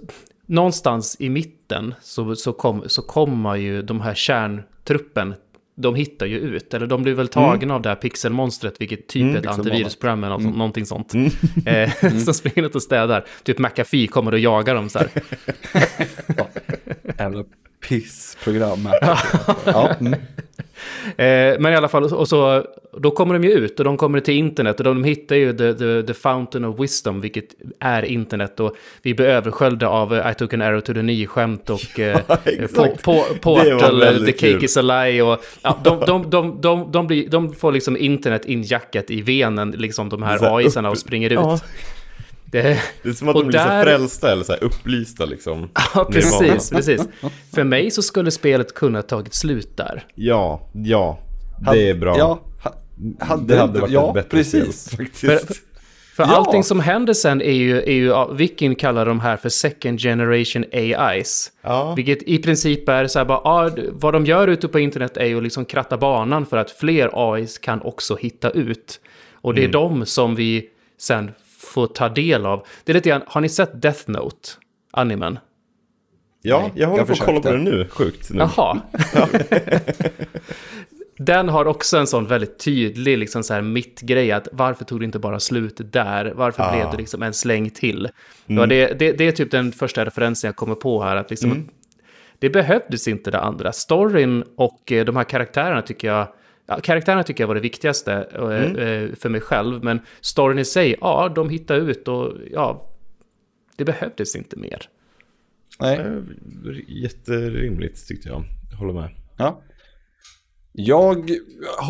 någonstans 0.46 1.16
i 1.20 1.30
mitten 1.30 1.94
så, 2.02 2.36
så, 2.36 2.54
kom, 2.54 2.84
så 2.86 3.02
kommer 3.02 3.56
ju 3.56 3.82
de 3.82 4.02
här 4.02 4.14
kärntruppen, 4.14 5.34
de 5.76 5.96
hittar 5.96 6.26
ju 6.26 6.40
ut. 6.40 6.74
Eller 6.74 6.88
de 6.88 7.04
blir 7.04 7.14
väl 7.14 7.28
tagna 7.28 7.76
av 7.76 7.82
det 7.82 7.90
här 7.90 7.96
pixelmonstret, 7.96 8.82
vilket 8.82 9.08
typ 9.08 9.24
Mm, 9.24 9.36
ett 9.36 9.46
antivirusprogram 9.46 10.24
eller 10.24 10.38
något, 10.38 10.58
någonting 10.58 10.86
sånt. 10.86 11.14
Eh, 11.66 11.92
som 12.24 12.34
springer 12.34 12.62
runt 12.62 12.76
och 12.76 12.84
städar. 12.84 13.26
Typ 13.44 13.60
McAfee 13.60 14.08
kommer 14.08 14.32
och 14.32 14.40
jagar 14.40 14.76
dem 14.76 14.90
så 14.90 15.00
här. 15.00 15.10
Jävla 17.18 17.44
pissprogram. 17.88 18.90
ja, 19.66 19.96
mm. 20.00 20.20
Eh, 21.08 21.60
men 21.60 21.66
i 21.74 21.76
alla 21.76 21.88
fall, 21.88 22.04
och 22.04 22.28
så, 22.28 22.66
då 22.98 23.12
kommer 23.12 23.34
de 23.34 23.44
ju 23.44 23.52
ut 23.52 23.80
och 23.80 23.86
de 23.86 23.98
kommer 23.98 24.20
till 24.20 24.34
internet 24.34 24.80
och 24.80 24.84
de 24.84 25.04
hittar 25.04 25.36
ju 25.36 25.58
the, 25.58 25.74
the, 25.74 26.04
the 26.04 26.14
Fountain 26.14 26.66
of 26.66 26.80
Wisdom, 26.80 27.22
vilket 27.22 27.46
är 27.80 28.06
internet. 28.06 28.60
Och 28.60 28.76
vi 29.02 29.14
blir 29.14 29.26
översköljda 29.26 29.88
av 29.88 30.16
eh, 30.16 30.32
I 30.32 30.34
took 30.34 30.54
an 30.54 30.62
arrow 30.62 30.80
to 30.80 30.94
the 30.94 31.00
knee-skämt 31.00 31.70
och 31.70 32.00
eh, 32.00 32.18
Det 32.44 32.78
var 32.78 33.38
Portal, 33.40 34.04
eh, 34.04 34.10
The 34.26 34.32
Cake 34.32 34.54
kul. 34.54 34.64
is 34.64 34.78
a 34.78 34.82
lie 34.82 35.22
och 35.22 35.46
ja, 35.62 35.80
de, 35.84 36.00
de, 36.00 36.30
de, 36.30 36.62
de, 36.62 36.92
de, 36.92 37.08
blir, 37.08 37.30
de 37.30 37.54
får 37.54 37.72
liksom 37.72 37.98
internet 37.98 38.46
injackat 38.46 39.12
i 39.12 39.22
venen, 39.22 39.72
liksom 39.72 40.10
de 40.10 40.24
här 40.24 40.58
AI-sarna 40.58 40.90
och 40.90 40.98
springer 40.98 41.30
ut. 41.30 41.36
Ja. 41.36 41.60
Det, 42.54 42.80
Det 43.04 43.10
är 43.10 43.14
som 43.14 43.30
att 43.30 43.36
de 43.36 43.48
blir 43.48 43.60
så 43.60 43.66
där- 43.66 43.84
frälsta 43.84 44.32
eller 44.32 44.44
så 44.44 44.52
här 44.52 44.64
upplysta 44.64 45.26
liksom. 45.26 45.70
ja, 45.96 46.06
precis, 46.12 46.70
precis. 46.74 47.02
För 47.56 47.64
mig 47.64 47.92
så 47.92 48.02
skulle 48.02 48.32
spelet 48.32 48.74
kunna 48.74 49.02
tagit 49.02 49.34
slut 49.34 49.78
där. 49.78 50.06
Ja, 50.16 50.70
ja. 50.74 51.20
Det 51.74 51.90
är 51.90 51.94
bra. 51.96 52.16
Ja, 52.18 52.40
ha, 52.64 52.76
hade 53.26 53.54
det 53.54 53.60
hade 53.62 53.80
varit 53.80 53.92
ja, 53.92 54.08
ett 54.08 54.14
bättre 54.14 54.30
precis. 54.38 54.82
spel 54.86 55.06
faktiskt. 55.06 55.20
För, 55.46 55.56
för 56.16 56.24
Ja. 56.24 56.36
allting 56.36 56.64
som 56.64 56.80
händer 56.80 57.14
sen 57.14 57.42
är 57.42 57.52
ju, 57.52 57.78
är 57.82 57.92
ju 57.94 58.06
ja, 58.06 58.28
Viking 58.28 58.76
kallar 58.76 59.06
de 59.06 59.20
här 59.20 59.38
för 59.38 59.50
second 59.50 60.00
generation 60.00 60.66
AIs. 60.74 61.52
Ja. 61.62 61.94
Vilket 61.96 62.24
i 62.24 62.38
princip 62.38 62.90
är 62.90 63.08
så 63.08 63.20
här 63.20 63.26
bara, 63.26 63.42
ja, 63.44 63.70
d- 63.70 63.82
vad 63.92 64.14
de 64.14 64.26
gör 64.26 64.48
ute 64.48 64.68
på 64.68 64.80
internet 64.80 65.18
är 65.18 65.26
ju 65.26 65.38
att 65.38 65.44
liksom 65.44 65.66
kratta 65.66 65.98
banan 65.98 66.46
för 66.46 66.58
att 66.58 66.72
fler 66.72 67.10
AIs 67.34 67.58
kan 67.58 67.82
också 67.82 68.16
hitta 68.16 68.50
ut. 68.50 69.00
Och 69.34 69.54
det 69.54 69.62
Mm. 69.62 69.70
är 69.70 69.74
de 69.74 70.06
som 70.06 70.36
vi 70.36 70.70
sen 70.98 71.32
får 71.74 71.88
ta 71.88 72.10
del 72.10 72.46
av. 72.46 72.66
Det 72.84 72.92
är 72.92 72.94
lite 72.94 73.10
grann, 73.10 73.22
har 73.28 73.42
ni 73.42 73.50
sett 73.50 73.82
Death 73.82 74.10
Note? 74.10 74.50
Animen? 74.92 75.40
Ja, 76.42 76.60
Nej, 76.60 76.72
jag 76.76 76.88
håller 76.88 77.00
jag 77.00 77.08
på 77.08 77.14
att 77.14 77.20
kolla 77.20 77.40
på 77.40 77.52
den 77.52 77.64
nu. 77.64 77.88
Sjukt. 77.90 78.30
Nu. 78.30 78.40
Jaha. 78.40 78.82
Den 81.18 81.50
har 81.50 81.66
också 81.66 81.98
en 81.98 82.08
sån 82.08 82.28
väldigt 82.28 82.60
tydlig 82.60 83.18
liksom 83.18 83.44
så 83.44 83.54
här 83.54 83.62
mittgrej 83.62 84.32
att 84.32 84.48
varför 84.52 84.86
tog 84.86 85.00
det 85.00 85.06
inte 85.06 85.20
bara 85.20 85.40
slut 85.40 85.82
där? 85.92 86.34
Varför 86.36 86.72
blev 86.72 86.92
det 86.92 86.98
liksom 86.98 87.24
en 87.24 87.34
släng 87.34 87.70
till? 87.70 88.10
Ja, 88.46 88.66
det, 88.66 89.00
det, 89.00 89.12
det 89.12 89.28
är 89.28 89.32
typ 89.32 89.52
den 89.52 89.72
första 89.72 90.06
referensen 90.06 90.48
jag 90.48 90.56
kommer 90.56 90.76
på 90.76 91.04
här. 91.04 91.16
Att 91.16 91.30
liksom, 91.30 91.70
Det 92.40 92.50
behövdes 92.50 93.08
inte 93.08 93.32
det 93.32 93.40
andra. 93.40 93.72
Storyn 93.72 94.44
och 94.58 94.92
eh, 94.92 95.06
de 95.06 95.16
här 95.16 95.24
karaktärerna 95.24 95.82
tycker 95.82 96.08
jag 96.08 96.28
Ja, 96.66 96.80
karaktärerna 96.80 97.24
tycker 97.24 97.44
jag 97.44 97.48
var 97.48 97.56
det 97.56 97.62
viktigaste 97.62 98.14
eh, 98.14 98.88
eh, 98.88 99.16
för 99.16 99.30
mig 99.30 99.42
själv, 99.42 99.84
men 99.84 100.00
storyn 100.22 100.60
i 100.60 100.66
sig, 100.66 100.96
ja, 101.02 101.32
de 101.36 101.50
hittar 101.50 101.76
ut 101.76 102.08
och 102.08 102.34
ja, 102.52 102.90
det 103.76 103.86
behövdes 103.86 104.36
inte 104.36 104.60
mer. 104.60 104.90
Nej. 105.80 106.22
Jätterimligt 106.88 108.08
tyckte 108.08 108.30
jag. 108.30 108.44
Jag 108.72 108.78
håller 108.78 108.94
med. 108.94 109.10
Ja. 109.38 109.62
Jag, 110.72 111.32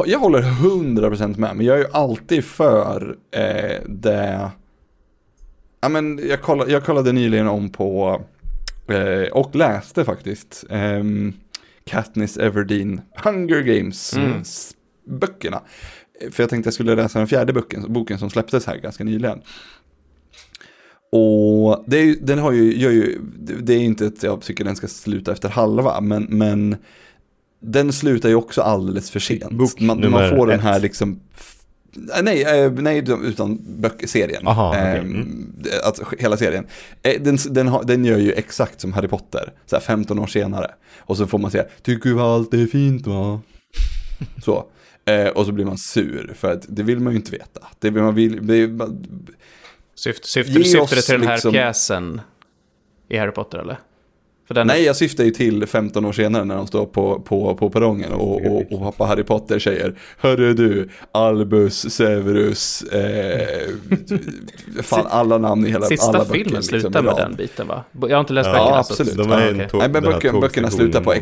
jag 0.05 0.19
håller 0.19 0.41
100% 0.41 1.39
med, 1.39 1.55
men 1.55 1.65
jag 1.65 1.75
är 1.75 1.79
ju 1.79 1.87
alltid 1.91 2.45
för 2.45 3.17
eh, 3.31 3.81
det... 3.85 4.51
Ja, 5.81 5.89
men 5.89 6.27
jag, 6.29 6.41
kollade, 6.41 6.71
jag 6.71 6.83
kollade 6.83 7.11
nyligen 7.11 7.47
om 7.47 7.69
på, 7.69 8.21
eh, 8.87 9.31
och 9.31 9.55
läste 9.55 10.05
faktiskt, 10.05 10.65
eh, 10.69 11.03
Katniss 11.85 12.37
Everdeen 12.37 13.01
Hunger 13.23 13.61
Games 13.61 14.13
Mm. 14.13 14.43
böckerna. 15.19 15.61
För 16.31 16.43
jag 16.43 16.49
tänkte 16.49 16.67
jag 16.67 16.73
skulle 16.73 16.95
läsa 16.95 17.19
den 17.19 17.27
fjärde 17.27 17.53
boken, 17.53 17.93
boken 17.93 18.19
som 18.19 18.29
släpptes 18.29 18.65
här 18.65 18.77
ganska 18.77 19.03
nyligen. 19.03 19.41
Och 21.11 21.83
det 21.87 21.97
är, 21.97 22.15
den 22.21 22.39
har 22.39 22.51
ju, 22.51 22.77
gör 22.77 22.91
ju, 22.91 23.19
det 23.61 23.73
är 23.73 23.79
inte 23.79 24.07
att 24.07 24.23
jag 24.23 24.41
tycker 24.41 24.63
den 24.63 24.75
ska 24.75 24.87
sluta 24.87 25.31
efter 25.31 25.49
halva, 25.49 26.01
men, 26.01 26.23
men 26.23 26.75
den 27.59 27.93
slutar 27.93 28.29
ju 28.29 28.35
också 28.35 28.61
alldeles 28.61 29.11
för 29.11 29.19
sent. 29.19 29.51
Bok 29.51 29.79
man, 29.79 30.11
man 30.11 30.29
får 30.29 30.47
den 30.47 30.59
här 30.59 30.79
liksom, 30.79 31.19
nej, 32.23 32.43
eh, 32.43 32.71
nej 32.71 33.03
utan 33.23 33.59
böcker, 33.81 34.07
serien. 34.07 34.47
Aha, 34.47 34.69
okej. 34.69 34.81
Eh, 34.81 34.99
Mm. 34.99 35.53
Att, 35.83 35.99
hela 36.19 36.37
serien. 36.37 36.67
Eh, 37.03 37.21
Den, 37.21 37.37
den, 37.49 37.71
den 37.83 38.05
gör 38.05 38.17
ju 38.17 38.31
exakt 38.31 38.81
som 38.81 38.93
Harry 38.93 39.07
Potter, 39.07 39.53
så 39.65 39.75
här 39.75 39.83
15 39.83 40.19
år 40.19 40.27
senare. 40.27 40.71
Och 40.99 41.17
så 41.17 41.27
får 41.27 41.37
man 41.37 41.51
säga, 41.51 41.65
tycker 41.81 42.09
du 42.09 42.21
allt 42.21 42.53
är 42.53 42.65
fint 42.65 43.07
va? 43.07 43.41
Så. 44.43 44.65
Eh, 45.05 45.27
och 45.27 45.45
så 45.45 45.51
blir 45.51 45.65
man 45.65 45.77
sur, 45.77 46.33
för 46.35 46.51
att 46.51 46.65
det 46.69 46.83
vill 46.83 46.99
man 46.99 47.13
ju 47.13 47.19
inte 47.19 47.31
veta. 47.31 47.67
Det 47.79 47.89
vill 47.89 48.03
man 48.03 48.15
vill, 48.15 48.47
det, 48.47 48.55
är- 48.57 48.79
Syft, 49.95 50.25
oss 50.81 50.89
du 50.89 51.01
till 51.01 51.13
den 51.19 51.27
här 51.27 51.35
liksom- 51.35 51.51
pjäsen 51.53 52.21
i 53.09 53.17
Harry 53.17 53.31
Potter 53.31 53.57
eller? 53.57 53.79
För 54.47 54.53
den, 54.53 54.67
Nej, 54.67 54.83
jag 54.83 54.95
syftar 54.95 55.23
ju 55.23 55.31
till 55.31 55.65
15 55.67 56.05
år 56.05 56.11
senare 56.11 56.45
när 56.45 56.55
de 56.55 56.67
står 56.67 56.85
på, 56.85 57.19
på, 57.19 57.55
på 57.55 57.69
perrongen 57.69 58.11
och, 58.11 58.45
och, 58.45 58.71
och 58.71 58.79
pappa 58.79 59.05
Harry 59.05 59.23
Potter 59.23 59.59
säger 59.59 59.99
Hörru 60.17 60.53
du, 60.53 60.89
Albus, 61.11 61.93
Severus, 61.93 62.81
eh, 62.83 63.67
fan 64.83 65.05
alla 65.09 65.37
namn 65.37 65.65
i 65.65 65.69
hela 65.69 65.85
Sista 65.85 66.07
alla 66.07 66.25
filmen 66.25 66.43
böcker, 66.53 66.61
slutar 66.61 66.89
liksom, 66.89 67.05
med 67.05 67.13
rad. 67.13 67.17
den 67.29 67.35
biten 67.35 67.67
va? 67.67 67.83
Jag 68.01 68.09
har 68.15 68.19
inte 68.19 68.33
läst 68.33 68.47
Ja, 68.47 68.53
böckerna. 68.53 68.77
absolut. 68.79 69.11
Så, 69.13 69.17
De 69.23 69.29
ja, 69.29 69.39
är 69.39 69.53
okej. 69.55 69.67
tå- 69.69 69.77
Nej, 69.77 69.89
men 69.89 70.03
den 70.03 70.11
här 70.13 70.19
böcker, 70.21 70.41
böckerna 70.41 70.71
slutar 70.71 71.01
på, 71.01 71.13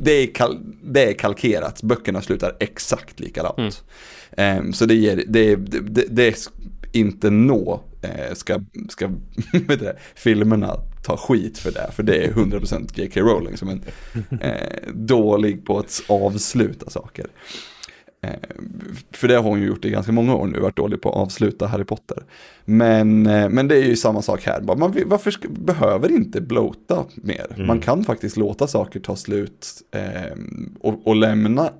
det 0.00 0.12
är, 0.12 0.26
kal, 0.34 0.58
det 0.82 1.08
är 1.08 1.12
kalkerat, 1.12 1.82
böckerna 1.82 2.20
slutar 2.22 2.56
exakt 2.60 3.20
likadant. 3.20 3.58
Mm. 3.58 3.70
Ehm, 4.36 4.72
så 4.72 4.84
det 4.86 4.94
ger, 4.94 5.16
det, 5.28 5.56
det, 5.56 5.80
det, 5.80 6.04
det 6.10 6.26
är 6.28 6.34
inte 6.92 7.30
nå, 7.30 7.80
eh, 8.02 8.34
ska, 8.34 8.60
ska 8.88 9.08
det, 9.52 9.96
filmerna 10.14 10.74
ta 11.02 11.16
skit 11.16 11.58
för 11.58 11.72
det, 11.72 11.90
för 11.92 12.02
det 12.02 12.24
är 12.24 12.30
100% 12.30 12.90
J.K. 12.94 13.20
Rowling 13.20 13.56
som 13.56 13.68
är 13.68 13.78
eh, 14.40 14.92
dålig 14.92 15.66
på 15.66 15.78
att 15.78 16.02
avsluta 16.08 16.90
saker. 16.90 17.26
Eh, 18.20 18.30
för 19.12 19.28
det 19.28 19.34
har 19.34 19.42
hon 19.42 19.60
ju 19.60 19.66
gjort 19.66 19.84
i 19.84 19.90
ganska 19.90 20.12
många 20.12 20.34
år 20.34 20.46
nu, 20.46 20.60
varit 20.60 20.76
dålig 20.76 21.02
på 21.02 21.08
att 21.08 21.16
avsluta 21.16 21.66
Harry 21.66 21.84
Potter. 21.84 22.22
Men, 22.64 23.26
eh, 23.26 23.48
men 23.48 23.68
det 23.68 23.76
är 23.76 23.84
ju 23.84 23.96
samma 23.96 24.22
sak 24.22 24.42
här, 24.42 24.60
man, 24.62 24.96
varför 25.06 25.30
ska, 25.30 25.48
behöver 25.48 26.12
inte 26.12 26.40
bloata 26.40 27.04
mer? 27.14 27.64
Man 27.66 27.80
kan 27.80 28.04
faktiskt 28.04 28.36
låta 28.36 28.66
saker 28.66 29.00
ta 29.00 29.16
slut 29.16 29.66
eh, 29.90 30.38
och, 30.80 31.06
och 31.06 31.16
lämna 31.16 31.72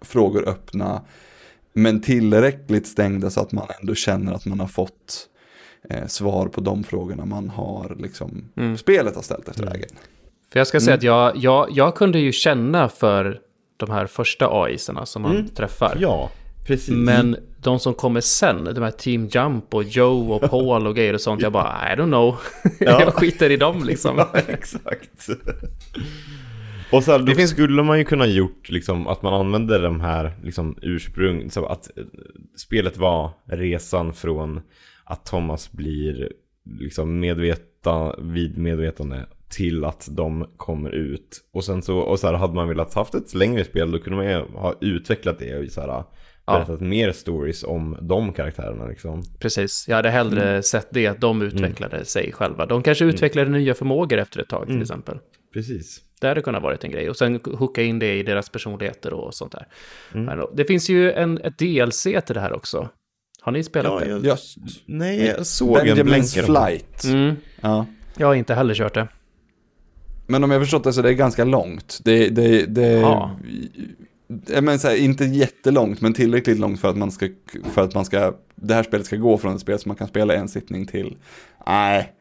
frågor 0.00 0.48
öppna, 0.48 1.02
men 1.72 2.00
tillräckligt 2.00 2.86
stängda 2.86 3.30
så 3.30 3.40
att 3.40 3.52
man 3.52 3.66
ändå 3.80 3.94
känner 3.94 4.32
att 4.32 4.46
man 4.46 4.60
har 4.60 4.68
fått 4.68 5.28
eh, 5.90 6.06
svar 6.06 6.46
på 6.48 6.60
de 6.60 6.84
frågorna 6.84 7.24
man 7.24 7.48
har, 7.48 7.96
liksom, 7.98 8.44
Mm. 8.56 8.76
spelet 8.78 9.14
har 9.14 9.22
ställt 9.22 9.48
efter 9.48 9.66
vägen. 9.66 9.88
För 10.52 10.60
jag 10.60 10.66
ska 10.66 10.80
säga 10.80 10.94
att 10.96 11.02
jag, 11.02 11.36
jag, 11.36 11.68
jag 11.70 11.94
kunde 11.94 12.18
ju 12.18 12.32
känna 12.32 12.88
för 12.88 13.40
de 13.76 13.90
här 13.90 14.06
första 14.06 14.48
AIserna 14.62 15.06
som 15.06 15.22
man 15.22 15.48
träffar. 15.48 15.96
Ja, 16.00 16.30
precis. 16.66 16.94
Men 16.94 17.36
de 17.62 17.78
som 17.78 17.94
kommer 17.94 18.20
sen, 18.20 18.64
de 18.64 18.80
här 18.82 18.90
Team 18.90 19.26
Jump 19.32 19.74
och 19.74 19.82
Joe 19.82 20.32
och 20.34 20.42
Paul 20.50 20.86
och 20.86 20.96
grejer 20.96 21.14
och 21.14 21.20
sånt, 21.20 21.42
jag 21.42 21.52
bara, 21.52 21.92
I 21.92 21.96
don't 21.96 22.06
know. 22.06 22.36
Ja. 22.80 23.00
jag 23.00 23.14
skiter 23.14 23.50
i 23.50 23.56
dem 23.56 23.84
liksom. 23.86 24.16
Ja, 24.18 24.28
exakt. 24.46 25.28
Och 26.92 27.04
så 27.04 27.12
här, 27.12 27.18
då 27.18 27.24
Det 27.24 27.34
finns- 27.34 27.50
skulle 27.50 27.82
man 27.82 27.98
ju 27.98 28.04
kunna 28.04 28.26
gjort 28.26 28.68
liksom 28.70 29.06
att 29.06 29.22
man 29.22 29.34
använder 29.34 29.82
de 29.82 30.00
här 30.00 30.32
liksom 30.44 30.78
ursprung, 30.82 31.50
så 31.50 31.66
att 31.66 31.98
eh, 31.98 32.04
spelet 32.56 32.96
var 32.96 33.30
resan 33.46 34.12
från 34.14 34.60
att 35.04 35.26
Thomas 35.26 35.72
blir 35.72 36.32
liksom 36.80 37.20
medveta, 37.20 38.16
vid 38.18 38.58
medvetande 38.58 39.26
till 39.48 39.84
att 39.84 40.08
de 40.10 40.46
kommer 40.56 40.90
ut. 40.90 41.40
Och 41.52 41.64
sen 41.64 41.82
så, 41.82 41.98
och 41.98 42.18
så 42.18 42.26
här, 42.26 42.34
hade 42.34 42.54
man 42.54 42.68
velat 42.68 42.94
haft 42.94 43.14
ett 43.14 43.34
längre 43.34 43.64
spel 43.64 43.90
då 43.92 43.98
kunde 43.98 44.16
man 44.16 44.26
ju 44.26 44.36
ha 44.58 44.74
utvecklat 44.80 45.38
det 45.38 45.58
och 45.58 45.70
så 45.72 45.80
här, 45.80 46.04
berättat 46.46 46.80
mer 46.80 47.12
stories 47.12 47.64
om 47.64 47.96
de 48.00 48.34
käractärerna 48.34 48.86
liksom. 48.86 49.22
Precis, 49.40 49.84
jag 49.88 49.96
hade 49.96 50.10
hellre 50.10 50.62
sett 50.62 50.88
det, 50.90 51.06
att 51.06 51.20
de 51.20 51.42
utvecklade 51.42 52.04
sig 52.04 52.32
själva. 52.32 52.66
De 52.66 52.82
kanske 52.82 53.04
utvecklade 53.04 53.50
nya 53.50 53.74
förmågor 53.74 54.18
efter 54.18 54.40
ett 54.40 54.48
tag 54.48 54.66
till 54.66 54.82
exempel. 54.82 55.18
Precis. 55.52 56.00
Det 56.20 56.28
hade 56.28 56.42
kunnat 56.42 56.62
varit 56.62 56.84
en 56.84 56.90
grej. 56.90 57.10
Och 57.10 57.16
sen 57.16 57.40
hooka 57.44 57.82
in 57.82 57.98
det 57.98 58.14
i 58.18 58.22
deras 58.22 58.48
personligheter 58.50 59.12
och 59.14 59.34
sånt 59.34 59.52
där. 59.52 59.66
Då- 60.36 60.52
det 60.56 60.64
finns 60.64 60.88
ju 60.90 61.12
en, 61.12 61.38
ett 61.38 61.58
DLC 61.58 62.02
till 62.02 62.34
det 62.34 62.40
här 62.40 62.52
också. 62.52 62.88
Har 63.44 63.52
ni 63.52 63.64
spelat 63.64 63.92
Ja, 63.92 63.98
det? 64.00 64.10
jag, 64.10 64.24
Just. 64.24 64.56
nej, 64.86 65.24
jag 65.26 65.46
såg 65.46 65.76
en 65.78 65.96
Benjamin's 65.96 66.04
blänkare. 66.04 66.44
Flight. 66.46 67.04
Mm, 67.04 67.36
Ja. 67.60 67.86
jag 68.16 68.26
har 68.26 68.34
inte 68.34 68.54
heller 68.54 68.74
kört 68.74 68.94
det. 68.94 69.08
Men 70.26 70.44
om 70.44 70.50
jag 70.50 70.62
förstått 70.62 70.84
det 70.84 70.92
så 70.92 71.00
är 71.00 71.02
det 71.02 71.14
ganska 71.14 71.44
långt. 71.44 72.00
Det, 72.04 72.28
det, 72.28 72.66
det, 72.66 72.86
Ja. 72.92 73.30
menar 74.46 74.78
så 74.78 74.88
här, 74.88 74.96
inte 74.96 75.24
jättelångt, 75.24 76.00
men 76.00 76.14
tillräckligt 76.14 76.58
långt 76.58 76.80
för 76.80 76.88
att 76.88 76.96
man 76.96 77.10
ska, 77.12 77.28
för 77.72 77.82
att 77.84 77.94
man 77.94 78.04
ska, 78.04 78.34
det 78.54 78.74
här 78.74 78.82
spelet 78.82 79.06
ska 79.06 79.16
gå 79.16 79.38
från 79.38 79.54
ett 79.54 79.60
spel 79.60 79.78
som 79.78 79.88
man 79.90 79.96
kan 79.96 80.08
spela 80.08 80.34
en 80.34 80.48
sittning 80.48 80.86
till, 80.86 81.16
nej, 81.66 82.12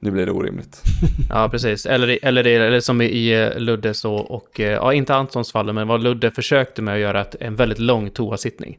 nu 0.00 0.10
blir 0.10 0.26
det 0.26 0.32
orimligt. 0.32 0.82
Ja, 1.30 1.48
precis. 1.48 1.86
Eller, 1.86 2.18
eller, 2.22 2.44
eller 2.44 2.80
som 2.80 3.00
i 3.02 3.42
eh, 3.42 3.58
Luddes 3.60 4.04
och, 4.04 4.30
och, 4.30 4.60
eh, 4.60 4.72
ja, 4.72 4.92
inte 4.92 5.14
Antons 5.14 5.52
fall, 5.52 5.72
men 5.72 5.88
vad 5.88 6.02
Ludde 6.02 6.30
försökte 6.30 6.82
med 6.82 6.94
att 6.94 7.00
göra 7.00 7.20
ett, 7.20 7.36
en 7.40 7.56
väldigt 7.56 7.78
lång 7.78 8.10
toasittning. 8.10 8.78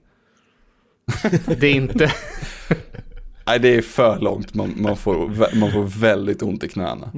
Det 1.60 1.68
är 1.68 1.74
inte... 1.76 2.12
Nej, 3.47 3.60
det 3.60 3.76
är 3.76 3.82
för 3.82 4.20
långt, 4.20 4.53
man, 4.53 4.74
man, 4.78 4.97
får, 4.97 5.16
man 5.60 5.72
får 5.72 5.99
väldigt 5.99 6.41
ont 6.43 6.64
i 6.64 6.68
knäna. 6.68 7.12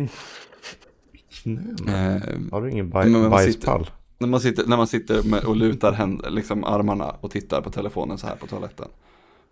Eh, 1.87 2.21
Har 2.51 2.61
du 2.61 2.71
ingen 2.71 2.91
baj- 2.91 3.09
man 3.09 3.29
bajspall? 3.29 3.89
när 4.19 4.27
man 4.27 4.39
sitter, 4.39 4.65
när 4.67 4.77
man 4.77 4.87
sitter 4.87 5.23
med, 5.23 5.43
och 5.43 5.55
lutar 5.55 5.91
händer, 5.93 6.29
liksom 6.29 6.63
armarna 6.63 7.15
och 7.21 7.31
tittar 7.31 7.61
på 7.61 7.69
telefonen 7.71 8.17
så 8.17 8.27
här 8.27 8.35
på 8.35 8.47
toaletten. 8.47 8.87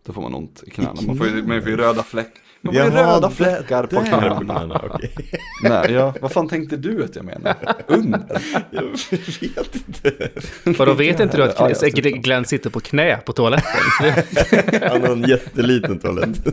Då 0.06 0.14
får 0.14 0.22
man 0.22 0.36
ont 0.36 0.64
i 0.68 0.70
knäna. 0.70 0.94
Man 1.08 1.18
får 1.18 1.28
ju, 1.28 1.44
man 1.48 1.62
får 1.62 1.70
ju 1.72 1.78
röda 1.78 2.04
fläck. 2.04 2.32
Man 2.62 2.74
får 2.74 2.84
ju 2.84 2.90
röda 2.90 3.30
fläckar 3.30 3.84
på 3.88 3.96
Där 4.02 4.30
på 4.30 4.44
knäna. 4.44 5.00
Nej, 5.64 5.92
ja, 5.94 6.14
vad 6.22 6.32
fan 6.32 6.48
tänkte 6.48 6.78
du 6.78 7.04
att 7.04 7.16
jag 7.16 7.26
menar? 7.26 7.56
Under? 7.88 8.42
Jag 8.72 8.82
vet 8.84 9.76
inte. 9.76 10.30
För 10.74 10.86
då 10.86 10.94
vet 10.94 11.20
inte 11.20 11.38
du 11.38 11.44
att 11.44 11.56
Ja, 11.60 11.68
jag 11.70 11.78
sitter 11.78 12.12
på. 12.12 12.18
Glenn 12.18 12.46
sitter 12.46 12.70
på 12.70 12.80
knä 12.80 13.18
på 13.18 13.34
toaletten. 13.34 13.82
Han 14.90 15.02
har 15.02 15.10
en 15.10 15.24
jätteliten 15.24 16.00
toalett. 16.00 16.48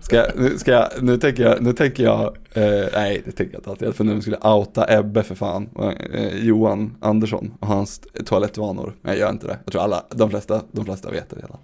Ska, 0.00 0.16
jag- 0.16 0.30
nu, 0.36 0.58
ska 0.58 0.70
jag, 0.72 0.88
nu 1.00 1.16
tänker 1.18 1.42
jag, 1.42 1.62
nu 1.62 1.72
tänker 1.72 2.02
jag, 2.04 2.20
eh, 2.52 2.88
nej 2.92 3.22
det 3.24 3.32
tänker 3.32 3.52
jag 3.54 3.60
inte 3.60 3.70
alltid, 3.70 3.94
för 3.94 4.04
nu 4.04 4.20
skulle 4.20 4.38
jag 4.42 4.58
outa 4.58 4.98
Ebbe 4.98 5.22
för 5.22 5.34
fan, 5.34 5.68
eh, 6.12 6.36
Johan 6.46 6.96
Andersson 7.00 7.54
och 7.60 7.66
hans 7.68 8.00
toalettvanor. 8.26 8.94
Men 9.02 9.12
jag 9.12 9.20
gör 9.20 9.30
inte 9.30 9.46
det, 9.46 9.58
jag 9.64 9.72
tror 9.72 9.82
alla, 9.82 10.04
de 10.10 10.30
flesta, 10.30 10.62
de 10.72 10.84
flesta 10.84 11.10
vet 11.10 11.30
det 11.30 11.36
redan. 11.36 11.58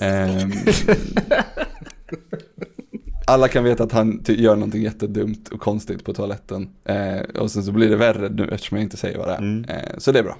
Ehm, 0.00 0.50
alla 3.26 3.48
kan 3.48 3.64
veta 3.64 3.84
att 3.84 3.92
han 3.92 4.24
gör 4.28 4.54
någonting 4.54 4.82
jättedumt 4.82 5.48
och 5.48 5.60
konstigt 5.60 6.04
på 6.04 6.14
toaletten. 6.14 6.68
Eh, 6.84 7.20
och 7.40 7.50
sen 7.50 7.62
så 7.62 7.72
blir 7.72 7.88
det 7.88 7.96
värre 7.96 8.28
nu 8.28 8.48
eftersom 8.52 8.76
jag 8.76 8.84
inte 8.84 8.96
säger 8.96 9.18
vad 9.18 9.28
det 9.28 9.34
är. 9.34 9.38
Mm. 9.38 9.64
Eh, 9.64 9.98
så 9.98 10.12
det 10.12 10.18
är 10.18 10.22
bra. 10.22 10.36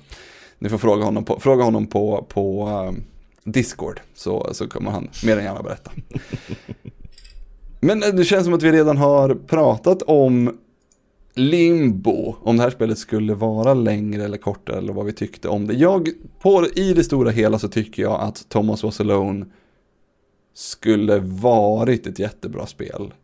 Ni 0.59 0.69
får 0.69 0.79
fråga 0.79 1.05
honom 1.05 1.25
på, 1.25 1.41
fråga 1.41 1.65
honom 1.65 1.87
på, 1.87 2.27
på 2.29 2.67
ehm, 2.67 3.03
Discord 3.45 4.01
så, 4.15 4.49
så 4.53 4.69
kommer 4.69 4.91
han 4.91 5.09
mer 5.25 5.37
än 5.37 5.45
gärna 5.45 5.63
berätta. 5.63 5.91
Men 7.81 8.03
eh, 8.03 8.09
det 8.09 8.25
känns 8.25 8.45
som 8.45 8.55
att 8.55 8.63
vi 8.63 8.73
redan 8.73 8.97
har 8.97 9.35
pratat 9.35 10.03
om 10.03 10.59
Limbo, 11.35 12.37
om 12.43 12.57
det 12.57 12.63
här 12.63 12.71
spelet 12.71 12.99
skulle 12.99 13.35
vara 13.35 13.75
längre 13.75 14.25
eller 14.25 14.39
kortare 14.39 14.79
eller 14.79 14.93
vad 14.93 15.07
vi 15.07 15.13
tyckte 15.13 15.49
om 15.49 15.67
det. 15.67 15.75
Jag, 15.75 16.09
på, 16.41 16.67
i 16.75 16.95
det 16.95 17.05
stora 17.05 17.31
hela 17.31 17.59
så 17.59 17.69
tycker 17.69 18.03
jag 18.03 18.21
att 18.21 18.49
Thomas 18.49 18.83
Was 18.83 19.01
Alone 19.01 19.47
skulle 20.55 21.19
varit 21.19 22.07
ett 22.07 22.19
jättebra 22.19 22.67
spel 22.67 23.15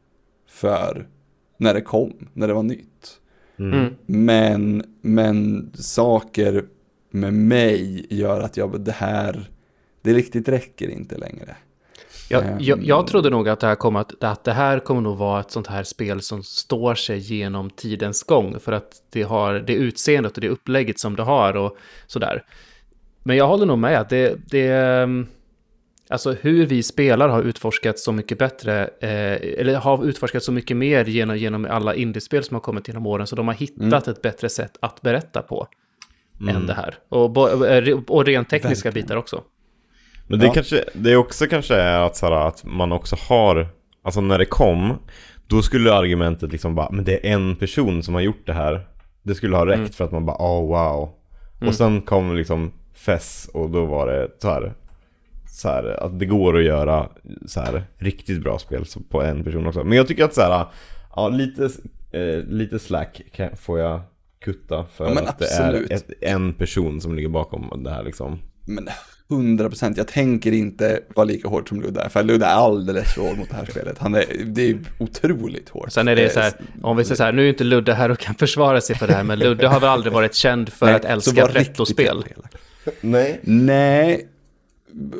för 0.48 1.08
när 1.56 1.74
det 1.74 1.80
kom, 1.80 2.28
när 2.32 2.48
det 2.48 2.54
var 2.54 2.62
nytt. 2.62 3.20
Mm. 3.58 3.94
Men, 4.06 4.82
men 5.00 5.70
saker 5.74 6.64
med 7.10 7.34
mig 7.34 8.06
gör 8.10 8.40
att 8.40 8.56
jag, 8.56 8.80
det 8.80 8.92
här, 8.92 9.50
det 10.02 10.14
riktigt 10.14 10.48
räcker 10.48 10.88
inte 10.88 11.18
längre. 11.18 11.56
Jag, 12.28 12.44
Ehm. 12.44 12.56
jag, 12.60 12.84
jag 12.84 13.06
trodde 13.06 13.30
nog 13.30 13.48
att 13.48 13.60
det, 13.60 13.66
här 13.66 13.74
kommer 13.74 14.00
att, 14.00 14.24
att 14.24 14.44
det 14.44 14.52
här 14.52 14.78
kommer 14.78 15.00
nog 15.00 15.16
vara 15.16 15.40
ett 15.40 15.50
sånt 15.50 15.66
här 15.66 15.82
spel 15.82 16.22
som 16.22 16.42
står 16.42 16.94
sig 16.94 17.18
genom 17.18 17.70
tidens 17.70 18.22
gång. 18.22 18.60
För 18.60 18.72
att 18.72 19.02
det 19.12 19.22
har 19.22 19.54
det 19.54 19.74
utseendet 19.74 20.34
och 20.34 20.40
det 20.40 20.48
upplägget 20.48 20.98
som 20.98 21.16
det 21.16 21.22
har 21.22 21.56
och 21.56 21.76
sådär. 22.06 22.44
Men 23.22 23.36
jag 23.36 23.48
håller 23.48 23.66
nog 23.66 23.78
med 23.78 24.00
att 24.00 24.08
det, 24.08 24.36
det 24.50 24.68
ehm, 24.68 25.26
Alltså 26.08 26.32
hur 26.32 26.66
vi 26.66 26.82
spelar 26.82 27.28
har 27.28 27.42
utforskat 27.42 27.98
så 27.98 28.12
mycket 28.12 28.38
bättre, 28.38 28.90
eh, 29.00 29.60
eller 29.60 29.74
har 29.74 30.04
utforskat 30.04 30.42
så 30.42 30.52
mycket 30.52 30.76
mer 30.76 31.04
genom, 31.04 31.36
genom 31.36 31.66
alla 31.70 31.94
indiespel 31.94 32.44
som 32.44 32.54
har 32.54 32.60
kommit 32.60 32.88
genom 32.88 33.06
åren, 33.06 33.26
så 33.26 33.36
de 33.36 33.48
har 33.48 33.54
hittat 33.54 34.08
ett 34.08 34.22
bättre 34.22 34.48
sätt 34.48 34.76
att 34.80 35.02
berätta 35.02 35.42
på 35.42 35.68
än 36.48 36.66
det 36.66 36.74
här. 36.74 36.98
Och, 37.08 37.66
eh, 37.66 37.98
och 38.08 38.24
rent 38.24 38.48
tekniska 38.48 38.88
Verkligen. 38.88 39.06
bitar 39.06 39.16
också. 39.16 39.42
Men 40.26 40.38
det, 40.38 40.46
Ja. 40.46 40.52
kanske, 40.52 40.84
det 40.94 41.16
också 41.16 41.46
kanske 41.46 41.74
är 41.74 42.00
att, 42.00 42.16
så 42.16 42.26
här, 42.26 42.32
att 42.48 42.64
man 42.64 42.92
också 42.92 43.16
har, 43.28 43.68
alltså 44.02 44.20
när 44.20 44.38
det 44.38 44.44
kom, 44.46 44.98
då 45.46 45.62
skulle 45.62 45.92
argumentet 45.92 46.52
liksom 46.52 46.74
bara, 46.74 46.90
men 46.90 47.04
det 47.04 47.26
är 47.28 47.32
en 47.32 47.56
person 47.56 48.02
som 48.02 48.14
har 48.14 48.20
gjort 48.20 48.46
det 48.46 48.52
här. 48.52 48.86
Det 49.22 49.34
skulle 49.34 49.56
ha 49.56 49.66
räckt 49.66 49.78
Mm. 49.78 49.92
för 49.92 50.04
att 50.04 50.12
man 50.12 50.26
bara, 50.26 50.36
oh 50.36 50.68
wow. 50.68 51.10
Och 51.68 51.74
sen 51.74 52.00
kom 52.02 52.36
liksom 52.36 52.72
Fess 52.94 53.50
och 53.54 53.70
då 53.70 53.84
var 53.84 54.06
det 54.06 54.28
så 54.38 54.48
här, 54.48 54.72
så 55.48 55.68
här, 55.68 55.84
att 56.04 56.18
det 56.18 56.26
går 56.26 56.56
att 56.58 56.64
göra 56.64 57.08
så 57.46 57.60
här 57.60 57.82
riktigt 57.98 58.42
bra 58.42 58.58
spel 58.58 58.84
på 59.10 59.22
en 59.22 59.44
person 59.44 59.66
också. 59.66 59.84
Men 59.84 59.98
jag 59.98 60.06
tycker 60.08 60.24
att 60.24 60.34
så 60.34 60.40
här, 60.40 60.66
ja 61.16 61.28
lite, 61.28 61.64
eh, 62.12 62.44
lite 62.48 62.78
slack 62.78 63.22
kan, 63.32 63.56
får 63.56 63.78
jag 63.80 64.00
kutta 64.44 64.84
för 64.92 65.04
Ja, 65.04 65.10
att 65.28 65.38
det 65.38 65.44
absolut. 65.44 65.90
är 65.90 65.94
ett, 65.94 66.10
en 66.20 66.54
person 66.54 67.00
som 67.00 67.14
ligger 67.14 67.28
bakom 67.28 67.82
det 67.84 67.90
här 67.90 68.02
liksom. 68.02 68.38
Men 68.66 68.88
100 69.30 69.68
procent, 69.68 69.96
jag 69.96 70.08
tänker 70.08 70.52
inte 70.52 71.00
vara 71.14 71.24
lika 71.24 71.48
hårt 71.48 71.68
som 71.68 71.80
Ludde 71.80 72.00
är, 72.00 72.08
för 72.08 72.22
Ludde 72.22 72.46
är 72.46 72.50
alldeles 72.50 73.14
för 73.14 73.20
hård 73.20 73.38
mot 73.38 73.48
det 73.50 73.56
här 73.56 73.66
spelet. 73.70 73.98
Han 73.98 74.14
är, 74.14 74.24
det 74.44 74.70
är 74.70 74.78
otroligt 74.98 75.68
hårt. 75.68 75.92
Sen 75.92 76.08
är 76.08 76.16
det 76.16 76.32
så 76.32 76.40
här, 76.40 76.52
om 76.82 76.96
vi 76.96 77.04
säger 77.04 77.16
så 77.16 77.22
här, 77.22 77.32
nu 77.32 77.44
är 77.44 77.48
inte 77.48 77.64
Ludde 77.64 77.94
här 77.94 78.10
och 78.10 78.18
kan 78.18 78.34
försvara 78.34 78.80
sig 78.80 78.96
för 78.96 79.06
det 79.06 79.12
här, 79.12 79.24
men 79.24 79.38
Ludde 79.38 79.68
har 79.68 79.80
väl 79.80 79.88
aldrig 79.88 80.12
varit 80.12 80.34
känd 80.34 80.68
för 80.68 80.86
Nej, 80.86 80.94
att 80.94 81.04
älska 81.04 81.46
retrospel. 81.46 82.24
Nej. 83.00 83.40
Nej, 83.42 84.28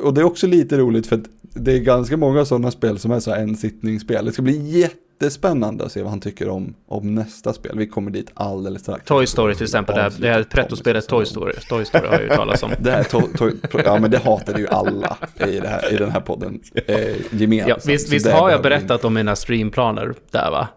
och 0.03 0.13
det 0.13 0.21
är 0.21 0.25
också 0.25 0.47
lite 0.47 0.77
roligt 0.77 1.07
för 1.07 1.15
att 1.15 1.25
det 1.41 1.73
är 1.73 1.79
ganska 1.79 2.17
många 2.17 2.45
sådana 2.45 2.71
spel 2.71 2.99
som 2.99 3.11
är 3.11 3.19
så 3.19 3.31
här 3.31 3.41
en 3.41 3.55
sittningsspel. 3.55 4.25
Det 4.25 4.31
ska 4.31 4.41
bli 4.41 4.89
jättespännande 5.21 5.85
att 5.85 5.91
se 5.91 6.01
vad 6.01 6.09
han 6.09 6.19
tycker 6.19 6.49
om, 6.49 6.73
om 6.87 7.15
nästa 7.15 7.53
spel. 7.53 7.77
Vi 7.77 7.87
kommer 7.87 8.11
dit 8.11 8.31
alldeles 8.33 8.81
strax. 8.81 9.05
Toy 9.05 9.27
Story 9.27 9.55
till 9.55 9.63
exempel, 9.63 9.95
det 9.95 10.01
här, 10.01 10.13
det 10.19 10.29
här 10.29 10.43
pretto-spelet 10.43 11.07
Toy 11.07 11.25
Story, 11.25 11.53
Toy 11.69 11.85
Story 11.85 12.07
har 12.07 12.13
jag 12.13 12.23
ju 12.23 12.29
talat 12.29 12.63
om. 12.63 12.71
Det 12.79 12.91
här, 12.91 13.03
to, 13.03 13.21
to, 13.37 13.49
ja 13.85 13.99
men 13.99 14.11
det 14.11 14.17
hatade 14.17 14.59
ju 14.59 14.67
alla 14.67 15.17
i, 15.47 15.59
det 15.59 15.67
här, 15.67 15.93
i 15.93 15.97
den 15.97 16.11
här 16.11 16.19
podden 16.19 16.59
eh, 16.87 16.97
gemensamt. 17.31 17.69
Ja, 17.85 17.91
visst 17.91 18.09
visst 18.13 18.25
det 18.25 18.31
har 18.31 18.49
jag 18.51 18.61
berättat 18.61 19.05
om 19.05 19.13
mina 19.13 19.35
streamplaner 19.35 20.13
där 20.31 20.51
va? 20.51 20.67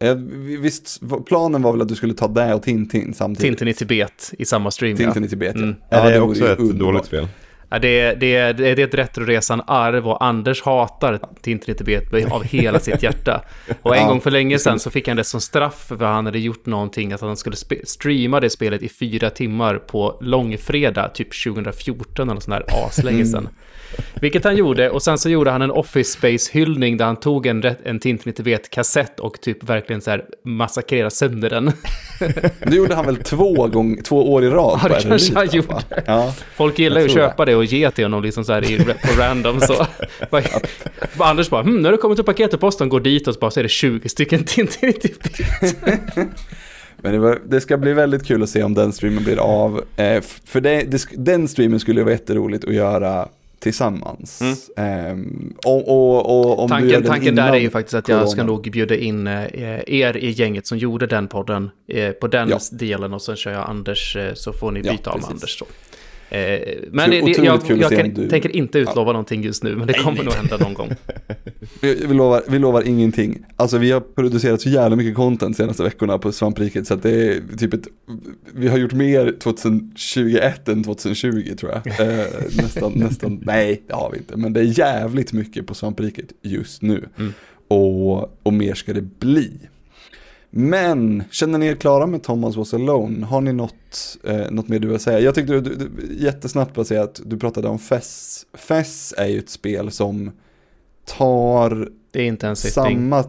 Eh, 0.00 0.14
Visst, 0.60 1.00
planen 1.26 1.62
var 1.62 1.72
väl 1.72 1.80
att 1.82 1.88
du 1.88 1.94
skulle 1.94 2.14
ta 2.14 2.28
det 2.28 2.54
och 2.54 2.62
Tintin 2.62 3.14
samtidigt? 3.14 3.58
Tintin 3.58 3.68
i 3.68 3.74
Tibet 3.74 4.32
i 4.38 4.44
samma 4.44 4.70
stream 4.70 4.96
Tintin 4.96 5.22
ja. 5.22 5.26
i 5.26 5.30
Tibet, 5.30 5.54
Mm. 5.56 5.74
ja. 5.90 5.96
Är 5.96 6.12
det, 6.12 6.20
vore 6.20 6.30
också 6.30 6.44
ju 6.44 6.52
ett 6.52 6.58
underbart. 6.58 6.78
dåligt 6.80 7.04
spel? 7.04 7.28
Ja, 7.72 7.78
det, 7.78 8.14
det, 8.14 8.36
är, 8.36 8.52
det 8.52 8.68
är 8.68 8.78
ett 8.78 8.94
Retroresan-arv 8.94 10.08
och 10.08 10.24
Anders 10.24 10.62
hatar 10.62 11.20
Tintin 11.42 11.74
i 11.74 11.78
Tibet 11.78 12.32
av 12.32 12.44
hela 12.44 12.78
sitt 12.78 13.02
hjärta. 13.02 13.42
Och 13.82 13.96
en 13.96 14.02
Ja, 14.02 14.08
gång 14.08 14.20
för 14.20 14.30
länge 14.30 14.54
det 14.54 14.58
sedan 14.58 14.78
så 14.78 14.90
fick 14.90 15.08
han 15.08 15.16
det 15.16 15.24
som 15.24 15.40
straff 15.40 15.84
för 15.88 16.04
han 16.04 16.26
hade 16.26 16.38
gjort 16.38 16.66
någonting, 16.66 17.12
att 17.12 17.20
han 17.20 17.36
skulle 17.36 17.56
streama 17.84 18.40
det 18.40 18.50
spelet 18.50 18.82
i 18.82 18.88
fyra 18.88 19.30
timmar 19.30 19.76
på 19.76 20.18
långfredag, 20.20 21.14
typ 21.14 21.44
2014 21.44 22.30
eller 22.30 22.40
sån 22.40 22.50
där 22.50 22.64
aslänge 22.86 23.26
sedan. 23.26 23.48
Vilket 24.20 24.44
han 24.44 24.56
gjorde, 24.56 24.90
och 24.90 25.02
sen 25.02 25.18
så 25.18 25.28
gjorde 25.28 25.50
han 25.50 25.62
en 25.62 25.70
Office 25.70 26.18
Space-hyllning 26.18 26.96
där 26.96 27.04
han 27.04 27.16
tog 27.16 27.46
en, 27.46 27.64
en 27.84 28.00
Tintin 28.00 28.32
i 28.32 28.32
Tibet-kassett 28.32 29.20
och 29.20 29.40
typ 29.40 29.64
verkligen 29.64 30.00
så 30.00 30.10
här 30.10 30.24
massakrerade 30.44 31.10
sönder 31.10 31.50
den. 31.50 31.72
Det 32.66 32.76
gjorde 32.76 32.94
han 32.94 33.06
väl 33.06 33.16
två, 33.16 33.66
gång, 33.66 34.02
två 34.02 34.32
år 34.32 34.44
i 34.44 34.48
rad? 34.48 34.80
Ja, 34.82 34.88
det 34.88 35.02
kanske 35.02 35.34
han 35.34 35.48
gjorde. 35.52 35.82
Ja. 36.06 36.34
Folk 36.54 36.78
gillar 36.78 37.00
ju 37.00 37.06
att 37.06 37.12
köpa 37.12 37.44
det 37.44 37.54
och 37.54 37.64
ge 37.64 37.90
till 37.90 38.04
honom 38.04 38.22
liksom 38.22 38.44
så 38.44 38.52
här 38.52 38.70
i, 38.70 38.78
på 38.78 39.20
random 39.20 39.60
så. 39.60 39.86
Anders 41.24 41.50
bara, 41.50 41.62
hm, 41.62 41.76
nu 41.76 41.84
har 41.84 41.92
det 41.92 41.98
kommit 41.98 42.18
ett 42.18 42.26
paket 42.26 42.50
till 42.50 42.58
posten, 42.58 42.88
går 42.88 43.00
dit 43.00 43.28
och 43.28 43.34
så 43.34 43.40
bara 43.40 43.50
så 43.50 43.60
är 43.60 43.64
det 43.64 43.68
20 43.68 44.08
stycken 44.08 44.44
Tintin 44.46 44.88
i. 44.88 45.14
Men 47.02 47.12
det, 47.12 47.18
var, 47.18 47.38
det 47.46 47.60
ska 47.60 47.76
bli 47.76 47.92
väldigt 47.92 48.26
kul 48.26 48.42
att 48.42 48.48
se 48.48 48.62
om 48.62 48.74
den 48.74 48.92
streamen 48.92 49.24
blir 49.24 49.36
av. 49.36 49.84
Eh, 49.96 50.22
för 50.44 50.60
det, 50.60 50.82
det, 50.82 51.06
den 51.12 51.48
streamen 51.48 51.80
skulle 51.80 52.02
vara 52.02 52.12
jätteroligt 52.12 52.64
att 52.64 52.74
göra 52.74 53.28
tillsammans. 53.62 54.42
Ehm, 54.76 55.54
och, 55.66 55.88
och, 55.88 56.40
och 56.40 56.58
om 56.58 56.70
du 56.70 56.74
gör 56.74 56.80
Mm. 56.82 56.90
Tanken, 56.90 57.02
den 57.02 57.10
tanken 57.12 57.34
där 57.34 57.52
är 57.52 57.58
ju 57.60 57.70
faktiskt 57.70 57.94
att 57.94 58.08
jag 58.08 58.28
ska 58.28 58.44
nog 58.44 58.70
bjuda 58.70 58.96
in 58.96 59.26
eh, 59.26 59.44
er 59.86 60.16
i 60.16 60.30
gänget 60.30 60.66
som 60.66 60.78
gjorde 60.78 61.06
den 61.06 61.28
podden 61.28 61.70
eh, 61.88 62.10
på 62.10 62.26
den 62.26 62.48
Ja. 62.48 62.58
delen 62.72 63.14
och 63.14 63.22
sen 63.22 63.36
kör 63.36 63.52
jag 63.52 63.68
Anders 63.68 64.16
eh, 64.16 64.34
så 64.34 64.52
får 64.52 64.70
ni 64.72 64.80
Ja, 64.84 64.92
byta 64.92 65.10
av 65.10 65.20
med. 65.20 65.30
Anders 65.30 65.58
då. 65.58 65.66
Eh, 66.32 66.60
Men 66.90 67.10
det, 67.10 67.20
det, 67.20 67.30
jag, 67.44 67.60
jag 67.78 67.90
kan, 67.90 68.14
du- 68.14 68.28
tänker 68.28 68.56
inte 68.56 68.78
utlova 68.78 69.12
någonting 69.12 69.42
just 69.42 69.62
nu, 69.62 69.76
men 69.76 69.86
det 69.86 69.92
kommer 69.92 70.24
nog 70.24 70.32
hända 70.34 70.56
någon 70.58 70.74
gång. 70.74 70.90
Vi, 71.80 71.94
vi, 72.08 72.14
lovar, 72.14 72.42
vi 72.48 72.58
lovar 72.58 72.88
ingenting. 72.88 73.38
Alltså 73.56 73.78
vi 73.78 73.90
har 73.90 74.00
producerat 74.00 74.60
så 74.60 74.68
jävla 74.68 74.96
mycket 74.96 75.14
content 75.14 75.56
senaste 75.56 75.82
veckorna 75.82 76.18
på 76.18 76.32
Svampriket 76.32 76.86
så 76.86 76.94
att 76.94 77.02
det 77.02 77.10
är 77.26 77.40
typ 77.58 77.74
ett, 77.74 77.88
vi 78.54 78.68
har 78.68 78.78
gjort 78.78 78.92
mer 78.92 79.34
2021 79.38 80.68
än 80.68 80.84
2020 80.84 81.54
tror 81.60 81.72
jag. 81.72 82.00
Eh, 82.00 82.26
nästan, 82.56 82.92
nästan, 82.92 83.40
nej 83.42 83.82
det 83.86 83.94
har 83.94 84.10
vi 84.10 84.18
inte, 84.18 84.36
men 84.36 84.52
det 84.52 84.60
är 84.60 84.78
jävligt 84.78 85.32
mycket 85.32 85.66
på 85.66 85.74
Svampriket 85.74 86.26
just 86.42 86.82
nu. 86.82 87.08
Mm. 87.18 87.32
Och, 87.68 88.38
och 88.42 88.52
mer 88.52 88.74
ska 88.74 88.92
det 88.92 89.18
bli. 89.18 89.50
Men, 90.54 91.24
känner 91.30 91.58
ni 91.58 91.66
er 91.66 91.74
klara 91.74 92.06
med 92.06 92.22
Thomas 92.22 92.56
Was 92.56 92.74
Alone? 92.74 93.26
Har 93.26 93.40
ni 93.40 93.52
något, 93.52 94.18
eh, 94.24 94.50
något 94.50 94.68
mer 94.68 94.78
du 94.78 94.88
vill 94.88 95.00
säga? 95.00 95.20
Jag 95.20 95.34
tyckte 95.34 95.52
du, 95.52 95.60
du, 95.60 95.74
du 95.74 96.14
jättesnabbt 96.14 96.74
bara 96.74 96.84
säga 96.84 97.02
att 97.02 97.20
du 97.24 97.38
pratade 97.38 97.68
om 97.68 97.78
FES. 97.78 98.46
FES 98.54 99.14
är 99.16 99.26
ju 99.26 99.38
ett 99.38 99.50
spel 99.50 99.90
som 99.90 100.30
tar 101.04 101.88
Det 102.10 102.22
är 102.22 102.26
inte 102.26 102.48
en 102.48 102.56
sitting. 102.56 102.72
samma... 102.72 103.24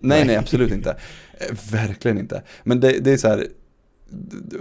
Nej, 0.00 0.24
nej, 0.26 0.36
absolut 0.36 0.72
inte. 0.72 0.96
Eh, 1.40 1.56
Verkligen 1.72 2.18
inte. 2.18 2.42
Men 2.64 2.80
det, 2.80 2.98
det 2.98 3.12
är 3.12 3.16
så 3.16 3.28
här, 3.28 3.46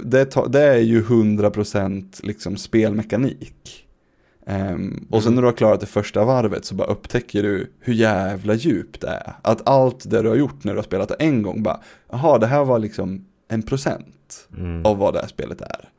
det, 0.03 0.35
det 0.49 0.61
är 0.61 0.79
ju 0.79 1.03
100% 1.03 2.25
liksom 2.25 2.57
spelmekanik. 2.57 3.86
Ehm, 4.49 5.07
och 5.09 5.23
sen 5.23 5.27
Mm. 5.31 5.35
när 5.35 5.41
du 5.41 5.47
har 5.47 5.53
klarat 5.57 5.79
det 5.79 5.85
första 5.85 6.25
varvet 6.25 6.65
så 6.65 6.75
bara 6.75 6.87
upptäcker 6.87 7.43
du 7.43 7.71
hur 7.79 7.93
jävla 7.93 8.53
djupt 8.53 9.01
det 9.01 9.07
är. 9.07 9.33
Att 9.41 9.69
allt 9.69 10.09
det 10.09 10.21
du 10.21 10.29
har 10.29 10.35
gjort 10.35 10.63
när 10.63 10.73
du 10.73 10.77
har 10.77 10.83
spelat 10.83 11.09
det 11.09 11.15
en 11.19 11.41
gång 11.41 11.63
bara, 11.63 11.79
jaha 12.11 12.37
det 12.37 12.47
här 12.47 12.65
var 12.65 12.79
liksom 12.79 13.25
en 13.47 13.61
procent 13.63 14.47
Mm. 14.57 14.85
av 14.85 14.97
vad 14.97 15.13
det 15.13 15.19
här 15.19 15.27
spelet 15.27 15.61
är. 15.61 15.89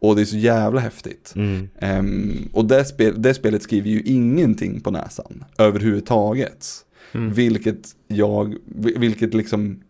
Och 0.00 0.16
det 0.16 0.22
är 0.22 0.26
så 0.26 0.36
jävla 0.36 0.80
häftigt. 0.80 1.32
Mm. 1.36 1.68
Ehm, 1.78 2.48
och 2.52 2.64
det, 2.64 2.84
spel, 2.84 3.22
det 3.22 3.34
spelet 3.34 3.62
skriver 3.62 3.88
ju 3.90 4.00
ingenting 4.02 4.80
på 4.80 4.90
näsan 4.90 5.44
överhuvudtaget. 5.58 6.66
Mm. 7.12 7.32
Vilket 7.32 7.88
jag, 8.08 8.54
vilket 8.96 9.34
liksom 9.34 9.80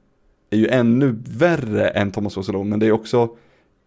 är 0.51 0.57
ju 0.57 0.69
ännu 0.69 1.19
värre 1.27 1.89
än 1.89 2.11
Thomas 2.11 2.37
Was 2.37 2.49
Alone, 2.49 2.71
men 2.71 2.79
det 2.81 2.87
är 2.87 2.93
också, 2.93 3.29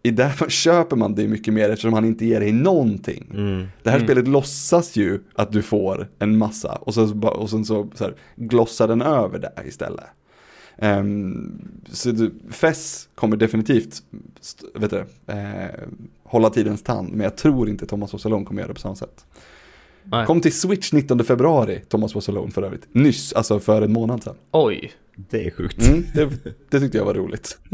i 0.06 0.12
där 0.12 0.50
köper 0.50 0.96
man 0.96 1.16
det 1.16 1.28
mycket 1.28 1.54
mer 1.54 1.70
eftersom 1.70 1.94
han 1.94 2.06
inte 2.06 2.26
ger 2.26 2.40
dig 2.40 2.52
någonting. 2.52 3.32
Mm. 3.34 3.68
Det 3.84 3.90
här 3.90 3.98
Mm. 3.98 4.08
spelet 4.08 4.28
låtsas 4.28 4.96
ju 4.96 5.20
att 5.36 5.52
du 5.52 5.62
får 5.62 6.08
en 6.20 6.38
massa 6.38 6.72
och 6.72 6.94
sen 6.94 7.08
så, 7.08 7.28
och 7.28 7.50
sen 7.50 7.66
så, 7.66 7.90
så 7.96 8.04
här, 8.04 8.16
glossar 8.36 8.88
den 8.88 9.02
över 9.02 9.40
det 9.40 9.54
istället. 9.68 10.06
Um, 10.78 11.62
så 11.92 12.12
du, 12.12 12.34
FES 12.52 13.10
kommer 13.16 13.38
definitivt 13.38 14.04
vet 14.76 14.92
du, 14.92 15.06
eh, 15.34 15.70
hålla 16.24 16.50
tidens 16.50 16.84
tand, 16.84 17.10
men 17.12 17.22
jag 17.24 17.36
tror 17.38 17.70
inte 17.70 17.86
Thomas 17.86 18.14
Was 18.14 18.26
Alone 18.26 18.46
kommer 18.46 18.62
göra 18.62 18.68
det 18.68 18.74
på 18.74 18.80
samma 18.80 18.96
sätt. 18.96 19.26
Nej. 20.04 20.26
Kom 20.26 20.42
till 20.42 20.54
Switch 20.60 20.94
19 20.94 21.24
februari, 21.24 21.82
Thomas 21.90 22.16
Was 22.16 22.30
Alone 22.30 22.52
för 22.52 22.64
övrigt. 22.64 22.88
Nyss, 22.92 23.34
alltså 23.34 23.60
för 23.60 23.82
en 23.82 23.94
månad 23.94 24.24
sedan. 24.24 24.36
Oj. 24.52 24.92
Det 25.16 25.46
är 25.48 25.52
sjukt. 25.52 25.88
Mm, 25.88 26.04
det, 26.14 26.30
det 26.70 26.80
tyckte 26.80 26.98
jag 26.98 27.06
var 27.06 27.14
roligt. 27.14 27.58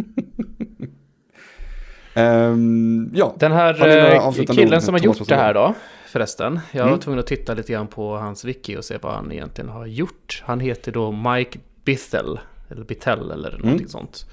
Ehm, 2.14 3.12
ja, 3.14 3.36
Den 3.40 3.52
här 3.52 3.70
eh, 3.74 4.32
killen 4.32 4.74
ord, 4.74 4.82
som 4.82 4.94
har 4.94 5.02
gjort 5.02 5.28
det 5.28 5.36
här 5.36 5.54
då, 5.54 5.74
förresten. 6.08 6.60
Jag 6.72 6.82
var 6.84 6.88
Mm. 6.90 7.00
tvungen 7.00 7.20
att 7.20 7.28
titta 7.28 7.54
lite 7.54 7.72
grann 7.74 7.88
på 7.88 8.18
hans 8.18 8.46
wiki 8.46 8.78
och 8.78 8.86
se 8.86 8.98
vad 9.02 9.14
han 9.14 9.32
egentligen 9.32 9.70
har 9.70 9.86
gjort. 9.86 10.44
Han 10.46 10.60
heter 10.60 10.92
då 10.92 11.12
Mike 11.12 11.60
Bithell, 11.86 12.40
eller 12.70 12.84
Bithell 12.84 13.32
eller 13.32 13.50
Mm. 13.50 13.62
någonting 13.62 13.88
sånt. 13.88 14.26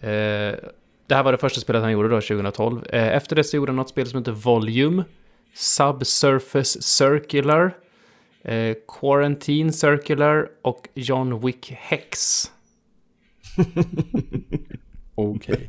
Eh, 0.00 0.08
det 1.06 1.14
här 1.14 1.22
var 1.22 1.32
det 1.32 1.38
första 1.38 1.60
spelet 1.60 1.82
han 1.82 1.92
gjorde 1.92 2.08
då, 2.08 2.20
2012. 2.20 2.84
Eh, 2.86 3.08
efter 3.16 3.36
det 3.36 3.44
så 3.44 3.56
gjorde 3.56 3.70
han 3.72 3.76
något 3.76 3.88
spel 3.88 4.06
som 4.06 4.18
heter 4.18 4.32
Volume, 4.32 5.04
Subsurface 5.54 6.82
Circular, 6.82 7.76
eh, 8.44 8.74
Quarantine 9.00 9.72
Circular 9.72 10.48
och 10.62 10.88
John 10.94 11.40
Wick 11.46 11.72
Hex. 11.78 12.44
okej. 15.14 15.68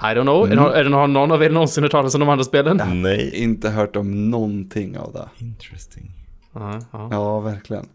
I 0.00 0.04
don't 0.14 0.22
know, 0.22 0.46
Mm. 0.52 0.58
är, 0.58 0.84
det, 0.84 0.90
har 0.96 1.08
någon 1.08 1.32
av 1.32 1.42
er 1.42 1.50
någonsin 1.50 1.82
hört 1.82 1.92
talas 1.92 2.14
om 2.14 2.20
de 2.20 2.28
andra 2.28 2.44
spelen? 2.44 3.02
Nej. 3.02 3.30
Inte 3.34 3.70
hört 3.70 3.96
om 3.96 4.30
någonting 4.30 4.98
av 4.98 5.12
det. 5.12 5.28
Interesting. 5.44 6.10
Ja, 6.54 6.80
ja. 6.92 7.08
Ja, 7.10 7.40
verkligen. 7.40 7.88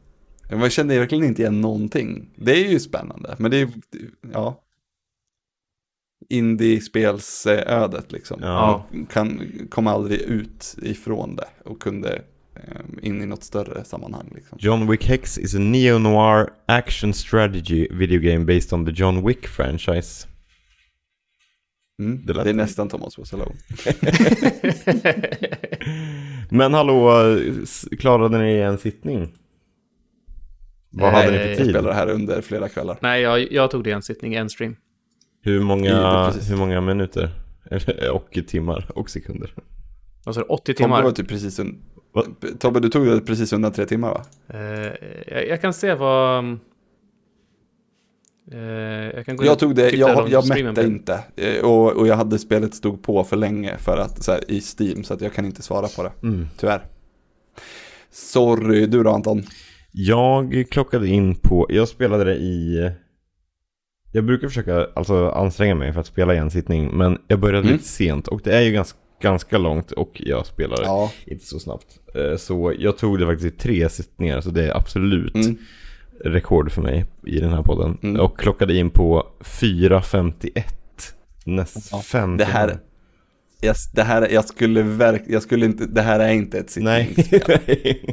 Man 0.52 0.70
kände 0.70 0.99
verkligen 0.99 1.24
inte 1.24 1.41
igen 1.41 1.62
någonting. 1.62 2.30
Det 2.36 2.52
är 2.66 2.70
ju 2.72 2.80
spännande, 2.80 3.36
men 3.38 3.52
det 3.52 3.58
är 3.62 3.70
ja. 4.34 4.62
Indie-spelsödet 6.30 8.12
liksom. 8.12 8.39
Ja. 8.41 8.86
Kan, 9.10 9.41
kom 9.72 9.88
aldrig 9.88 10.20
ut 10.22 10.76
ifrån 10.82 11.36
det 11.36 11.47
och 11.70 11.82
kunde 11.82 12.22
eh, 12.56 12.82
in 13.02 13.22
i 13.22 13.26
något 13.26 13.43
större 13.43 13.84
sammanhang 13.84 14.32
liksom. 14.36 14.58
John 14.62 14.88
Wick 14.91 15.06
Hex 15.06 15.38
is 15.38 15.56
a 15.56 15.60
neo-noir 15.60 16.49
action 16.66 17.14
strategy 17.14 17.88
video 17.91 18.20
game 18.20 18.45
based 18.45 18.74
on 18.74 18.86
the 18.86 18.91
John 18.91 19.26
Wick 19.28 19.47
franchise. 19.47 20.28
Mm. 22.06 22.26
Det 22.26 22.34
Det, 22.34 22.49
är 22.49 22.54
nästan 22.54 22.89
Thomas 22.89 23.18
Was 23.18 23.34
Alone. 23.34 23.56
Men 26.49 26.74
hallå, 26.74 27.12
klarade 27.99 28.38
ni 28.38 28.54
en 28.54 28.78
sittning? 28.78 29.34
Vad 30.89 31.14
hade 31.14 31.32
ni 31.32 31.38
för 31.38 31.47
Jag 31.47 31.58
tid? 31.58 31.70
spelar 31.70 31.89
det 31.89 31.95
här 31.95 32.10
under 32.10 32.41
flera 32.41 32.70
kvällar. 32.70 32.97
Nej, 33.02 33.22
jag, 33.22 33.52
jag 33.52 33.72
tog 33.72 33.84
det 33.84 33.91
en 33.91 34.02
sittning, 34.02 34.34
en 34.34 34.49
stream. 34.49 34.76
Hur 35.41 35.60
många, 35.62 36.30
hur 36.49 36.58
många 36.58 36.82
minuter? 36.82 37.30
och 38.14 38.38
timmar 38.47 38.91
och 38.95 39.10
sekunder? 39.10 39.54
Alltså 40.24 40.41
80 40.41 40.64
Tobbe 40.64 40.78
timmar. 40.78 41.04
var 41.04 41.12
typ 41.12 41.28
precis 41.28 41.60
un... 41.60 41.82
Tobbe, 42.60 42.80
du 42.80 42.89
tog 42.89 43.06
det 43.06 43.22
precis 43.22 43.54
under 43.54 43.70
tre 43.70 43.86
timmar 43.86 44.10
va? 44.10 44.26
Eh, 44.47 44.93
jag, 45.28 45.47
jag 45.47 45.62
kan 45.62 45.74
se 45.74 45.93
vad... 45.93 46.58
eh, 48.54 48.60
jag 49.16 49.26
kan 49.26 49.36
gå 49.36 49.45
Jag 49.45 49.60
tog 49.60 49.76
det, 49.76 49.89
jag, 49.91 50.30
jag 50.30 50.47
mätte 50.47 50.82
inte. 50.82 51.20
Eh, 51.36 51.64
Och, 51.66 51.91
och 51.93 52.08
jag 52.08 52.16
hade 52.16 52.39
spelet 52.39 52.74
stod 52.74 53.04
på 53.04 53.24
för 53.24 53.36
länge 53.38 53.78
för 53.78 53.97
att, 53.97 54.24
så 54.24 54.32
här, 54.32 54.52
i 54.52 54.62
Steam, 54.80 55.04
så 55.04 55.14
att 55.14 55.22
jag 55.22 55.34
kan 55.34 55.45
inte 55.45 55.62
svara 55.62 55.88
på 55.88 56.04
det. 56.04 56.12
Mm. 56.28 56.47
Tyvärr. 56.58 56.82
Sorry, 58.12 58.86
du 58.86 59.04
då 59.04 59.10
Anton? 59.10 59.43
Jag 59.91 60.66
klockade 60.72 61.08
in 61.08 61.36
på, 61.36 61.66
jag 61.70 61.88
spelade 61.88 62.24
det 62.24 62.36
i... 62.36 62.91
Jag 64.14 64.26
brukar 64.26 64.47
försöka 64.47 64.88
alltså, 64.95 65.30
anstränga 65.30 65.76
mig 65.76 65.93
för 65.93 65.99
att 65.99 66.06
spela 66.06 66.34
i 66.34 66.38
en 66.38 66.52
sittning, 66.52 66.97
men 66.97 67.18
jag 67.28 67.39
började 67.39 67.60
Mm. 67.68 67.72
lite 67.74 67.88
sent 67.88 68.28
och 68.28 68.41
det 68.43 68.52
är 68.58 68.62
ju 68.62 68.72
ganska, 68.72 68.97
ganska 69.22 69.58
långt 69.58 69.91
och 69.91 70.12
jag 70.26 70.45
spelar 70.45 70.78
Ja. 70.84 71.12
inte 71.26 71.45
så 71.45 71.60
snabbt. 71.60 71.99
Eh, 72.16 72.38
Så 72.38 72.74
jag 72.80 72.97
tog 72.97 73.20
det 73.20 73.26
faktiskt 73.26 73.56
i 73.56 73.58
tre 73.58 73.89
sittningar, 73.89 74.41
så 74.41 74.49
det 74.49 74.64
är 74.64 74.78
absolut 74.78 75.36
Mm. 75.36 75.58
Rekord 76.26 76.72
för 76.72 76.82
mig 76.82 77.06
i 77.26 77.40
den 77.40 77.50
här 77.54 77.64
podden. 77.64 77.98
Mm. 78.04 78.22
Och 78.22 78.40
klockade 78.40 78.78
in 78.78 78.90
på 78.90 79.28
4.51. 79.40 80.64
Näst 81.46 81.90
Ja, 81.92 82.00
fem 82.00 82.38
det 82.38 82.46
här-. 82.46 82.80
Jag, 83.64 83.76
det 83.94 84.04
här, 84.04 84.28
jag 84.32 84.46
skulle 84.46 84.82
verk, 84.82 85.24
jag 85.28 85.42
skulle 85.42 85.66
inte, 85.66 85.86
det 85.86 86.02
här 86.02 86.20
är 86.20 86.34
inte 86.34 86.60
ett 86.60 86.76
Nej. 86.80 87.14
sittningsspel. 87.16 87.60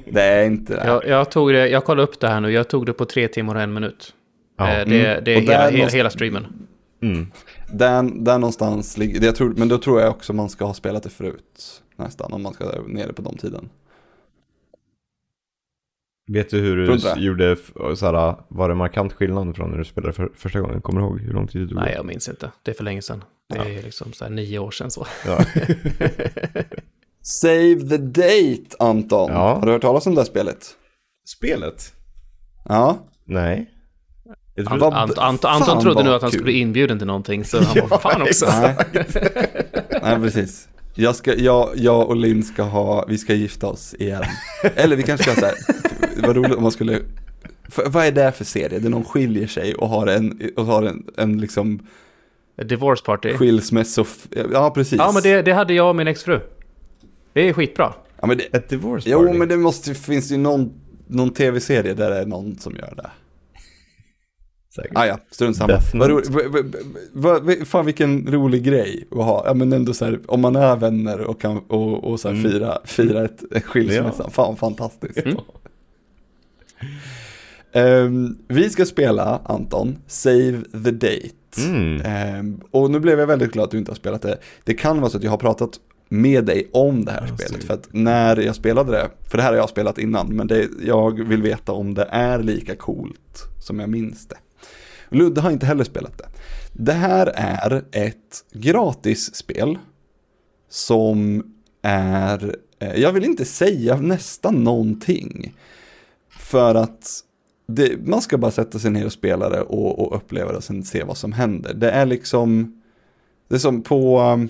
Det 0.13 0.23
är 0.23 0.45
inte 0.45 0.75
det. 0.75 0.87
Jag, 0.87 1.07
jag, 1.07 1.31
tog 1.31 1.53
det, 1.53 1.69
jag 1.69 1.85
kollade 1.85 2.03
upp 2.03 2.21
det 2.21 2.29
här 2.29 2.41
nu, 2.41 2.51
jag 2.53 2.69
tog 2.69 2.87
det 2.87 2.93
på 2.93 3.05
tre 3.05 3.29
timmar 3.29 3.55
och 3.55 3.61
en 3.61 3.73
minut. 3.73 4.15
Ja. 4.59 4.69
Eh, 4.73 4.89
det, 4.89 5.11
Mm. 5.11 5.25
det 5.25 5.33
är 5.33 5.41
hela, 5.41 5.53
där 5.53 5.73
hela, 5.73 5.89
hela 5.89 6.11
streamen. 6.11 6.47
Mm. 7.03 7.27
Där, 7.73 8.25
där 8.25 8.39
någonstans 8.39 8.99
ligger, 8.99 9.25
jag 9.25 9.37
tror, 9.37 9.55
men 9.57 9.69
då 9.69 9.79
tror 9.79 10.01
jag 10.01 10.11
också 10.11 10.33
man 10.33 10.49
ska 10.49 10.65
ha 10.65 10.75
spelat 10.75 11.03
det 11.03 11.11
förut. 11.11 11.83
Nästan, 11.97 12.33
om 12.33 12.43
man 12.43 12.53
ska 12.55 12.65
nere 12.87 13.13
på 13.13 13.23
de 13.23 13.37
tiden. 13.37 13.69
Vet 16.29 16.51
du 16.51 16.59
hur 16.61 16.77
du 16.77 17.23
gjorde, 17.23 17.57
såhär, 17.97 18.37
var 18.49 18.69
det 18.69 18.75
markant 18.75 19.13
skillnad 19.13 19.57
från 19.57 19.71
när 19.71 19.79
du 19.79 19.85
spelade 19.85 20.13
för, 20.13 20.31
första 20.37 20.61
gången? 20.61 20.81
Kommer 20.81 21.01
du 21.01 21.07
ihåg 21.07 21.21
hur 21.21 21.33
lång 21.33 21.47
tid 21.47 21.63
det 21.63 21.69
tog? 21.69 21.77
Nej, 21.77 21.93
jag 21.97 22.07
minns 22.07 22.29
inte. 22.29 22.51
Det 22.63 22.71
är 22.71 22.75
för 22.75 22.85
länge 22.85 23.03
sedan. 23.03 23.25
Det 23.55 23.59
är 23.79 23.83
liksom 23.83 24.13
så 24.13 24.25
här 24.25 24.31
nio 24.33 24.59
år 24.59 24.71
sedan 24.71 24.91
så. 24.91 25.07
Ja. 25.27 25.39
Save 27.23 27.75
the 27.89 27.97
date, 27.97 28.77
Anton. 28.79 29.31
Ja. 29.33 29.55
Har 29.55 29.67
du 29.67 29.73
hört 29.73 29.83
talas 29.83 30.07
om 30.07 30.15
det 30.15 30.21
här 30.21 30.27
spelet? 30.27 30.67
Spelet? 31.29 31.93
Ja. 32.65 32.99
Nej. 33.25 33.71
Tror... 34.57 34.79
Vad- 34.79 34.95
Ant, 34.95 35.19
Ant, 35.19 35.45
Anton 35.45 35.81
trodde 35.83 36.03
nu 36.03 36.15
att 36.15 36.23
han 36.23 36.31
kul. 36.31 36.39
skulle 36.39 36.45
bli 36.53 36.59
inbjuden 36.61 36.99
till 36.99 37.07
någonting, 37.07 37.45
så 37.45 37.63
han 37.63 37.89
var 37.89 37.99
fan 37.99 38.23
också. 38.23 38.47
Nej. 38.47 38.77
Nej, 40.03 40.17
precis. 40.21 40.69
Jag, 41.01 41.17
ska, 41.17 41.35
jag, 41.35 41.71
jag 41.77 42.09
och 42.09 42.17
Linn 42.17 42.43
ska 42.43 42.63
ha, 42.63 43.05
vi 43.09 43.19
ska 43.19 43.35
gifta 43.35 43.67
oss 43.67 43.95
igen. 43.99 44.23
Eller 44.77 44.97
vi 44.97 45.03
kanske 45.03 45.31
ska 45.33 45.41
så 45.41 45.47
här, 45.47 45.55
var 46.27 46.35
roligt 46.35 46.55
om 46.57 46.63
man 46.63 46.73
skulle, 46.73 47.01
för, 47.69 47.89
vad 47.89 48.07
är 48.07 48.13
det 48.13 48.33
för 48.33 48.45
serie? 48.45 48.79
Där 48.79 48.91
någon 48.91 49.05
skiljer 49.05 49.47
sig 49.47 49.75
och 49.75 49.89
har 49.89 50.07
en, 50.07 50.41
och 50.57 50.65
har 50.67 50.83
en, 50.83 51.07
en 51.17 51.41
liksom 51.41 51.87
Divorce 52.65 53.05
party. 53.05 53.33
skilsmässo, 53.35 54.05
ja 54.53 54.71
precis. 54.71 54.99
Ja, 54.99 55.11
men 55.15 55.23
det, 55.23 55.43
det 55.43 55.53
hade 55.53 55.75
jag 55.75 55.89
och 55.89 55.97
min 55.97 56.09
exfru. 56.09 56.41
Det 57.33 57.49
är 57.49 57.53
skitbra. 57.53 57.95
ja, 58.21 58.27
men 58.27 58.39
det, 58.39 58.45
Ett 58.57 58.69
divorce 58.69 59.11
Jo, 59.11 59.19
party? 59.27 59.39
men 59.39 59.49
det 59.49 59.57
måste, 59.57 59.95
finns 59.95 60.33
ju 60.33 60.37
någon, 60.37 60.73
någon 61.07 61.31
tv-serie 61.31 61.95
där 61.95 62.11
det 62.11 62.17
är 62.19 62.27
någon 62.27 62.59
som 62.59 62.77
gör 62.77 62.95
det. 62.97 63.11
Säkert. 64.75 64.93
Ah, 64.95 65.07
ja, 65.07 65.19
strunt 65.31 65.57
samma. 65.57 65.81
Vad 65.95 66.11
roligt, 66.11 66.29
v- 66.31 66.49
v- 66.53 66.79
v- 67.13 67.39
v- 67.43 67.65
fan 67.65 67.87
vilken 67.87 68.27
rolig 68.33 68.63
grej 68.65 69.09
att 69.11 69.17
ha. 69.25 69.43
Ja 69.47 69.55
men 69.55 69.73
ändå 69.73 69.93
så 69.95 70.05
här, 70.05 70.21
om 70.27 70.41
man 70.41 70.57
är 70.57 70.77
vänner 70.77 71.21
och 71.21 71.41
kan 71.41 71.59
och, 71.59 72.05
och 72.05 72.21
så 72.21 72.29
här 72.29 72.35
Mm. 72.35 72.51
fira, 72.53 72.79
fira 72.85 73.25
ett 73.25 73.43
skilsmässa. 73.65 74.23
Ja. 74.25 74.31
Fan 74.31 74.57
fantastiskt. 74.57 75.19
Mm. 75.19 75.37
Ehm, 77.73 78.39
vi 78.49 78.71
ska 78.71 78.85
spela, 78.87 79.41
Anton, 79.45 79.99
Save 80.07 80.61
the 80.85 80.91
Date. 80.91 81.29
Mm. 81.69 82.01
Ehm, 82.05 82.61
och 82.71 82.91
nu 82.91 83.01
blev 83.01 83.19
jag 83.21 83.27
väldigt 83.27 83.53
glad 83.53 83.65
att 83.65 83.71
du 83.71 83.79
inte 83.79 83.91
har 83.91 83.97
spelat 83.97 84.23
det. 84.23 84.39
Det 84.65 84.75
kan 84.75 85.01
vara 85.01 85.11
så 85.11 85.17
att 85.17 85.23
jag 85.23 85.31
har 85.31 85.39
pratat 85.39 85.71
med 86.09 86.45
dig 86.45 86.69
om 86.73 87.05
det 87.05 87.13
här 87.13 87.27
Ja, 87.31 87.37
spelet. 87.37 87.65
För 87.65 87.75
att 87.75 87.89
när 87.93 88.37
jag 88.37 88.55
spelade 88.55 88.93
det, 88.93 89.09
för 89.31 89.37
det 89.39 89.43
här 89.43 89.51
har 89.51 89.57
jag 89.57 89.69
spelat 89.69 89.99
innan, 89.99 90.37
men 90.37 90.47
det, 90.47 90.69
jag 90.87 91.25
vill 91.29 91.43
veta 91.43 91.73
om 91.73 91.95
det 91.95 92.09
är 92.11 92.43
lika 92.43 92.77
coolt 92.77 93.45
som 93.61 93.81
jag 93.81 93.89
minns 93.91 94.27
det. 94.29 94.37
Ludde 95.11 95.41
har 95.41 95.51
inte 95.51 95.67
heller 95.67 95.85
spelat 95.85 96.19
det. 96.19 96.29
Det 96.73 96.93
här 96.93 97.27
är 97.37 97.85
ett 97.93 98.45
gratisspel 98.53 99.79
som 100.69 101.43
är, 101.83 102.57
eh, 102.79 102.95
jag 102.95 103.13
vill 103.13 103.25
inte 103.25 103.45
säga 103.45 103.97
nästan 103.97 104.65
någonting. 104.65 105.55
För 106.31 106.75
att 106.75 107.25
det, 107.67 108.07
man 108.07 108.23
ska 108.23 108.39
bara 108.39 108.51
sätta 108.51 108.79
sig 108.79 108.91
ner 108.91 109.07
och 109.07 109.13
spela 109.13 109.49
det 109.49 109.61
och, 109.61 109.99
och 109.99 110.17
uppleva 110.17 110.51
det 110.51 110.57
och 110.57 110.65
sen 110.65 110.85
se 110.85 111.05
vad 111.05 111.17
som 111.17 111.33
händer. 111.33 111.75
Det 111.75 111.91
är 111.91 112.07
liksom, 112.07 112.81
det 113.49 113.55
är 113.55 113.59
som 113.59 113.83
på, 113.83 114.21
um, 114.21 114.49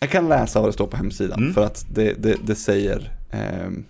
jag 0.00 0.10
kan 0.10 0.28
läsa 0.28 0.60
vad 0.60 0.68
det 0.68 0.72
står 0.72 0.86
på 0.86 0.96
hemsidan 0.96 1.38
Mm. 1.40 1.54
för 1.54 1.64
att 1.64 1.86
det, 1.94 2.14
det, 2.22 2.36
det 2.46 2.54
säger 2.54 3.12
um, 3.66 3.84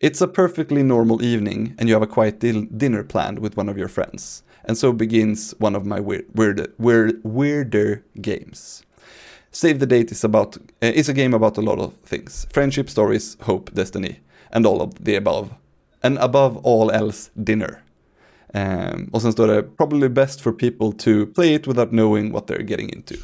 It's 0.00 0.22
a 0.22 0.26
perfectly 0.26 0.82
normal 0.82 1.22
evening 1.22 1.74
and 1.78 1.86
you 1.86 1.94
have 1.94 2.02
a 2.02 2.06
quiet 2.06 2.40
dil- 2.40 2.66
dinner 2.74 3.04
planned 3.04 3.38
with 3.38 3.58
one 3.58 3.68
of 3.68 3.76
your 3.76 3.88
friends. 3.88 4.42
And 4.64 4.78
so 4.78 4.92
begins 4.94 5.54
one 5.58 5.76
of 5.76 5.84
my 5.84 6.00
weird, 6.00 6.24
weird, 6.34 6.72
weird, 6.78 7.20
weirder 7.22 8.02
games. 8.20 8.82
Save 9.50 9.78
the 9.78 9.86
Date 9.86 10.10
is 10.10 10.24
about 10.24 10.56
uh, 10.56 10.92
is 10.94 11.08
a 11.10 11.12
game 11.12 11.34
about 11.34 11.58
a 11.58 11.60
lot 11.60 11.78
of 11.78 11.92
things: 12.06 12.46
friendship, 12.52 12.88
stories, 12.88 13.36
hope, 13.40 13.74
destiny, 13.74 14.20
and 14.52 14.64
all 14.66 14.80
of 14.80 14.94
the 15.04 15.16
above. 15.16 15.50
And 16.02 16.18
above 16.18 16.56
all 16.64 16.90
else, 16.90 17.30
dinner. 17.34 17.82
Um, 18.54 19.10
och 19.12 19.22
sen 19.22 19.32
står 19.32 19.46
det 19.46 19.62
probably 19.76 20.08
best 20.08 20.40
for 20.40 20.52
people 20.52 20.92
to 20.92 21.26
play 21.34 21.54
it 21.54 21.66
without 21.66 21.90
knowing 21.90 22.32
what 22.32 22.46
they're 22.46 22.62
getting 22.62 22.90
into. 22.90 23.14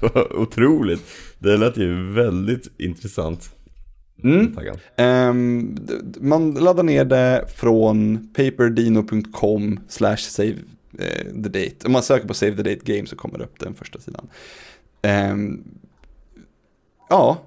Var 0.00 0.36
otroligt. 0.40 1.02
Det 1.38 1.56
lät 1.56 1.76
ju 1.76 2.12
väldigt 2.12 2.68
intressant. 2.78 3.50
Mm. 4.24 5.74
D- 5.74 5.94
man 6.20 6.54
laddar 6.54 6.82
ner 6.82 7.04
det 7.04 7.44
från 7.56 8.28
paperdino.com 8.34 9.80
slash 9.88 10.16
save 10.16 10.54
eh, 10.98 11.24
the 11.42 11.48
date. 11.48 11.76
Om 11.86 11.92
man 11.92 12.02
söker 12.02 12.28
på 12.28 12.34
save 12.34 12.56
the 12.56 12.62
date 12.62 12.94
game 12.94 13.06
så 13.06 13.16
kommer 13.16 13.38
det 13.38 13.44
upp 13.44 13.58
den 13.58 13.74
första 13.74 13.98
sidan. 14.00 14.26
Ehm, 15.02 15.64
ja, 17.08 17.38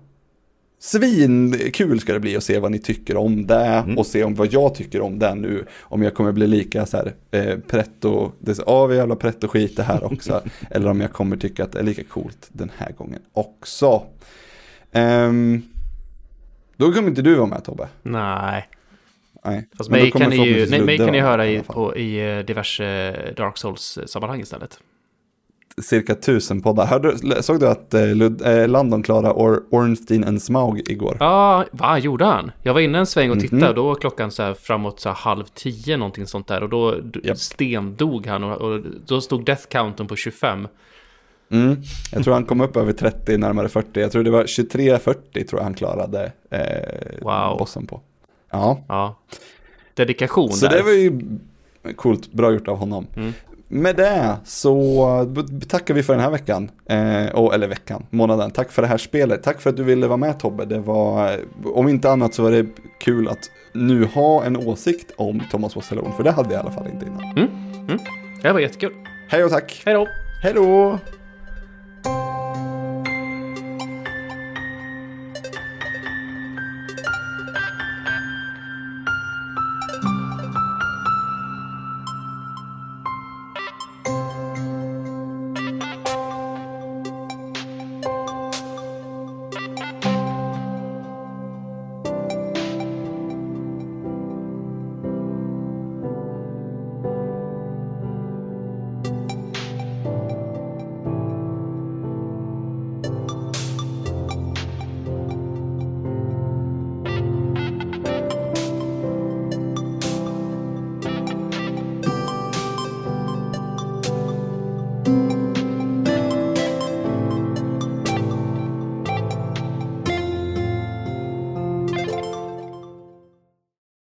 svinkul 0.80 2.00
ska 2.00 2.14
det 2.14 2.20
bli 2.20 2.38
att 2.38 2.44
se 2.44 2.60
vad 2.60 2.72
ni 2.72 2.80
tycker 2.80 3.18
om 3.18 3.48
det 3.48 3.96
och 3.98 4.06
se 4.06 4.24
om 4.24 4.36
vad 4.36 4.54
jag 4.54 4.76
tycker 4.76 5.02
om 5.02 5.20
det 5.20 5.36
nu. 5.36 5.66
Om 5.82 6.04
jag 6.04 6.14
kommer 6.14 6.32
bli 6.32 6.48
lika 6.48 6.86
så 6.86 6.98
här 6.98 7.14
eh, 7.32 7.60
pretto, 7.60 8.32
det 8.40 8.52
är 8.60 8.88
vi 8.88 8.96
jävla 8.96 9.16
pretto 9.16 9.48
skit 9.48 9.78
det 9.78 9.84
här 9.84 10.04
också. 10.04 10.42
eller 10.72 10.88
om 10.90 11.02
jag 11.02 11.12
kommer 11.12 11.38
tycka 11.38 11.64
att 11.64 11.72
det 11.72 11.80
är 11.80 11.84
lika 11.84 12.04
coolt 12.04 12.50
den 12.52 12.72
här 12.78 12.92
gången 12.92 13.20
också. 13.34 14.04
Ehm, 14.92 15.62
då 16.78 16.92
kommer 16.92 17.10
inte 17.10 17.22
du 17.22 17.36
vara 17.36 17.48
med 17.48 17.64
Tobbe. 17.64 17.88
Nej. 18.04 18.68
Nej. 19.46 19.68
Fast 19.78 19.90
mig 19.90 20.12
kan, 20.12 20.30
ni 20.30 20.48
ju, 20.48 20.66
nej, 20.70 20.82
mig 20.82 20.98
kan 20.98 21.12
ni 21.12 21.20
höra 21.20 21.48
i, 21.48 21.62
på, 21.64 21.96
i 21.98 22.38
eh, 22.38 22.46
diverse 22.46 23.12
Dark 23.38 23.58
Souls-sammanhang 23.58 24.42
istället. 24.42 24.80
Cirka 25.82 26.16
tusen 26.16 26.62
poddar. 26.62 26.86
Hörde, 26.86 27.44
såg 27.44 27.60
du 27.60 27.68
att 27.68 27.94
eh, 27.94 28.16
Lud, 28.16 28.42
eh, 28.42 28.68
Landon 28.68 29.04
klarade 29.04 29.30
Or, 29.30 29.64
Ornstein 29.72 30.24
and 30.24 30.42
Smaug 30.42 30.90
igår? 30.90 31.18
Ja, 31.20 31.66
vad 31.72 32.00
gjorde 32.00 32.26
han? 32.26 32.52
Jag 32.62 32.74
var 32.74 32.82
inne 32.82 32.98
en 33.00 33.06
sväng 33.06 33.30
och 33.30 33.36
Mhm. 33.38 33.42
tittade 33.48 33.68
och 33.70 33.76
då 33.76 33.84
var 33.84 33.96
klockan 33.96 34.32
så 34.32 34.44
här 34.44 34.54
framåt 34.54 35.00
så 35.00 35.10
här 35.10 35.16
halv 35.16 35.44
tio 35.44 35.98
någonting 35.98 36.28
sånt 36.28 36.48
där 36.48 36.64
och 36.64 36.70
då 36.70 36.96
Japp. 37.24 37.38
stendog 37.38 38.28
han 38.28 38.44
och, 38.44 38.62
och 38.62 38.80
då 39.06 39.22
stod 39.22 39.46
death 39.46 39.68
counten 39.68 40.08
på 40.08 40.16
25. 40.16 40.68
Mm. 41.52 41.78
Jag 42.14 42.24
tror 42.24 42.34
han 42.34 42.46
kom 42.46 42.62
upp 42.62 42.78
över 42.78 42.94
30, 42.94 43.38
närmare 43.38 43.70
40. 43.70 44.00
Jag 44.00 44.12
tror 44.12 44.24
det 44.24 44.32
var 44.32 44.44
23-40 44.44 45.48
tror 45.48 45.60
jag 45.60 45.64
han 45.64 45.74
klarade 45.74 46.32
eh, 46.52 47.22
Wow. 47.22 47.58
bossen 47.58 47.86
på. 47.88 48.02
Ja, 48.52 48.84
Ja. 48.88 49.16
Dedikation 49.94 50.50
så 50.50 50.68
där. 50.68 50.78
det 50.78 50.84
var 50.84 50.92
ju 50.92 51.22
coolt. 51.96 52.32
Bra 52.32 52.52
gjort 52.52 52.68
av 52.68 52.78
honom. 52.78 53.08
Mm. 53.16 53.34
Med 53.68 53.96
det 53.96 54.36
så 54.46 55.34
tackar 55.68 55.94
vi 55.94 56.04
för 56.04 56.14
den 56.14 56.22
här 56.22 56.32
veckan. 56.32 56.72
Eh, 56.86 57.26
och, 57.36 57.54
eller 57.54 57.68
veckan, 57.68 58.06
månaden. 58.10 58.52
Tack 58.52 58.72
för 58.72 58.82
det 58.82 58.88
här 58.88 58.98
spelet. 58.98 59.44
Tack 59.44 59.62
för 59.62 59.70
att 59.70 59.78
du 59.78 59.84
ville 59.84 60.08
vara 60.08 60.18
med 60.18 60.40
Tobbe. 60.40 60.66
Det 60.66 60.80
var, 60.80 61.40
om 61.66 61.88
inte 61.90 62.12
annat 62.12 62.34
så 62.34 62.44
var 62.44 62.52
det 62.52 62.66
kul 63.00 63.28
att 63.28 63.40
nu 63.74 64.06
ha 64.06 64.44
en 64.44 64.58
åsikt 64.58 65.12
om 65.18 65.42
Thomas 65.52 65.76
Was 65.76 65.92
Alone. 65.92 66.12
För 66.16 66.24
det 66.24 66.32
hade 66.32 66.54
jag 66.54 66.60
i 66.60 66.62
alla 66.68 66.72
fall 66.72 66.88
inte 66.94 67.06
innan. 67.06 67.50
Det 68.42 68.52
var 68.54 68.60
jättekul. 68.60 68.94
Hej 69.30 69.44
och 69.44 69.52
tack. 69.52 69.82
Hej 69.86 69.94
då! 69.94 70.08
Hej 70.44 70.54
då! 70.54 71.00